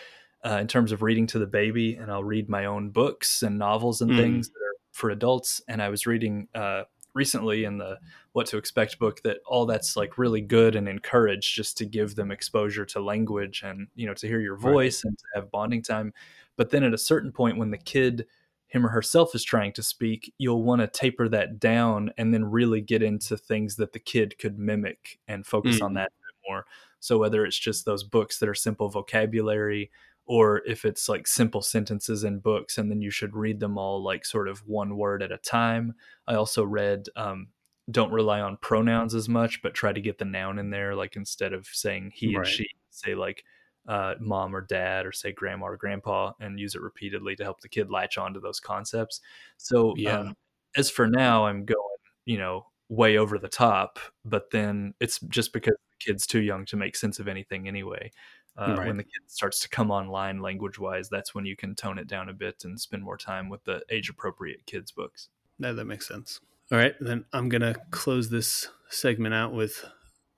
uh, 0.44 0.58
in 0.60 0.66
terms 0.66 0.90
of 0.90 1.02
reading 1.02 1.26
to 1.28 1.38
the 1.38 1.46
baby, 1.46 1.94
and 1.94 2.10
I'll 2.10 2.24
read 2.24 2.48
my 2.48 2.64
own 2.64 2.90
books 2.90 3.42
and 3.42 3.58
novels 3.58 4.00
and 4.00 4.10
mm. 4.10 4.16
things 4.16 4.48
that 4.48 4.58
are 4.58 4.74
for 4.90 5.10
adults. 5.10 5.62
And 5.68 5.80
I 5.80 5.88
was 5.90 6.06
reading 6.06 6.48
uh, 6.54 6.82
recently 7.14 7.64
in 7.64 7.78
the 7.78 7.98
what 8.32 8.46
to 8.46 8.56
expect 8.56 8.98
book 8.98 9.22
that 9.22 9.38
all 9.46 9.66
that's 9.66 9.96
like 9.96 10.18
really 10.18 10.40
good 10.40 10.76
and 10.76 10.88
encouraged 10.88 11.54
just 11.54 11.76
to 11.78 11.84
give 11.84 12.14
them 12.14 12.30
exposure 12.30 12.84
to 12.86 13.00
language 13.00 13.62
and 13.64 13.88
you 13.94 14.06
know 14.06 14.14
to 14.14 14.26
hear 14.26 14.40
your 14.40 14.56
voice 14.56 15.04
right. 15.04 15.10
and 15.10 15.18
to 15.18 15.24
have 15.34 15.50
bonding 15.50 15.82
time 15.82 16.12
but 16.56 16.70
then 16.70 16.84
at 16.84 16.94
a 16.94 16.98
certain 16.98 17.30
point 17.30 17.58
when 17.58 17.70
the 17.70 17.78
kid 17.78 18.26
him 18.72 18.86
or 18.86 18.88
herself 18.88 19.34
is 19.34 19.44
trying 19.44 19.70
to 19.70 19.82
speak, 19.82 20.32
you'll 20.38 20.62
want 20.62 20.80
to 20.80 20.86
taper 20.86 21.28
that 21.28 21.60
down 21.60 22.10
and 22.16 22.32
then 22.32 22.42
really 22.42 22.80
get 22.80 23.02
into 23.02 23.36
things 23.36 23.76
that 23.76 23.92
the 23.92 23.98
kid 23.98 24.38
could 24.38 24.58
mimic 24.58 25.18
and 25.28 25.44
focus 25.44 25.78
mm. 25.78 25.82
on 25.82 25.92
that 25.92 26.10
more. 26.48 26.64
So 26.98 27.18
whether 27.18 27.44
it's 27.44 27.58
just 27.58 27.84
those 27.84 28.02
books 28.02 28.38
that 28.38 28.48
are 28.48 28.54
simple 28.54 28.88
vocabulary 28.88 29.90
or 30.32 30.62
if 30.64 30.86
it's 30.86 31.10
like 31.10 31.26
simple 31.26 31.60
sentences 31.60 32.24
in 32.24 32.38
books 32.38 32.78
and 32.78 32.90
then 32.90 33.02
you 33.02 33.10
should 33.10 33.36
read 33.36 33.60
them 33.60 33.76
all 33.76 34.02
like 34.02 34.24
sort 34.24 34.48
of 34.48 34.66
one 34.66 34.96
word 34.96 35.22
at 35.22 35.30
a 35.30 35.36
time. 35.36 35.92
I 36.26 36.36
also 36.36 36.64
read 36.64 37.06
um, 37.16 37.48
don't 37.90 38.10
rely 38.10 38.40
on 38.40 38.56
pronouns 38.62 39.14
as 39.14 39.28
much, 39.28 39.60
but 39.60 39.74
try 39.74 39.92
to 39.92 40.00
get 40.00 40.16
the 40.16 40.24
noun 40.24 40.58
in 40.58 40.70
there. 40.70 40.94
Like 40.94 41.16
instead 41.16 41.52
of 41.52 41.66
saying 41.66 42.12
he 42.14 42.28
right. 42.28 42.46
and 42.46 42.46
she, 42.46 42.66
say 42.88 43.14
like 43.14 43.44
uh, 43.86 44.14
mom 44.20 44.56
or 44.56 44.62
dad 44.62 45.04
or 45.04 45.12
say 45.12 45.32
grandma 45.32 45.66
or 45.66 45.76
grandpa 45.76 46.32
and 46.40 46.58
use 46.58 46.74
it 46.74 46.80
repeatedly 46.80 47.36
to 47.36 47.44
help 47.44 47.60
the 47.60 47.68
kid 47.68 47.90
latch 47.90 48.16
on 48.16 48.32
to 48.32 48.40
those 48.40 48.58
concepts. 48.58 49.20
So 49.58 49.92
yeah. 49.98 50.20
Um, 50.20 50.34
as 50.78 50.88
for 50.88 51.06
now, 51.06 51.44
I'm 51.44 51.66
going, 51.66 51.78
you 52.24 52.38
know, 52.38 52.68
way 52.88 53.18
over 53.18 53.38
the 53.38 53.50
top, 53.50 53.98
but 54.24 54.50
then 54.50 54.94
it's 54.98 55.20
just 55.28 55.52
because 55.52 55.74
the 55.74 56.06
kid's 56.06 56.26
too 56.26 56.40
young 56.40 56.64
to 56.64 56.76
make 56.78 56.96
sense 56.96 57.18
of 57.18 57.28
anything 57.28 57.68
anyway. 57.68 58.10
Uh, 58.56 58.74
right. 58.78 58.86
When 58.86 58.96
the 58.98 59.04
kid 59.04 59.22
starts 59.28 59.60
to 59.60 59.68
come 59.68 59.90
online 59.90 60.40
language 60.40 60.78
wise, 60.78 61.08
that's 61.08 61.34
when 61.34 61.46
you 61.46 61.56
can 61.56 61.74
tone 61.74 61.98
it 61.98 62.06
down 62.06 62.28
a 62.28 62.34
bit 62.34 62.64
and 62.64 62.78
spend 62.78 63.02
more 63.02 63.16
time 63.16 63.48
with 63.48 63.64
the 63.64 63.82
age 63.90 64.10
appropriate 64.10 64.66
kids' 64.66 64.90
books. 64.90 65.28
No, 65.58 65.74
that 65.74 65.86
makes 65.86 66.06
sense. 66.06 66.40
All 66.70 66.78
right, 66.78 66.94
then 67.00 67.24
I'm 67.32 67.48
going 67.48 67.62
to 67.62 67.74
close 67.90 68.28
this 68.30 68.68
segment 68.88 69.34
out 69.34 69.52
with 69.52 69.84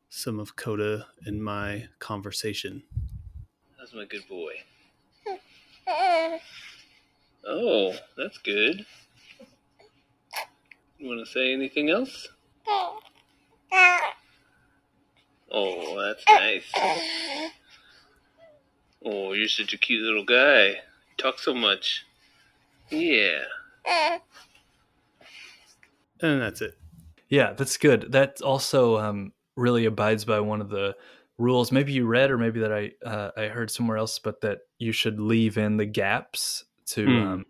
some 0.08 0.38
of 0.38 0.54
Coda 0.56 1.06
and 1.24 1.42
my 1.42 1.88
conversation. 1.98 2.84
That's 3.78 3.92
my 3.94 4.04
good 4.04 4.26
boy. 4.28 4.54
Oh, 7.46 7.94
that's 8.16 8.38
good. 8.38 8.86
You 10.98 11.08
want 11.08 11.26
to 11.26 11.30
say 11.30 11.52
anything 11.52 11.90
else? 11.90 12.28
Oh, 15.56 16.00
that's 16.00 16.24
nice. 16.28 16.64
Oh, 19.04 19.32
you're 19.32 19.48
such 19.48 19.74
a 19.74 19.78
cute 19.78 20.02
little 20.02 20.24
guy. 20.24 20.68
You 20.68 21.16
talk 21.18 21.38
so 21.38 21.52
much. 21.54 22.04
Yeah. 22.90 23.42
And 26.20 26.40
that's 26.40 26.62
it. 26.62 26.78
Yeah, 27.28 27.52
that's 27.52 27.76
good. 27.76 28.12
That 28.12 28.40
also 28.40 28.98
um, 28.98 29.32
really 29.56 29.84
abides 29.84 30.24
by 30.24 30.40
one 30.40 30.60
of 30.60 30.70
the 30.70 30.96
rules. 31.38 31.72
Maybe 31.72 31.92
you 31.92 32.06
read, 32.06 32.30
or 32.30 32.38
maybe 32.38 32.60
that 32.60 32.72
I 32.72 32.92
uh, 33.04 33.30
I 33.36 33.48
heard 33.48 33.70
somewhere 33.70 33.96
else, 33.96 34.18
but 34.18 34.40
that 34.42 34.60
you 34.78 34.92
should 34.92 35.20
leave 35.20 35.58
in 35.58 35.76
the 35.76 35.86
gaps 35.86 36.64
to 36.86 37.06
mm. 37.06 37.26
um, 37.26 37.46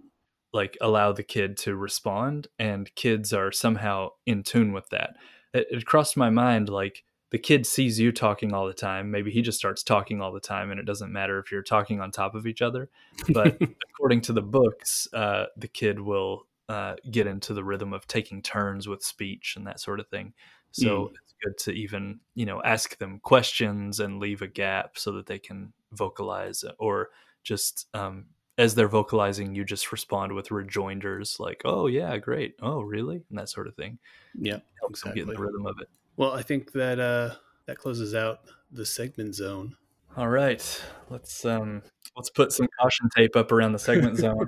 like 0.53 0.77
allow 0.81 1.13
the 1.13 1.23
kid 1.23 1.57
to 1.59 1.77
respond, 1.77 2.49
and 2.59 2.93
kids 2.95 3.33
are 3.33 3.53
somehow 3.53 4.11
in 4.27 4.43
tune 4.43 4.73
with 4.73 4.89
that. 4.91 5.17
It, 5.53 5.67
it 5.71 5.87
crossed 5.87 6.17
my 6.17 6.31
mind 6.31 6.69
like 6.69 7.05
the 7.35 7.39
kid 7.39 7.67
sees 7.67 7.99
you 7.99 8.13
talking 8.13 8.55
all 8.55 8.65
the 8.65 8.73
time. 8.73 9.11
Maybe 9.11 9.33
he 9.33 9.43
just 9.43 9.59
starts 9.59 9.83
talking 9.83 10.21
all 10.21 10.31
the 10.31 10.39
time, 10.39 10.71
and 10.71 10.79
it 10.79 10.87
doesn't 10.87 11.13
matter 11.13 11.41
if 11.41 11.51
you're 11.51 11.65
talking 11.65 12.01
on 12.01 12.13
top 12.13 12.37
of 12.37 12.47
each 12.47 12.63
other. 12.63 12.91
But 13.31 13.61
according 13.91 14.21
to 14.21 14.33
the 14.33 14.41
books, 14.41 15.09
uh, 15.13 15.47
the 15.57 15.67
kid 15.67 15.99
will 15.99 16.47
uh, 16.69 16.95
get 17.11 17.27
into 17.27 17.53
the 17.53 17.65
rhythm 17.65 17.93
of 17.93 18.07
taking 18.07 18.41
turns 18.41 18.87
with 18.87 19.03
speech 19.03 19.55
and 19.57 19.67
that 19.67 19.81
sort 19.81 19.99
of 19.99 20.07
thing. 20.07 20.33
So 20.71 21.07
mm. 21.07 21.11
it's 21.11 21.35
good 21.43 21.59
to 21.65 21.73
even 21.73 22.21
you 22.37 22.47
know 22.47 22.63
ask 22.63 22.99
them 22.99 23.19
questions 23.19 23.99
and 23.99 24.21
leave 24.21 24.41
a 24.41 24.47
gap 24.47 24.97
so 24.97 25.11
that 25.15 25.27
they 25.27 25.41
can 25.41 25.73
vocalize 25.91 26.63
or 26.79 27.09
just 27.43 27.89
um, 27.95 28.27
as 28.59 28.77
they're 28.77 28.87
vocalizing, 28.87 29.57
you 29.57 29.65
just 29.65 29.91
respond 29.91 30.35
with 30.35 30.53
rejoinders 30.53 31.39
like, 31.41 31.63
"Oh 31.65 31.89
yeah, 31.89 32.17
great. 32.17 32.55
Oh 32.63 32.83
really?" 32.83 33.25
and 33.29 33.39
that 33.41 33.49
sort 33.49 33.67
of 33.67 33.75
thing. 33.75 33.99
Yeah, 34.39 34.59
helps 34.79 35.01
exactly. 35.01 35.23
them 35.23 35.27
get 35.27 35.35
in 35.35 35.41
the 35.41 35.45
rhythm 35.45 35.67
of 35.67 35.81
it. 35.81 35.89
Well, 36.17 36.33
I 36.33 36.43
think 36.43 36.73
that 36.73 37.01
uh, 37.01 37.35
that 37.67 37.79
closes 37.79 38.15
out 38.15 38.41
the 38.71 38.87
segment 38.87 39.35
zone. 39.35 39.77
All 40.17 40.29
right, 40.29 40.83
let's 41.11 41.45
um, 41.45 41.83
let's 42.17 42.31
put 42.31 42.53
some 42.53 42.69
caution 42.81 43.09
tape 43.17 43.35
up 43.35 43.51
around 43.51 43.73
the 43.73 43.81
segment 43.81 44.19
zone 44.19 44.47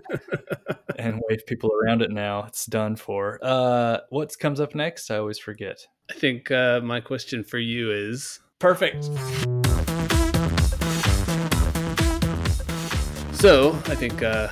and 0.96 1.20
wave 1.28 1.44
people 1.46 1.72
around 1.72 2.02
it. 2.02 2.12
Now 2.12 2.44
it's 2.44 2.66
done 2.66 2.94
for. 2.94 3.40
Uh, 3.42 3.98
what 4.10 4.32
comes 4.38 4.60
up 4.60 4.76
next? 4.76 5.10
I 5.10 5.16
always 5.16 5.40
forget. 5.40 5.84
I 6.08 6.14
think 6.14 6.52
uh, 6.52 6.80
my 6.84 7.00
question 7.00 7.42
for 7.42 7.58
you 7.58 7.90
is 7.90 8.38
perfect. 8.60 9.04
So 13.34 13.72
I 13.86 13.96
think 13.96 14.22
uh, 14.22 14.48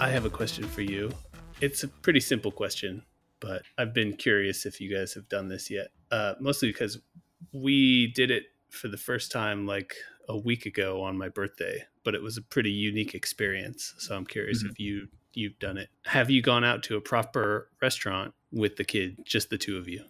I 0.00 0.08
have 0.08 0.24
a 0.24 0.30
question 0.30 0.64
for 0.64 0.80
you. 0.80 1.12
It's 1.60 1.82
a 1.82 1.88
pretty 1.88 2.20
simple 2.20 2.50
question, 2.50 3.02
but 3.40 3.62
I've 3.78 3.94
been 3.94 4.16
curious 4.16 4.66
if 4.66 4.80
you 4.80 4.94
guys 4.94 5.14
have 5.14 5.28
done 5.28 5.48
this 5.48 5.70
yet. 5.70 5.88
Uh, 6.10 6.34
mostly 6.40 6.68
because 6.68 6.98
we 7.52 8.08
did 8.08 8.30
it 8.30 8.44
for 8.70 8.88
the 8.88 8.96
first 8.96 9.32
time 9.32 9.66
like 9.66 9.94
a 10.28 10.36
week 10.36 10.66
ago 10.66 11.02
on 11.02 11.16
my 11.16 11.28
birthday, 11.28 11.84
but 12.04 12.14
it 12.14 12.22
was 12.22 12.36
a 12.36 12.42
pretty 12.42 12.70
unique 12.70 13.14
experience. 13.14 13.94
So 13.98 14.16
I'm 14.16 14.26
curious 14.26 14.62
mm-hmm. 14.62 14.72
if 14.72 14.80
you 14.80 15.08
you've 15.32 15.58
done 15.58 15.76
it. 15.76 15.88
Have 16.06 16.30
you 16.30 16.42
gone 16.42 16.64
out 16.64 16.82
to 16.84 16.96
a 16.96 17.00
proper 17.00 17.68
restaurant 17.82 18.32
with 18.52 18.76
the 18.76 18.84
kid, 18.84 19.18
just 19.24 19.50
the 19.50 19.58
two 19.58 19.76
of 19.76 19.86
you, 19.86 20.04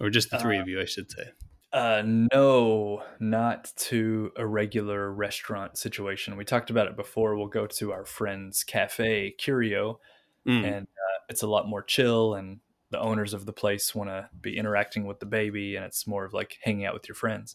or 0.00 0.10
just 0.10 0.30
the 0.30 0.38
three 0.38 0.58
uh, 0.58 0.62
of 0.62 0.68
you, 0.68 0.80
I 0.80 0.86
should 0.86 1.10
say? 1.10 1.24
Uh, 1.70 2.02
no, 2.04 3.02
not 3.20 3.70
to 3.76 4.32
a 4.36 4.46
regular 4.46 5.12
restaurant 5.12 5.76
situation. 5.76 6.36
We 6.36 6.44
talked 6.44 6.70
about 6.70 6.86
it 6.86 6.96
before. 6.96 7.36
We'll 7.36 7.46
go 7.46 7.66
to 7.66 7.92
our 7.92 8.06
friend's 8.06 8.64
cafe, 8.64 9.32
Curio, 9.32 10.00
mm. 10.46 10.64
and 10.64 10.86
uh, 10.86 11.17
it's 11.28 11.42
a 11.42 11.46
lot 11.46 11.68
more 11.68 11.82
chill 11.82 12.34
and 12.34 12.60
the 12.90 13.00
owners 13.00 13.34
of 13.34 13.46
the 13.46 13.52
place 13.52 13.94
want 13.94 14.10
to 14.10 14.28
be 14.40 14.56
interacting 14.56 15.06
with 15.06 15.20
the 15.20 15.26
baby 15.26 15.76
and 15.76 15.84
it's 15.84 16.06
more 16.06 16.24
of 16.24 16.32
like 16.32 16.58
hanging 16.62 16.86
out 16.86 16.94
with 16.94 17.08
your 17.08 17.14
friends 17.14 17.54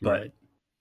but 0.00 0.20
right. 0.20 0.32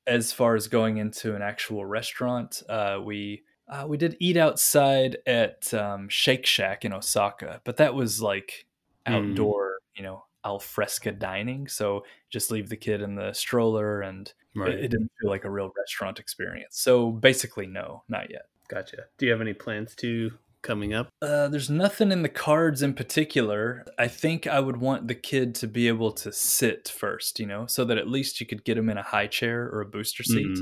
as 0.07 0.33
far 0.33 0.55
as 0.55 0.67
going 0.67 0.97
into 0.97 1.35
an 1.35 1.41
actual 1.41 1.85
restaurant 1.85 2.63
uh, 2.69 2.99
we 3.03 3.43
uh, 3.69 3.85
we 3.87 3.97
did 3.97 4.17
eat 4.19 4.35
outside 4.35 5.17
at 5.25 5.73
um, 5.73 6.09
shake 6.09 6.45
shack 6.45 6.83
in 6.83 6.93
osaka 6.93 7.61
but 7.63 7.77
that 7.77 7.95
was 7.95 8.21
like 8.21 8.65
hmm. 9.07 9.13
outdoor 9.13 9.71
mm. 9.71 9.97
you 9.97 10.03
know 10.03 10.23
al 10.45 10.59
fresca 10.59 11.11
dining 11.11 11.67
so 11.67 12.03
just 12.29 12.51
leave 12.51 12.67
the 12.67 12.75
kid 12.75 13.01
in 13.01 13.15
the 13.15 13.31
stroller 13.31 14.01
and 14.01 14.33
right. 14.55 14.71
it, 14.71 14.85
it 14.85 14.91
didn't 14.91 15.11
feel 15.21 15.29
like 15.29 15.45
a 15.45 15.49
real 15.49 15.71
restaurant 15.77 16.19
experience 16.19 16.77
so 16.77 17.09
basically 17.11 17.65
no 17.65 18.03
not 18.09 18.29
yet 18.29 18.47
gotcha 18.67 19.05
do 19.17 19.25
you 19.25 19.31
have 19.31 19.39
any 19.39 19.53
plans 19.53 19.95
to 19.95 20.31
coming 20.64 20.93
up? 20.93 21.09
Uh, 21.22 21.47
there's 21.49 21.70
nothing 21.70 22.11
in 22.11 22.24
the 22.24 22.30
cards 22.30 22.82
in 22.82 22.95
particular. 22.95 23.86
I 23.99 24.07
think 24.07 24.47
I 24.47 24.59
would 24.59 24.78
want 24.78 25.07
the 25.07 25.16
kid 25.16 25.53
to 25.55 25.68
be 25.68 25.88
able 25.88 26.11
to 26.14 26.32
sit 26.32 26.88
first, 26.88 27.39
you 27.39 27.45
know, 27.45 27.68
so 27.68 27.86
that 27.86 27.99
at 27.99 28.09
least 28.09 28.39
you 28.39 28.47
could 28.47 28.64
get 28.64 28.78
him 28.78 28.89
in 28.89 28.97
a 28.97 29.03
high 29.03 29.28
chair 29.28 29.70
or 29.72 29.82
a 29.82 29.86
booster 29.86 30.24
seat. 30.24 30.57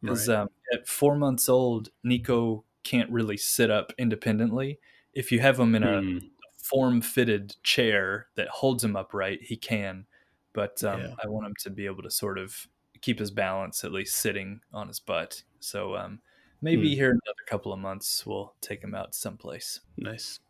Because 0.00 0.28
mm, 0.28 0.28
right. 0.28 0.42
um, 0.42 0.48
at 0.72 0.86
four 0.86 1.16
months 1.16 1.48
old, 1.48 1.88
Nico 2.04 2.64
can't 2.84 3.10
really 3.10 3.36
sit 3.36 3.70
up 3.70 3.92
independently. 3.98 4.78
If 5.12 5.32
you 5.32 5.40
have 5.40 5.58
him 5.58 5.74
in 5.74 5.82
a 5.82 6.00
mm. 6.00 6.30
form 6.56 7.00
fitted 7.00 7.56
chair 7.64 8.28
that 8.36 8.48
holds 8.48 8.84
him 8.84 8.94
upright, 8.94 9.40
he 9.42 9.56
can. 9.56 10.06
But 10.52 10.82
um, 10.84 11.00
yeah. 11.00 11.14
I 11.24 11.28
want 11.28 11.46
him 11.46 11.54
to 11.60 11.70
be 11.70 11.86
able 11.86 12.02
to 12.02 12.10
sort 12.10 12.38
of 12.38 12.68
keep 13.00 13.18
his 13.18 13.30
balance, 13.30 13.84
at 13.84 13.92
least 13.92 14.16
sitting 14.16 14.60
on 14.72 14.88
his 14.88 15.00
butt. 15.00 15.42
So 15.60 15.96
um, 15.96 16.20
maybe 16.60 16.88
hmm. 16.88 16.94
here 16.94 17.10
in 17.10 17.18
another 17.24 17.44
couple 17.46 17.72
of 17.72 17.78
months 17.78 18.26
we'll 18.26 18.54
take 18.60 18.82
him 18.82 18.94
out 18.94 19.14
someplace. 19.14 19.80
Nice. 19.96 20.40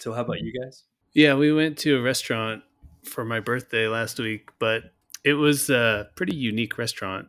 So 0.00 0.12
how 0.12 0.22
about 0.22 0.40
you 0.40 0.52
guys? 0.52 0.84
Yeah, 1.12 1.34
we 1.34 1.52
went 1.52 1.78
to 1.78 1.98
a 1.98 2.02
restaurant 2.02 2.62
for 3.04 3.24
my 3.24 3.40
birthday 3.40 3.88
last 3.88 4.18
week, 4.18 4.50
but 4.58 4.92
it 5.24 5.34
was 5.34 5.70
a 5.70 6.08
pretty 6.14 6.36
unique 6.36 6.78
restaurant. 6.78 7.28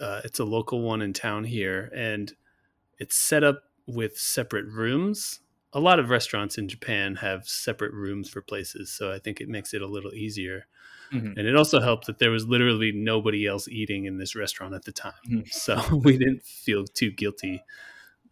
Uh, 0.00 0.20
it's 0.24 0.38
a 0.38 0.44
local 0.44 0.82
one 0.82 1.02
in 1.02 1.12
town 1.12 1.44
here, 1.44 1.90
and 1.94 2.32
it's 2.98 3.16
set 3.16 3.44
up 3.44 3.64
with 3.86 4.18
separate 4.18 4.66
rooms. 4.66 5.40
A 5.72 5.80
lot 5.80 5.98
of 5.98 6.10
restaurants 6.10 6.58
in 6.58 6.68
Japan 6.68 7.16
have 7.16 7.48
separate 7.48 7.92
rooms 7.92 8.28
for 8.28 8.42
places, 8.42 8.92
so 8.92 9.12
I 9.12 9.18
think 9.18 9.40
it 9.40 9.48
makes 9.48 9.72
it 9.72 9.82
a 9.82 9.86
little 9.86 10.12
easier. 10.12 10.66
Mm-hmm. 11.12 11.38
And 11.38 11.48
it 11.48 11.56
also 11.56 11.80
helped 11.80 12.06
that 12.06 12.18
there 12.18 12.30
was 12.30 12.46
literally 12.46 12.92
nobody 12.92 13.46
else 13.46 13.68
eating 13.68 14.04
in 14.04 14.18
this 14.18 14.36
restaurant 14.36 14.74
at 14.74 14.84
the 14.84 14.92
time. 14.92 15.12
Mm-hmm. 15.28 15.40
So 15.50 15.96
we 16.04 16.16
didn't 16.16 16.44
feel 16.44 16.84
too 16.84 17.10
guilty. 17.10 17.64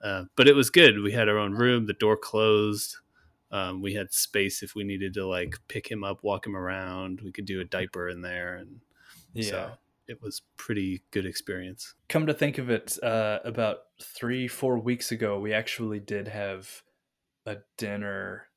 Uh, 0.03 0.25
but 0.37 0.47
it 0.47 0.55
was 0.55 0.71
good. 0.71 1.01
We 1.01 1.13
had 1.13 1.29
our 1.29 1.39
own 1.39 1.53
room, 1.53 1.87
the 1.87 1.93
door 1.93 2.17
closed. 2.17 2.97
Um, 3.51 3.83
we 3.83 3.95
had 3.95 4.13
space 4.13 4.63
if 4.63 4.75
we 4.75 4.85
needed 4.85 5.15
to 5.15 5.27
like 5.27 5.57
pick 5.69 5.91
him 5.91 6.05
up, 6.05 6.23
walk 6.23 6.47
him 6.47 6.57
around. 6.57 7.21
We 7.23 7.33
could 7.33 7.47
do 7.47 7.61
a 7.61 7.65
diaper 7.65 8.09
in 8.09 8.23
there. 8.23 8.57
And 8.57 8.81
yeah. 9.33 9.51
so 9.51 9.71
it 10.07 10.23
was 10.23 10.43
pretty 10.57 11.03
good 11.11 11.27
experience. 11.27 11.95
Come 12.09 12.27
to 12.27 12.35
think 12.35 12.59
of 12.59 12.71
it, 12.71 13.03
uh, 13.03 13.41
about 13.45 13.79
three, 14.03 14.47
four 14.47 14.79
weeks 14.79 15.11
ago, 15.11 15.41
we 15.41 15.53
actually 15.53 15.99
did 15.99 16.29
have 16.29 16.83
a 17.47 17.57
dinner 17.77 18.49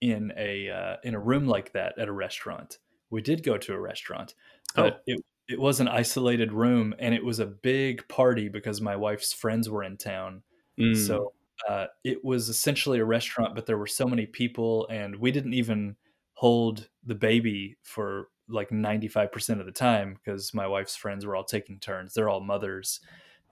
in 0.00 0.32
a 0.36 0.70
uh, 0.70 0.96
in 1.02 1.14
a 1.14 1.20
room 1.20 1.46
like 1.46 1.72
that 1.72 1.98
at 1.98 2.08
a 2.08 2.12
restaurant 2.12 2.78
we 3.10 3.22
did 3.22 3.42
go 3.42 3.56
to 3.56 3.72
a 3.72 3.80
restaurant, 3.80 4.34
but 4.74 4.94
oh. 4.94 5.00
it 5.06 5.24
it 5.48 5.58
was 5.58 5.80
an 5.80 5.88
isolated 5.88 6.52
room 6.52 6.94
and 6.98 7.14
it 7.14 7.24
was 7.24 7.40
a 7.40 7.46
big 7.46 8.06
party 8.08 8.48
because 8.48 8.82
my 8.82 8.94
wife's 8.94 9.32
friends 9.32 9.70
were 9.70 9.82
in 9.82 9.96
town. 9.96 10.42
Mm. 10.78 10.94
So 10.94 11.32
uh, 11.66 11.86
it 12.04 12.22
was 12.22 12.50
essentially 12.50 12.98
a 12.98 13.04
restaurant, 13.04 13.54
but 13.54 13.64
there 13.64 13.78
were 13.78 13.86
so 13.86 14.06
many 14.06 14.26
people, 14.26 14.86
and 14.88 15.16
we 15.16 15.32
didn't 15.32 15.54
even 15.54 15.96
hold 16.34 16.88
the 17.04 17.14
baby 17.14 17.76
for 17.82 18.28
like 18.48 18.68
95% 18.70 19.58
of 19.58 19.66
the 19.66 19.72
time 19.72 20.14
because 20.14 20.54
my 20.54 20.66
wife's 20.66 20.96
friends 20.96 21.26
were 21.26 21.34
all 21.34 21.44
taking 21.44 21.78
turns. 21.80 22.14
They're 22.14 22.28
all 22.28 22.40
mothers. 22.40 23.00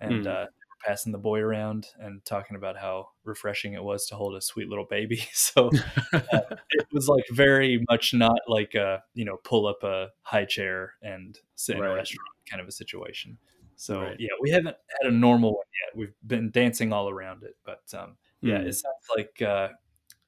And 0.00 0.22
Hmm. 0.22 0.28
uh, 0.28 0.44
passing 0.86 1.10
the 1.12 1.18
boy 1.18 1.40
around 1.40 1.88
and 1.98 2.24
talking 2.24 2.56
about 2.56 2.76
how 2.76 3.08
refreshing 3.24 3.72
it 3.72 3.82
was 3.82 4.06
to 4.06 4.14
hold 4.14 4.36
a 4.36 4.40
sweet 4.40 4.68
little 4.68 4.86
baby. 4.88 5.22
So 5.32 5.70
uh, 6.12 6.40
it 6.70 6.86
was 6.92 7.08
like 7.08 7.24
very 7.30 7.84
much 7.90 8.14
not 8.14 8.38
like 8.46 8.74
a, 8.74 9.02
you 9.14 9.24
know, 9.24 9.36
pull 9.44 9.66
up 9.66 9.82
a 9.82 10.08
high 10.22 10.44
chair 10.44 10.92
and 11.02 11.38
sit 11.56 11.76
in 11.76 11.82
a 11.84 11.94
restaurant 11.94 12.28
kind 12.48 12.60
of 12.62 12.68
a 12.68 12.72
situation. 12.72 13.38
So 13.76 14.00
Right. 14.02 14.16
yeah, 14.18 14.30
we 14.40 14.50
haven't 14.50 14.76
had 15.00 15.12
a 15.12 15.14
normal 15.14 15.54
one 15.54 15.64
yet. 15.84 15.96
We've 15.98 16.14
been 16.26 16.50
dancing 16.50 16.92
all 16.92 17.10
around 17.10 17.42
it, 17.42 17.56
but 17.64 17.82
um, 17.94 18.16
yeah, 18.40 18.60
Hmm. 18.60 18.66
it 18.68 18.72
sounds 18.74 19.06
like 19.16 19.42
uh, 19.42 19.68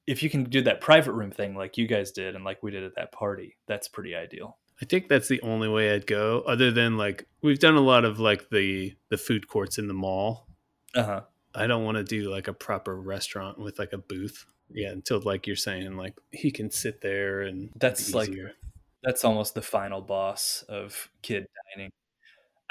if 0.07 0.21
you 0.23 0.29
can 0.29 0.43
do 0.43 0.61
that 0.63 0.81
private 0.81 1.13
room 1.13 1.31
thing 1.31 1.55
like 1.55 1.77
you 1.77 1.87
guys 1.87 2.11
did 2.11 2.35
and 2.35 2.43
like 2.43 2.61
we 2.63 2.71
did 2.71 2.83
at 2.83 2.95
that 2.95 3.11
party, 3.11 3.57
that's 3.67 3.87
pretty 3.87 4.13
ideal. 4.15 4.57
I 4.81 4.85
think 4.85 5.07
that's 5.09 5.27
the 5.27 5.41
only 5.41 5.67
way 5.67 5.93
I'd 5.93 6.07
go. 6.07 6.41
Other 6.47 6.71
than 6.71 6.97
like 6.97 7.27
we've 7.41 7.59
done 7.59 7.75
a 7.75 7.81
lot 7.81 8.05
of 8.05 8.19
like 8.19 8.49
the 8.49 8.93
the 9.09 9.17
food 9.17 9.47
courts 9.47 9.77
in 9.77 9.87
the 9.87 9.93
mall. 9.93 10.47
Uh 10.95 11.03
huh. 11.03 11.21
I 11.55 11.67
don't 11.67 11.83
want 11.83 11.97
to 11.97 12.03
do 12.03 12.29
like 12.29 12.47
a 12.47 12.53
proper 12.53 12.95
restaurant 12.99 13.57
with 13.59 13.79
like 13.79 13.93
a 13.93 13.97
booth. 13.97 14.45
Yeah, 14.71 14.89
until 14.89 15.19
like 15.21 15.47
you're 15.47 15.55
saying, 15.55 15.97
like 15.97 16.13
he 16.31 16.51
can 16.51 16.69
sit 16.69 17.01
there 17.01 17.41
and 17.41 17.69
That's 17.75 18.13
like- 18.13 18.31
That's 19.01 19.23
almost 19.25 19.55
the 19.55 19.61
final 19.61 20.01
boss 20.01 20.63
of 20.69 21.09
kid 21.21 21.47
dining. 21.75 21.91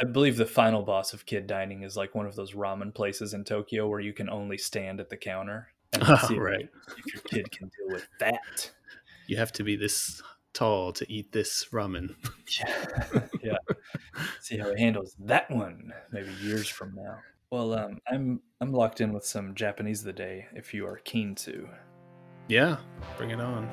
I 0.01 0.05
believe 0.05 0.37
the 0.37 0.47
final 0.47 0.83
boss 0.83 1.13
of 1.13 1.27
kid 1.27 1.47
dining 1.49 1.83
is 1.83 1.97
like 1.97 2.15
one 2.15 2.27
of 2.27 2.37
those 2.37 2.53
ramen 2.53 2.95
places 2.95 3.35
in 3.35 3.43
Tokyo 3.45 3.89
where 3.89 3.99
you 3.99 4.13
can 4.13 4.29
only 4.31 4.59
stand 4.59 5.01
at 5.01 5.09
the 5.11 5.17
counter 5.17 5.69
and 5.93 6.05
see 6.29 6.35
if- 6.35 6.41
right. 6.41 6.69
if 6.99 7.15
your 7.15 7.23
kid 7.23 7.51
can 7.51 7.69
deal 7.69 7.95
with 7.95 8.07
that. 8.21 8.71
You 9.27 9.37
have 9.39 9.53
to 9.53 9.65
be 9.65 9.75
this 9.75 10.23
tall 10.55 10.93
to 10.93 11.13
eat 11.13 11.33
this 11.33 11.67
ramen. 11.73 12.15
Yeah. 12.61 13.23
yeah. 13.43 13.57
See 14.41 14.57
how 14.59 14.73
he 14.75 14.81
handles 14.81 15.17
that 15.21 15.51
one 15.51 15.93
maybe 16.13 16.31
years 16.43 16.69
from 16.69 16.95
now. 16.95 17.19
Well, 17.51 17.73
um, 17.73 17.99
I'm 18.07 18.43
I'm 18.61 18.73
locked 18.73 19.01
in 19.01 19.15
with 19.15 19.25
some 19.25 19.55
Japanese 19.55 20.01
of 20.01 20.05
the 20.05 20.13
day 20.13 20.49
if 20.55 20.75
you 20.75 20.87
are 20.87 20.99
keen 20.99 21.35
to. 21.37 21.67
Yeah, 22.47 22.77
bring 23.17 23.31
it 23.31 23.41
on. 23.41 23.67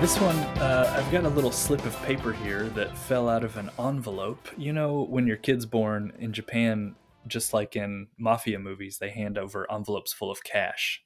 This 0.00 0.20
one, 0.20 0.36
uh, 0.60 0.94
I've 0.96 1.10
got 1.10 1.24
a 1.24 1.28
little 1.28 1.50
slip 1.50 1.84
of 1.84 2.00
paper 2.04 2.32
here 2.32 2.68
that 2.70 2.96
fell 2.96 3.28
out 3.28 3.42
of 3.42 3.56
an 3.56 3.70
envelope. 3.76 4.48
You 4.56 4.72
know, 4.72 5.02
when 5.02 5.26
your 5.26 5.36
kid's 5.36 5.66
born 5.66 6.12
in 6.20 6.32
Japan, 6.32 6.94
just 7.26 7.52
like 7.52 7.74
in 7.74 8.06
mafia 8.16 8.60
movies, 8.60 8.98
they 8.98 9.10
hand 9.10 9.36
over 9.36 9.70
envelopes 9.70 10.12
full 10.12 10.30
of 10.30 10.44
cash. 10.44 11.02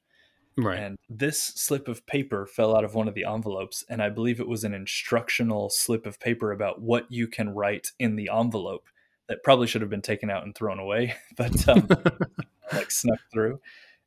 Right. 0.56 0.78
And 0.78 0.96
this 1.08 1.42
slip 1.42 1.88
of 1.88 2.06
paper 2.06 2.46
fell 2.46 2.76
out 2.76 2.84
of 2.84 2.94
one 2.94 3.08
of 3.08 3.14
the 3.14 3.24
envelopes, 3.24 3.84
and 3.88 4.02
I 4.02 4.08
believe 4.08 4.38
it 4.40 4.48
was 4.48 4.64
an 4.64 4.74
instructional 4.74 5.68
slip 5.70 6.06
of 6.06 6.20
paper 6.20 6.52
about 6.52 6.80
what 6.80 7.10
you 7.10 7.26
can 7.26 7.50
write 7.50 7.92
in 7.98 8.16
the 8.16 8.30
envelope 8.32 8.86
that 9.28 9.42
probably 9.42 9.66
should 9.66 9.80
have 9.80 9.90
been 9.90 10.02
taken 10.02 10.30
out 10.30 10.44
and 10.44 10.54
thrown 10.54 10.78
away, 10.78 11.14
but 11.36 11.68
um, 11.68 11.88
like 12.72 12.90
snuck 12.90 13.18
through. 13.32 13.60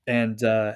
And 0.06 0.42
uh, 0.44 0.74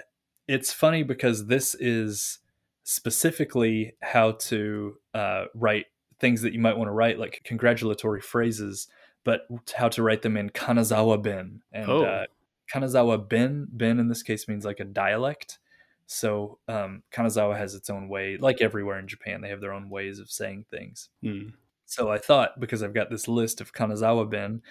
it's 0.48 0.74
funny 0.74 1.04
because 1.04 1.46
this 1.48 1.76
is 1.76 2.40
specifically 2.84 3.94
how 4.02 4.32
to 4.32 4.98
uh, 5.14 5.46
write 5.56 5.86
things 6.20 6.42
that 6.42 6.54
you 6.54 6.60
might 6.60 6.78
want 6.78 6.88
to 6.88 6.94
write, 6.94 7.18
like 7.18 7.42
congratulatory 7.44 8.22
phrases, 8.22 8.88
but 9.24 9.48
how 9.76 9.88
to 9.90 10.04
write 10.04 10.22
them 10.22 10.36
in 10.36 10.50
Kanazawa 10.50 11.22
Ben 11.22 11.62
And 11.72 11.90
Oh. 11.90 12.04
uh, 12.04 12.26
Kanazawa 12.74 13.28
Ben, 13.28 13.68
Ben 13.72 14.00
in 14.00 14.08
this 14.08 14.24
case 14.24 14.48
means 14.48 14.66
like 14.66 14.80
a 14.80 14.86
dialect. 14.86 15.60
So 16.08 16.60
um, 16.68 17.04
Kanazawa 17.12 17.58
has 17.58 17.74
its 17.76 17.90
own 17.90 18.10
way, 18.10 18.38
like 18.38 18.62
everywhere 18.62 19.00
in 19.00 19.08
Japan, 19.08 19.42
they 19.42 19.50
have 19.50 19.62
their 19.62 19.74
own 19.74 19.90
ways 19.90 20.20
of 20.20 20.30
saying 20.30 20.66
things. 20.70 21.10
Hmm. 21.24 21.50
So 21.86 22.10
I 22.12 22.18
thought 22.18 22.60
because 22.60 22.84
I've 22.84 22.94
got 22.94 23.10
this 23.10 23.28
list 23.28 23.62
of 23.62 23.74
Kanazawa 23.74 24.30
Ben, 24.30 24.62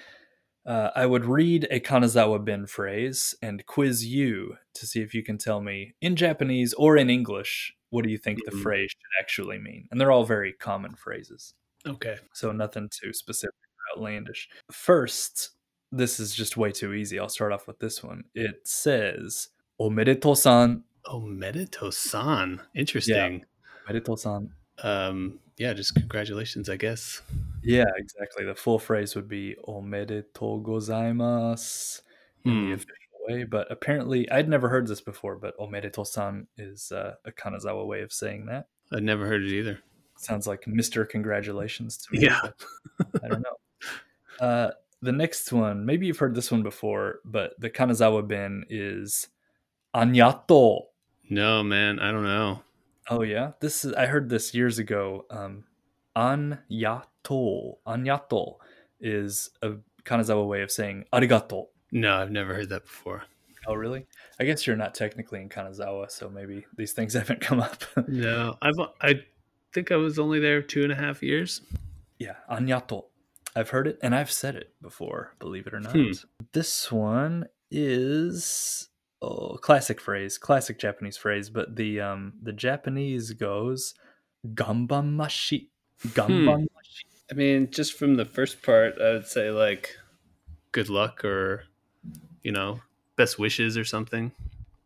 uh, 0.67 0.91
I 0.95 1.07
would 1.07 1.25
read 1.25 1.67
a 1.71 1.81
Kanazawa 1.81 2.45
Ben 2.45 2.67
phrase 2.67 3.35
and 3.43 3.65
quiz 3.67 4.05
you 4.07 4.57
to 4.75 4.87
see 4.87 5.01
if 5.01 5.15
you 5.15 5.23
can 5.23 5.39
tell 5.39 5.61
me 5.61 5.95
in 6.03 6.17
Japanese 6.17 6.75
or 6.75 6.97
in 6.99 7.09
English 7.11 7.75
what 7.89 8.05
do 8.05 8.11
you 8.11 8.19
think 8.19 8.39
the 8.45 8.53
Mhm. 8.53 8.63
phrase 8.63 8.91
should 8.91 9.23
actually 9.23 9.59
mean. 9.59 9.89
And 9.91 10.01
they're 10.01 10.13
all 10.13 10.25
very 10.25 10.53
common 10.53 10.95
phrases, 10.95 11.55
Okay. 11.87 12.19
so 12.35 12.53
nothing 12.53 12.89
too 12.91 13.13
specific 13.13 13.55
outlandish. 13.97 14.49
First, 14.71 15.51
this 15.93 16.21
is 16.21 16.35
just 16.35 16.57
way 16.57 16.73
too 16.73 16.93
easy. 16.95 17.19
I'll 17.19 17.29
start 17.29 17.53
off 17.53 17.67
with 17.67 17.79
this 17.79 18.03
one. 18.03 18.25
It 18.35 18.67
says 18.67 19.49
"Omedetou-san." 19.81 20.85
Oh, 21.07 21.21
Medito-san. 21.21 22.61
Interesting. 22.75 23.45
Omedetou-san. 23.89 24.51
Um, 24.83 25.39
yeah, 25.57 25.73
just 25.73 25.95
congratulations, 25.95 26.69
I 26.69 26.77
guess. 26.77 27.23
Yeah, 27.63 27.85
exactly. 27.97 28.45
The 28.45 28.55
full 28.55 28.79
phrase 28.79 29.15
would 29.15 29.29
be 29.29 29.57
"Omedetou 29.67 30.63
gozaimasu." 30.63 32.03
in 32.45 32.53
Hmm. 32.53 32.69
the 32.69 32.73
official 32.75 33.19
way, 33.29 33.45
but 33.45 33.71
apparently 33.71 34.31
I'd 34.31 34.49
never 34.49 34.69
heard 34.71 34.87
this 34.87 35.01
before. 35.03 35.37
But 35.37 35.59
omedetou-san 35.59 36.47
is 36.57 36.91
uh, 36.91 37.17
a 37.27 37.33
Kanazawa 37.33 37.87
way 37.87 38.01
of 38.01 38.13
saying 38.13 38.47
that. 38.47 38.69
I'd 38.93 39.03
never 39.03 39.27
heard 39.27 39.43
it 39.43 39.53
either. 39.53 39.81
Sounds 40.17 40.47
like 40.47 40.67
Mister 40.67 41.05
Congratulations 41.05 41.97
to 41.99 42.13
me. 42.13 42.21
Yeah. 42.25 42.41
I 43.23 43.29
don't 43.29 43.43
know. 43.43 43.57
Uh, 44.47 44.71
the 45.03 45.13
next 45.13 45.53
one, 45.53 45.87
maybe 45.87 46.07
you've 46.07 46.19
heard 46.19 46.35
this 46.35 46.51
one 46.51 46.63
before, 46.63 47.21
but 47.25 47.59
the 47.59 47.71
Kanazawa 47.71 48.27
Ben 48.27 48.65
is 48.69 49.29
anyato. 49.95 50.83
No, 51.29 51.63
man, 51.63 51.99
I 51.99 52.11
don't 52.11 52.25
know. 52.25 52.63
Oh 53.09 53.23
yeah, 53.23 53.53
this 53.61 53.85
is 53.85 53.93
I 53.95 54.07
heard 54.07 54.29
this 54.29 54.55
years 54.55 54.79
ago. 54.79 55.25
Um, 55.31 55.65
anyato, 56.17 57.77
anyato 57.87 58.57
is 59.01 59.51
a 59.63 59.73
Kanazawa 60.05 60.47
way 60.47 60.63
of 60.63 60.71
saying 60.71 61.05
arigato. 61.13 61.67
No, 61.93 62.17
I've 62.17 62.31
never 62.31 62.55
heard 62.55 62.69
that 62.69 62.85
before. 62.85 63.25
Oh, 63.67 63.75
really? 63.75 64.07
I 64.39 64.45
guess 64.45 64.67
you're 64.67 64.77
not 64.77 64.95
technically 64.95 65.41
in 65.43 65.49
Kanazawa, 65.49 66.11
so 66.11 66.31
maybe 66.31 66.65
these 66.77 66.93
things 66.93 67.15
haven't 67.21 67.41
come 67.41 67.61
up. 67.61 67.83
No, 68.07 68.57
I've 68.63 68.79
I 69.01 69.23
think 69.73 69.93
I 69.93 69.97
was 69.97 70.19
only 70.19 70.41
there 70.41 70.63
two 70.63 70.83
and 70.83 70.93
a 70.93 70.97
half 70.97 71.23
years. 71.23 71.63
yeah, 72.19 72.37
anyato. 72.51 73.05
I've 73.57 73.71
heard 73.71 73.87
it 73.87 73.99
and 74.03 74.15
I've 74.15 74.31
said 74.31 74.55
it 74.55 74.75
before, 74.81 75.35
believe 75.39 75.67
it 75.67 75.75
or 75.75 75.81
not. 75.81 75.93
Hmm. 75.93 76.13
This 76.53 76.91
one 76.93 77.47
is 77.71 78.89
oh, 79.23 79.57
classic 79.57 80.01
phrase, 80.01 80.39
classic 80.39 80.79
Japanese 80.79 81.17
phrase, 81.17 81.51
but 81.51 81.77
the 81.77 82.01
um 82.01 82.35
the 82.43 82.53
Japanese 82.53 83.33
goes 83.33 83.95
gambamashi. 84.47 85.69
Gambamashi. 86.09 86.69
I 87.31 87.35
mean, 87.35 87.71
just 87.71 87.95
from 87.95 88.17
the 88.17 88.25
first 88.25 88.63
part, 88.63 88.95
I 89.01 89.13
would 89.13 89.27
say 89.27 89.51
like 89.51 89.97
good 90.73 90.89
luck 90.89 91.25
or 91.25 91.65
you 92.43 92.53
know, 92.53 92.81
best 93.17 93.39
wishes 93.39 93.77
or 93.77 93.85
something. 93.85 94.33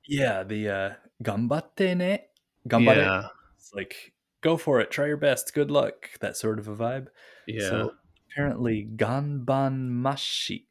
Yeah, 0.06 0.42
the 0.42 0.68
uh 0.68 0.90
gambatte 1.22 1.96
ne. 1.96 2.24
Gambare. 2.68 2.96
Yeah. 2.96 3.28
It's 3.56 3.72
like 3.74 4.14
go 4.40 4.56
for 4.56 4.80
it, 4.80 4.90
try 4.90 5.06
your 5.06 5.16
best, 5.16 5.54
good 5.54 5.70
luck, 5.70 6.10
that 6.20 6.36
sort 6.36 6.58
of 6.58 6.68
a 6.68 6.76
vibe. 6.76 7.08
Yeah. 7.46 7.68
So 7.68 7.94
apparently, 8.34 8.88
ganbanmashi, 8.96 10.64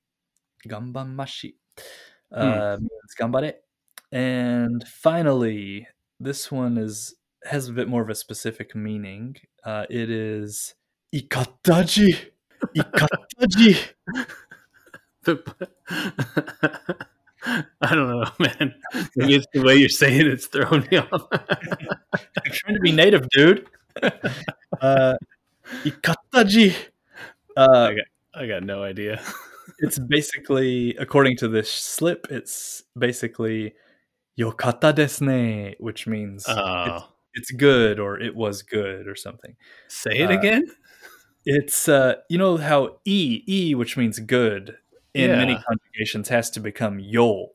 ganbanmashi, 0.67 1.53
uh, 2.31 2.77
means 2.79 3.15
gambare. 3.19 3.53
And 4.11 4.85
finally, 4.87 5.87
this 6.19 6.51
one 6.51 6.77
is 6.77 7.15
has 7.45 7.67
a 7.67 7.73
bit 7.73 7.87
more 7.87 8.01
of 8.01 8.09
a 8.09 8.15
specific 8.15 8.75
meaning. 8.75 9.37
Uh, 9.63 9.85
it 9.89 10.09
is 10.09 10.75
ikataji, 11.15 12.31
ikataji. 12.75 13.93
I 17.45 17.95
don't 17.95 18.09
know, 18.09 18.25
man. 18.39 18.75
Maybe 19.15 19.35
it's 19.35 19.45
the 19.53 19.61
way 19.63 19.75
you're 19.75 19.89
saying 19.89 20.27
it's 20.27 20.47
throwing 20.47 20.87
me 20.91 20.97
off. 20.97 21.27
I'm 21.31 22.51
trying 22.51 22.75
to 22.75 22.81
be 22.81 22.91
native, 22.91 23.29
dude. 23.29 23.67
uh, 24.81 25.15
ikataji. 25.83 26.73
Uh, 27.57 27.91
I 28.33 28.47
got 28.47 28.63
no 28.63 28.83
idea. 28.83 29.21
it's 29.79 29.99
basically 29.99 30.95
according 30.97 31.37
to 31.37 31.47
this 31.47 31.71
slip 31.71 32.27
it's 32.29 32.83
basically 32.97 33.73
yokata 34.37 34.93
desu 34.93 35.21
ne 35.21 35.75
which 35.79 36.07
means 36.07 36.45
Oh, 36.47 37.07
it's 37.33 37.51
good 37.51 37.99
or 37.99 38.19
it 38.19 38.35
was 38.35 38.61
good 38.61 39.07
or 39.07 39.15
something 39.15 39.55
say 39.87 40.17
it 40.17 40.29
uh, 40.31 40.37
again. 40.37 40.65
it's 41.45 41.87
uh 41.87 42.15
you 42.29 42.37
know 42.37 42.57
how 42.57 42.97
e 43.05 43.43
e 43.47 43.75
which 43.75 43.97
means 43.97 44.19
good 44.19 44.77
in 45.13 45.31
many 45.31 45.55
conjugations 45.67 46.27
has 46.29 46.49
to 46.51 46.59
become 46.59 46.99
yo 46.99 47.49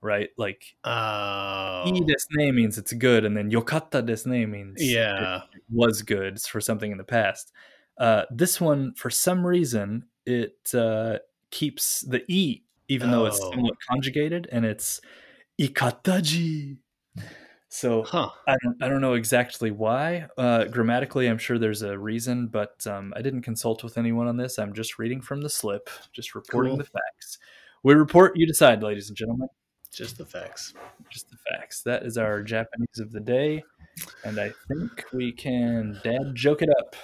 right 0.00 0.30
like 0.36 0.76
Oh, 0.84 1.84
e 1.86 2.00
desu 2.00 2.26
ne 2.32 2.52
means 2.52 2.78
it's 2.78 2.92
good 2.92 3.24
and 3.24 3.36
then 3.36 3.50
yokata 3.50 4.02
desu 4.02 4.26
ne 4.26 4.46
means 4.46 4.82
yeah. 4.82 5.42
it 5.52 5.62
was 5.70 6.02
good 6.02 6.40
for 6.40 6.60
something 6.60 6.90
in 6.90 6.98
the 6.98 7.04
past 7.04 7.52
Uh, 7.98 8.24
this 8.30 8.60
one, 8.60 8.92
for 8.94 9.10
some 9.10 9.46
reason, 9.46 10.04
it 10.26 10.56
uh, 10.74 11.18
keeps 11.50 12.00
the 12.02 12.24
e, 12.30 12.62
even 12.88 13.10
though 13.10 13.26
it's 13.26 13.40
Oh. 13.40 13.50
somewhat 13.52 13.74
conjugated, 13.88 14.48
and 14.50 14.64
it's 14.64 15.00
ikataji. 15.60 16.78
So 17.68 18.02
Huh. 18.04 18.30
I 18.46 18.56
don't, 18.62 18.82
I 18.82 18.88
don't 18.88 19.00
know 19.00 19.14
exactly 19.14 19.70
why. 19.72 20.26
Uh, 20.38 20.64
grammatically, 20.64 21.26
I'm 21.26 21.38
sure 21.38 21.58
there's 21.58 21.82
a 21.82 21.98
reason, 21.98 22.46
but 22.46 22.86
um, 22.86 23.12
I 23.16 23.22
didn't 23.22 23.42
consult 23.42 23.82
with 23.82 23.98
anyone 23.98 24.28
on 24.28 24.36
this. 24.36 24.58
I'm 24.58 24.72
just 24.72 24.98
reading 24.98 25.20
from 25.20 25.40
the 25.40 25.50
slip, 25.50 25.90
just 26.12 26.34
reporting 26.34 26.70
Cool. 26.72 26.78
the 26.78 26.84
facts. 26.84 27.38
We 27.82 27.94
report, 27.94 28.36
you 28.36 28.46
decide, 28.46 28.82
ladies 28.82 29.08
and 29.08 29.16
gentlemen. 29.16 29.48
Just 29.92 30.18
the 30.18 30.24
facts. 30.26 30.74
Just 31.10 31.30
the 31.30 31.36
facts. 31.50 31.82
That 31.82 32.04
is 32.04 32.16
our 32.18 32.42
Japanese 32.42 32.98
of 32.98 33.12
the 33.12 33.20
day, 33.20 33.62
and 34.24 34.40
I 34.40 34.52
think 34.68 35.04
we 35.12 35.30
can 35.30 36.00
dad 36.02 36.34
joke 36.34 36.62
it 36.62 36.68
up. 36.80 36.96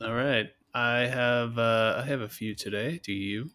All 0.00 0.14
right. 0.14 0.46
I 0.74 1.06
have 1.06 1.58
uh, 1.58 2.02
I 2.02 2.06
have 2.06 2.20
a 2.20 2.28
few 2.28 2.54
today. 2.54 3.00
Do 3.02 3.12
you? 3.12 3.50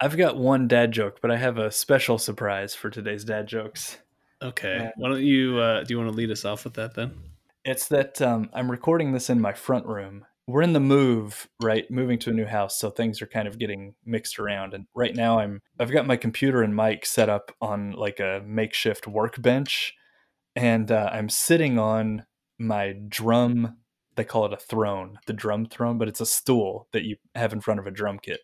I've 0.00 0.16
got 0.16 0.36
one 0.36 0.68
dad 0.68 0.92
joke, 0.92 1.18
but 1.20 1.30
I 1.30 1.36
have 1.36 1.58
a 1.58 1.70
special 1.70 2.18
surprise 2.18 2.74
for 2.74 2.90
today's 2.90 3.24
dad 3.24 3.46
jokes. 3.46 3.98
Okay. 4.42 4.76
Yeah. 4.78 4.90
Why 4.96 5.08
don't 5.08 5.22
you 5.22 5.58
uh, 5.58 5.84
do 5.84 5.94
you 5.94 5.98
want 5.98 6.10
to 6.10 6.16
lead 6.16 6.30
us 6.30 6.44
off 6.44 6.64
with 6.64 6.74
that 6.74 6.94
then? 6.94 7.14
It's 7.64 7.88
that 7.88 8.20
um, 8.22 8.50
I'm 8.52 8.70
recording 8.70 9.12
this 9.12 9.28
in 9.30 9.40
my 9.40 9.52
front 9.52 9.86
room. 9.86 10.24
We're 10.46 10.62
in 10.62 10.72
the 10.72 10.80
move, 10.80 11.48
right? 11.62 11.88
Moving 11.90 12.18
to 12.20 12.30
a 12.30 12.32
new 12.32 12.46
house, 12.46 12.78
so 12.78 12.90
things 12.90 13.22
are 13.22 13.26
kind 13.26 13.46
of 13.46 13.58
getting 13.58 13.94
mixed 14.04 14.38
around. 14.38 14.74
And 14.74 14.86
right 14.94 15.14
now, 15.14 15.38
I'm 15.38 15.60
I've 15.78 15.92
got 15.92 16.06
my 16.06 16.16
computer 16.16 16.62
and 16.62 16.74
mic 16.74 17.06
set 17.06 17.28
up 17.28 17.52
on 17.60 17.92
like 17.92 18.20
a 18.20 18.42
makeshift 18.44 19.06
workbench, 19.06 19.94
and 20.56 20.90
uh, 20.90 21.10
I'm 21.12 21.28
sitting 21.28 21.78
on 21.78 22.24
my 22.58 22.94
drum. 23.08 23.76
They 24.16 24.24
call 24.24 24.46
it 24.46 24.52
a 24.52 24.56
throne, 24.56 25.18
the 25.26 25.32
drum 25.32 25.66
throne, 25.66 25.98
but 25.98 26.08
it's 26.08 26.20
a 26.20 26.26
stool 26.26 26.88
that 26.92 27.04
you 27.04 27.16
have 27.34 27.52
in 27.52 27.60
front 27.60 27.80
of 27.80 27.86
a 27.86 27.90
drum 27.90 28.18
kit. 28.18 28.40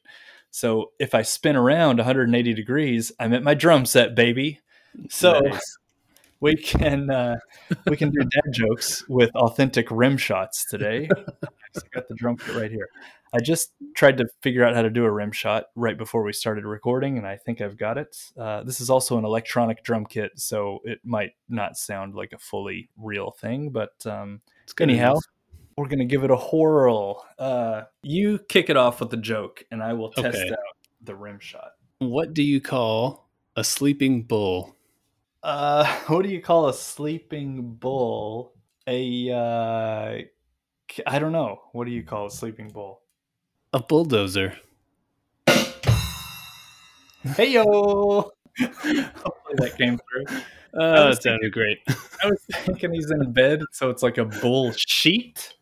So 0.50 0.92
if 0.98 1.14
I 1.14 1.22
spin 1.22 1.56
around 1.56 1.98
180 1.98 2.54
degrees, 2.54 3.12
I'm 3.20 3.34
at 3.34 3.42
my 3.42 3.54
drum 3.54 3.84
set, 3.84 4.14
baby. 4.14 4.60
So 5.10 5.40
Nice. 5.40 5.78
we 6.40 6.56
can 6.56 7.10
uh, 7.10 7.36
we 7.86 7.96
can 7.96 8.10
do 8.10 8.20
dad 8.20 8.52
jokes 8.52 9.06
with 9.08 9.30
authentic 9.34 9.88
rim 9.90 10.16
shots 10.16 10.64
today. 10.64 11.08
I 11.44 11.80
got 11.92 12.08
the 12.08 12.14
drum 12.14 12.38
kit 12.38 12.54
right 12.54 12.70
here. 12.70 12.88
I 13.34 13.40
just 13.40 13.72
tried 13.94 14.16
to 14.18 14.26
figure 14.40 14.64
out 14.64 14.74
how 14.74 14.82
to 14.82 14.88
do 14.88 15.04
a 15.04 15.10
rim 15.10 15.32
shot 15.32 15.66
right 15.74 15.98
before 15.98 16.22
we 16.22 16.32
started 16.32 16.64
recording, 16.64 17.18
and 17.18 17.26
I 17.26 17.36
think 17.36 17.60
I've 17.60 17.76
got 17.76 17.98
it. 17.98 18.16
Uh, 18.38 18.62
this 18.62 18.80
is 18.80 18.88
also 18.88 19.18
an 19.18 19.24
electronic 19.24 19.82
drum 19.82 20.06
kit, 20.06 20.32
so 20.36 20.78
it 20.84 21.00
might 21.04 21.32
not 21.48 21.76
sound 21.76 22.14
like 22.14 22.32
a 22.32 22.38
fully 22.38 22.88
real 22.96 23.32
thing, 23.32 23.70
but 23.70 23.94
um, 24.06 24.40
anyhow, 24.80 25.12
enough. 25.12 25.24
We're 25.76 25.88
gonna 25.88 26.04
give 26.06 26.24
it 26.24 26.30
a 26.30 26.36
whirl. 26.36 27.26
Uh, 27.38 27.82
you 28.02 28.38
kick 28.48 28.70
it 28.70 28.76
off 28.76 29.00
with 29.00 29.12
a 29.12 29.16
joke, 29.18 29.64
and 29.70 29.82
I 29.82 29.92
will 29.92 30.10
test 30.10 30.38
Okay. 30.38 30.50
out 30.50 30.58
the 31.02 31.14
rim 31.14 31.38
shot. 31.38 31.72
what 31.98 32.34
do 32.34 32.42
you 32.42 32.60
call 32.60 33.28
a 33.56 33.62
sleeping 33.64 34.22
bull? 34.22 34.76
Uh, 35.42 35.84
what 36.06 36.22
do 36.22 36.30
you 36.30 36.40
call 36.40 36.68
a 36.68 36.74
sleeping 36.74 37.74
bull? 37.74 38.54
A 38.86 39.30
uh, 39.30 40.22
I 41.06 41.18
don't 41.18 41.32
know. 41.32 41.60
What 41.72 41.84
do 41.86 41.90
you 41.90 42.02
call 42.02 42.26
a 42.26 42.30
sleeping 42.30 42.68
bull? 42.70 43.02
A 43.72 43.80
bulldozer. 43.80 44.54
Hey 47.34 47.50
yo! 47.52 48.30
Hopefully 48.60 49.54
that 49.56 49.74
came 49.76 49.98
through. 49.98 50.36
Uh, 50.80 51.08
was 51.08 51.16
that 51.16 51.22
sounded 51.22 51.52
great. 51.52 51.78
I 51.88 52.26
was 52.28 52.40
thinking 52.64 52.92
he's 52.94 53.10
in 53.10 53.32
bed, 53.32 53.60
so 53.72 53.90
it's 53.90 54.02
like 54.02 54.18
a 54.18 54.24
bull 54.24 54.72
sheet. 54.76 55.54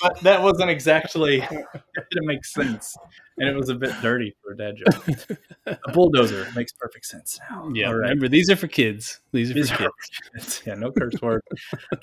But 0.00 0.20
that 0.22 0.42
wasn't 0.42 0.70
exactly. 0.70 1.38
It 1.98 2.04
didn't 2.12 2.26
make 2.28 2.44
sense, 2.44 2.96
and 3.38 3.48
it 3.48 3.56
was 3.56 3.68
a 3.70 3.74
bit 3.74 3.92
dirty 4.00 4.32
for 4.40 4.52
a 4.52 4.56
dad 4.56 4.76
joke. 4.76 5.38
A 5.66 5.92
bulldozer 5.92 6.46
makes 6.54 6.70
perfect 6.72 7.04
sense 7.06 7.40
now. 7.50 7.68
yeah, 7.74 7.88
All 7.88 7.94
right. 7.94 8.02
remember 8.10 8.28
these 8.28 8.48
are 8.50 8.56
for 8.56 8.68
kids. 8.68 9.20
These 9.32 9.50
are 9.50 9.54
These 9.54 9.70
for 9.70 9.84
are 9.86 9.90
kids. 10.34 10.62
yeah, 10.64 10.74
no 10.74 10.92
curse 10.92 11.20
word. 11.20 11.42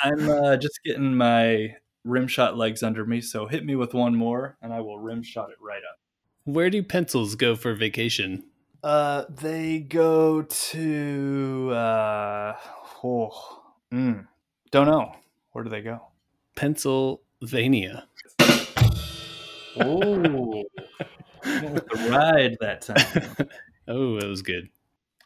I'm 0.02 0.30
uh, 0.30 0.58
just 0.58 0.80
getting 0.84 1.16
my 1.16 1.76
rim 2.04 2.28
shot 2.28 2.58
legs 2.58 2.84
under 2.84 3.06
me, 3.06 3.22
so 3.22 3.48
hit 3.48 3.64
me 3.66 3.76
with 3.78 3.94
one 3.94 4.16
more, 4.16 4.58
and 4.62 4.74
I 4.74 4.82
will 4.82 5.00
rim 5.00 5.24
shot 5.24 5.50
it 5.50 5.58
right 5.62 5.82
up. 5.90 5.98
Where 6.44 6.70
do 6.70 6.84
pencils 6.84 7.36
go 7.36 7.56
for 7.56 7.74
vacation? 7.74 8.44
Uh, 8.84 9.24
they 9.30 9.80
go 9.80 10.42
to 10.44 11.72
uh, 11.74 12.54
oh, 13.04 13.62
mm, 13.94 14.28
don't 14.72 14.88
know. 14.88 15.16
Where 15.54 15.64
do 15.64 15.70
they 15.70 15.82
go? 15.82 16.02
Pennsylvania. 16.56 18.08
Oh, 19.78 20.64
the 21.44 22.08
ride 22.10 22.58
that 22.62 22.82
time. 22.82 23.48
oh, 23.88 24.20
that 24.20 24.28
was 24.28 24.42
good. 24.42 24.70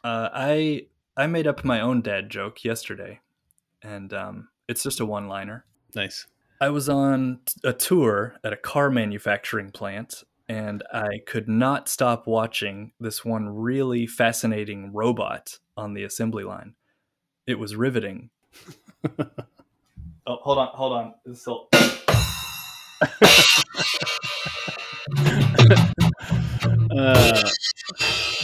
Uh, 0.02 0.28
I 0.32 0.86
I 1.16 1.26
made 1.26 1.46
up 1.46 1.64
my 1.64 1.80
own 1.80 2.02
dad 2.02 2.30
joke 2.30 2.64
yesterday, 2.64 3.20
and 3.82 4.12
um, 4.12 4.48
it's 4.68 4.82
just 4.82 5.00
a 5.00 5.06
one-liner. 5.06 5.64
Nice. 5.94 6.26
I 6.60 6.70
was 6.70 6.88
on 6.88 7.40
a 7.64 7.72
tour 7.72 8.36
at 8.44 8.52
a 8.52 8.56
car 8.56 8.90
manufacturing 8.90 9.70
plant, 9.70 10.24
and 10.48 10.82
I 10.92 11.20
could 11.26 11.48
not 11.48 11.88
stop 11.88 12.26
watching 12.26 12.92
this 13.00 13.24
one 13.24 13.48
really 13.48 14.06
fascinating 14.06 14.92
robot 14.92 15.58
on 15.76 15.94
the 15.94 16.04
assembly 16.04 16.44
line. 16.44 16.74
It 17.46 17.58
was 17.58 17.76
riveting. 17.76 18.30
oh, 20.30 20.38
hold 20.42 20.58
on, 20.58 20.68
hold 20.68 20.92
on. 20.92 21.14
This 21.26 21.44
will- 21.46 21.68
Uh, 26.92 27.48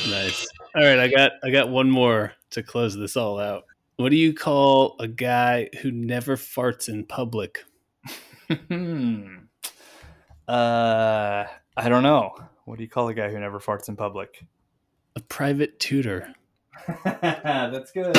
nice. 0.08 0.46
All 0.74 0.82
right, 0.84 0.98
I 0.98 1.08
got 1.08 1.32
I 1.42 1.50
got 1.50 1.68
one 1.68 1.90
more 1.90 2.32
to 2.50 2.62
close 2.62 2.96
this 2.96 3.16
all 3.16 3.40
out. 3.40 3.64
What 3.96 4.10
do 4.10 4.16
you 4.16 4.34
call 4.34 4.96
a 5.00 5.08
guy 5.08 5.68
who 5.82 5.90
never 5.90 6.36
farts 6.36 6.88
in 6.88 7.04
public? 7.04 7.64
Hmm. 8.68 9.36
uh, 10.48 11.44
I 11.76 11.88
don't 11.88 12.02
know. 12.02 12.34
What 12.64 12.78
do 12.78 12.84
you 12.84 12.90
call 12.90 13.08
a 13.08 13.14
guy 13.14 13.30
who 13.30 13.40
never 13.40 13.58
farts 13.58 13.88
in 13.88 13.96
public? 13.96 14.44
A 15.16 15.20
private 15.20 15.80
tutor. 15.80 16.32
That's 17.04 17.90
good. 17.92 18.16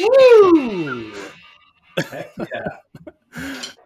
Woo! 0.00 1.12
Heck 1.98 2.32
yeah. 2.38 2.78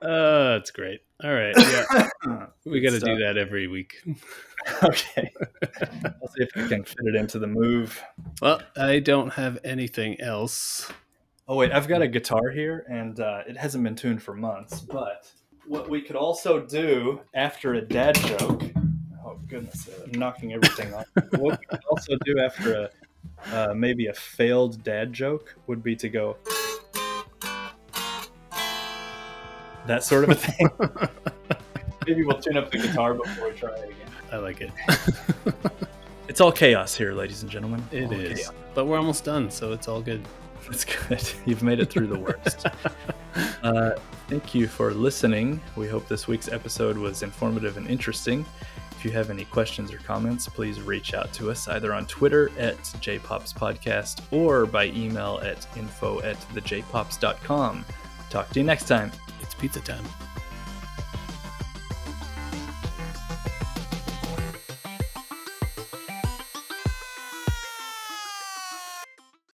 Uh, 0.03 0.51
that's 0.55 0.71
great. 0.71 1.01
All 1.23 1.33
right, 1.33 1.55
yeah, 1.57 2.47
we 2.65 2.81
got 2.81 2.91
to 2.91 3.01
do 3.01 3.17
that 3.19 3.37
every 3.37 3.67
week. 3.67 4.03
Okay. 4.83 5.33
I'll 6.05 6.29
see 6.29 6.43
if 6.43 6.51
I 6.55 6.69
can 6.69 6.85
fit 6.85 7.07
it 7.07 7.15
into 7.15 7.39
the 7.39 7.47
move. 7.47 8.03
Well, 8.43 8.61
I 8.77 8.99
don't 8.99 9.31
have 9.31 9.59
anything 9.65 10.21
else. 10.21 10.93
Oh 11.47 11.57
wait, 11.57 11.73
I've 11.73 11.89
got 11.89 12.03
a 12.03 12.09
guitar 12.09 12.51
here, 12.51 12.85
and 12.91 13.19
uh, 13.19 13.45
it 13.49 13.57
hasn't 13.57 13.83
been 13.83 13.97
tuned 13.97 14.23
for 14.23 14.35
months. 14.35 14.81
But 14.81 15.31
what 15.67 15.89
we 15.89 16.03
could 16.03 16.17
also 16.17 16.61
do 16.61 17.23
after 17.33 17.75
a 17.75 17.81
dad 17.81 18.17
joke. 18.17 18.65
Oh 19.25 19.39
goodness, 19.47 19.89
uh, 19.89 20.05
I'm 20.05 20.19
knocking 20.19 20.53
everything 20.53 20.93
off. 20.93 21.07
what 21.39 21.59
we 21.61 21.67
could 21.67 21.85
also 21.91 22.17
do 22.27 22.39
after 22.39 22.75
a 22.75 22.91
uh, 23.53 23.73
maybe 23.75 24.09
a 24.09 24.15
failed 24.15 24.83
dad 24.85 25.15
joke 25.15 25.57
would 25.67 25.83
be 25.83 25.97
to 25.97 26.11
go 26.11 26.37
that 29.89 30.05
sort 30.05 30.25
of 30.25 30.31
a 30.31 30.35
thing. 30.35 30.71
maybe 32.07 32.25
we'll 32.25 32.41
tune 32.41 32.57
up 32.57 32.71
the 32.71 32.79
guitar 32.79 33.15
before 33.15 33.49
we 33.49 33.55
try 33.55 33.75
it 33.75 33.85
again. 33.91 34.09
I 34.31 34.37
like 34.37 34.61
it. 34.61 34.71
It's 36.29 36.43
all 36.43 36.53
chaos 36.53 36.95
here, 36.95 37.15
ladies 37.15 37.43
and 37.43 37.51
gentlemen. 37.51 37.83
It 37.91 38.05
All 38.05 38.13
is, 38.13 38.41
chaos. 38.41 38.53
but 38.75 38.85
we're 38.85 38.99
almost 38.99 39.25
done, 39.25 39.51
so 39.51 39.73
it's 39.73 39.89
all 39.89 40.03
good. 40.03 40.21
That's 40.67 40.85
good. 40.85 41.27
You've 41.47 41.63
made 41.63 41.81
it 41.81 41.89
through 41.89 42.09
the 42.09 42.19
worst. 42.19 42.67
uh, 43.63 43.93
thank 44.29 44.55
you 44.55 44.69
for 44.69 44.93
listening. 44.93 45.59
We 45.75 45.89
hope 45.89 46.07
this 46.07 46.29
week's 46.29 46.49
episode 46.49 46.99
was 46.99 47.23
informative 47.23 47.79
and 47.79 47.89
interesting. 47.89 48.45
If 48.91 49.07
you 49.07 49.11
have 49.13 49.31
any 49.31 49.47
questions 49.47 49.91
or 49.91 49.99
comments, 49.99 50.47
please 50.49 50.83
reach 50.83 51.15
out 51.15 51.33
to 51.35 51.51
us 51.51 51.67
either 51.67 51.95
on 51.95 52.05
Twitter 52.05 52.51
at 52.59 52.77
jpopspodcast 52.77 54.21
or 54.31 54.67
by 54.67 54.87
email 54.89 55.41
at 55.43 55.67
info 55.79 56.21
at 56.21 56.37
thejpops.com. 56.53 57.87
Talk 58.29 58.51
to 58.51 58.61
you 58.61 58.67
next 58.67 58.87
time. 58.87 59.11
Pizza 59.59 59.81
time. 59.81 60.28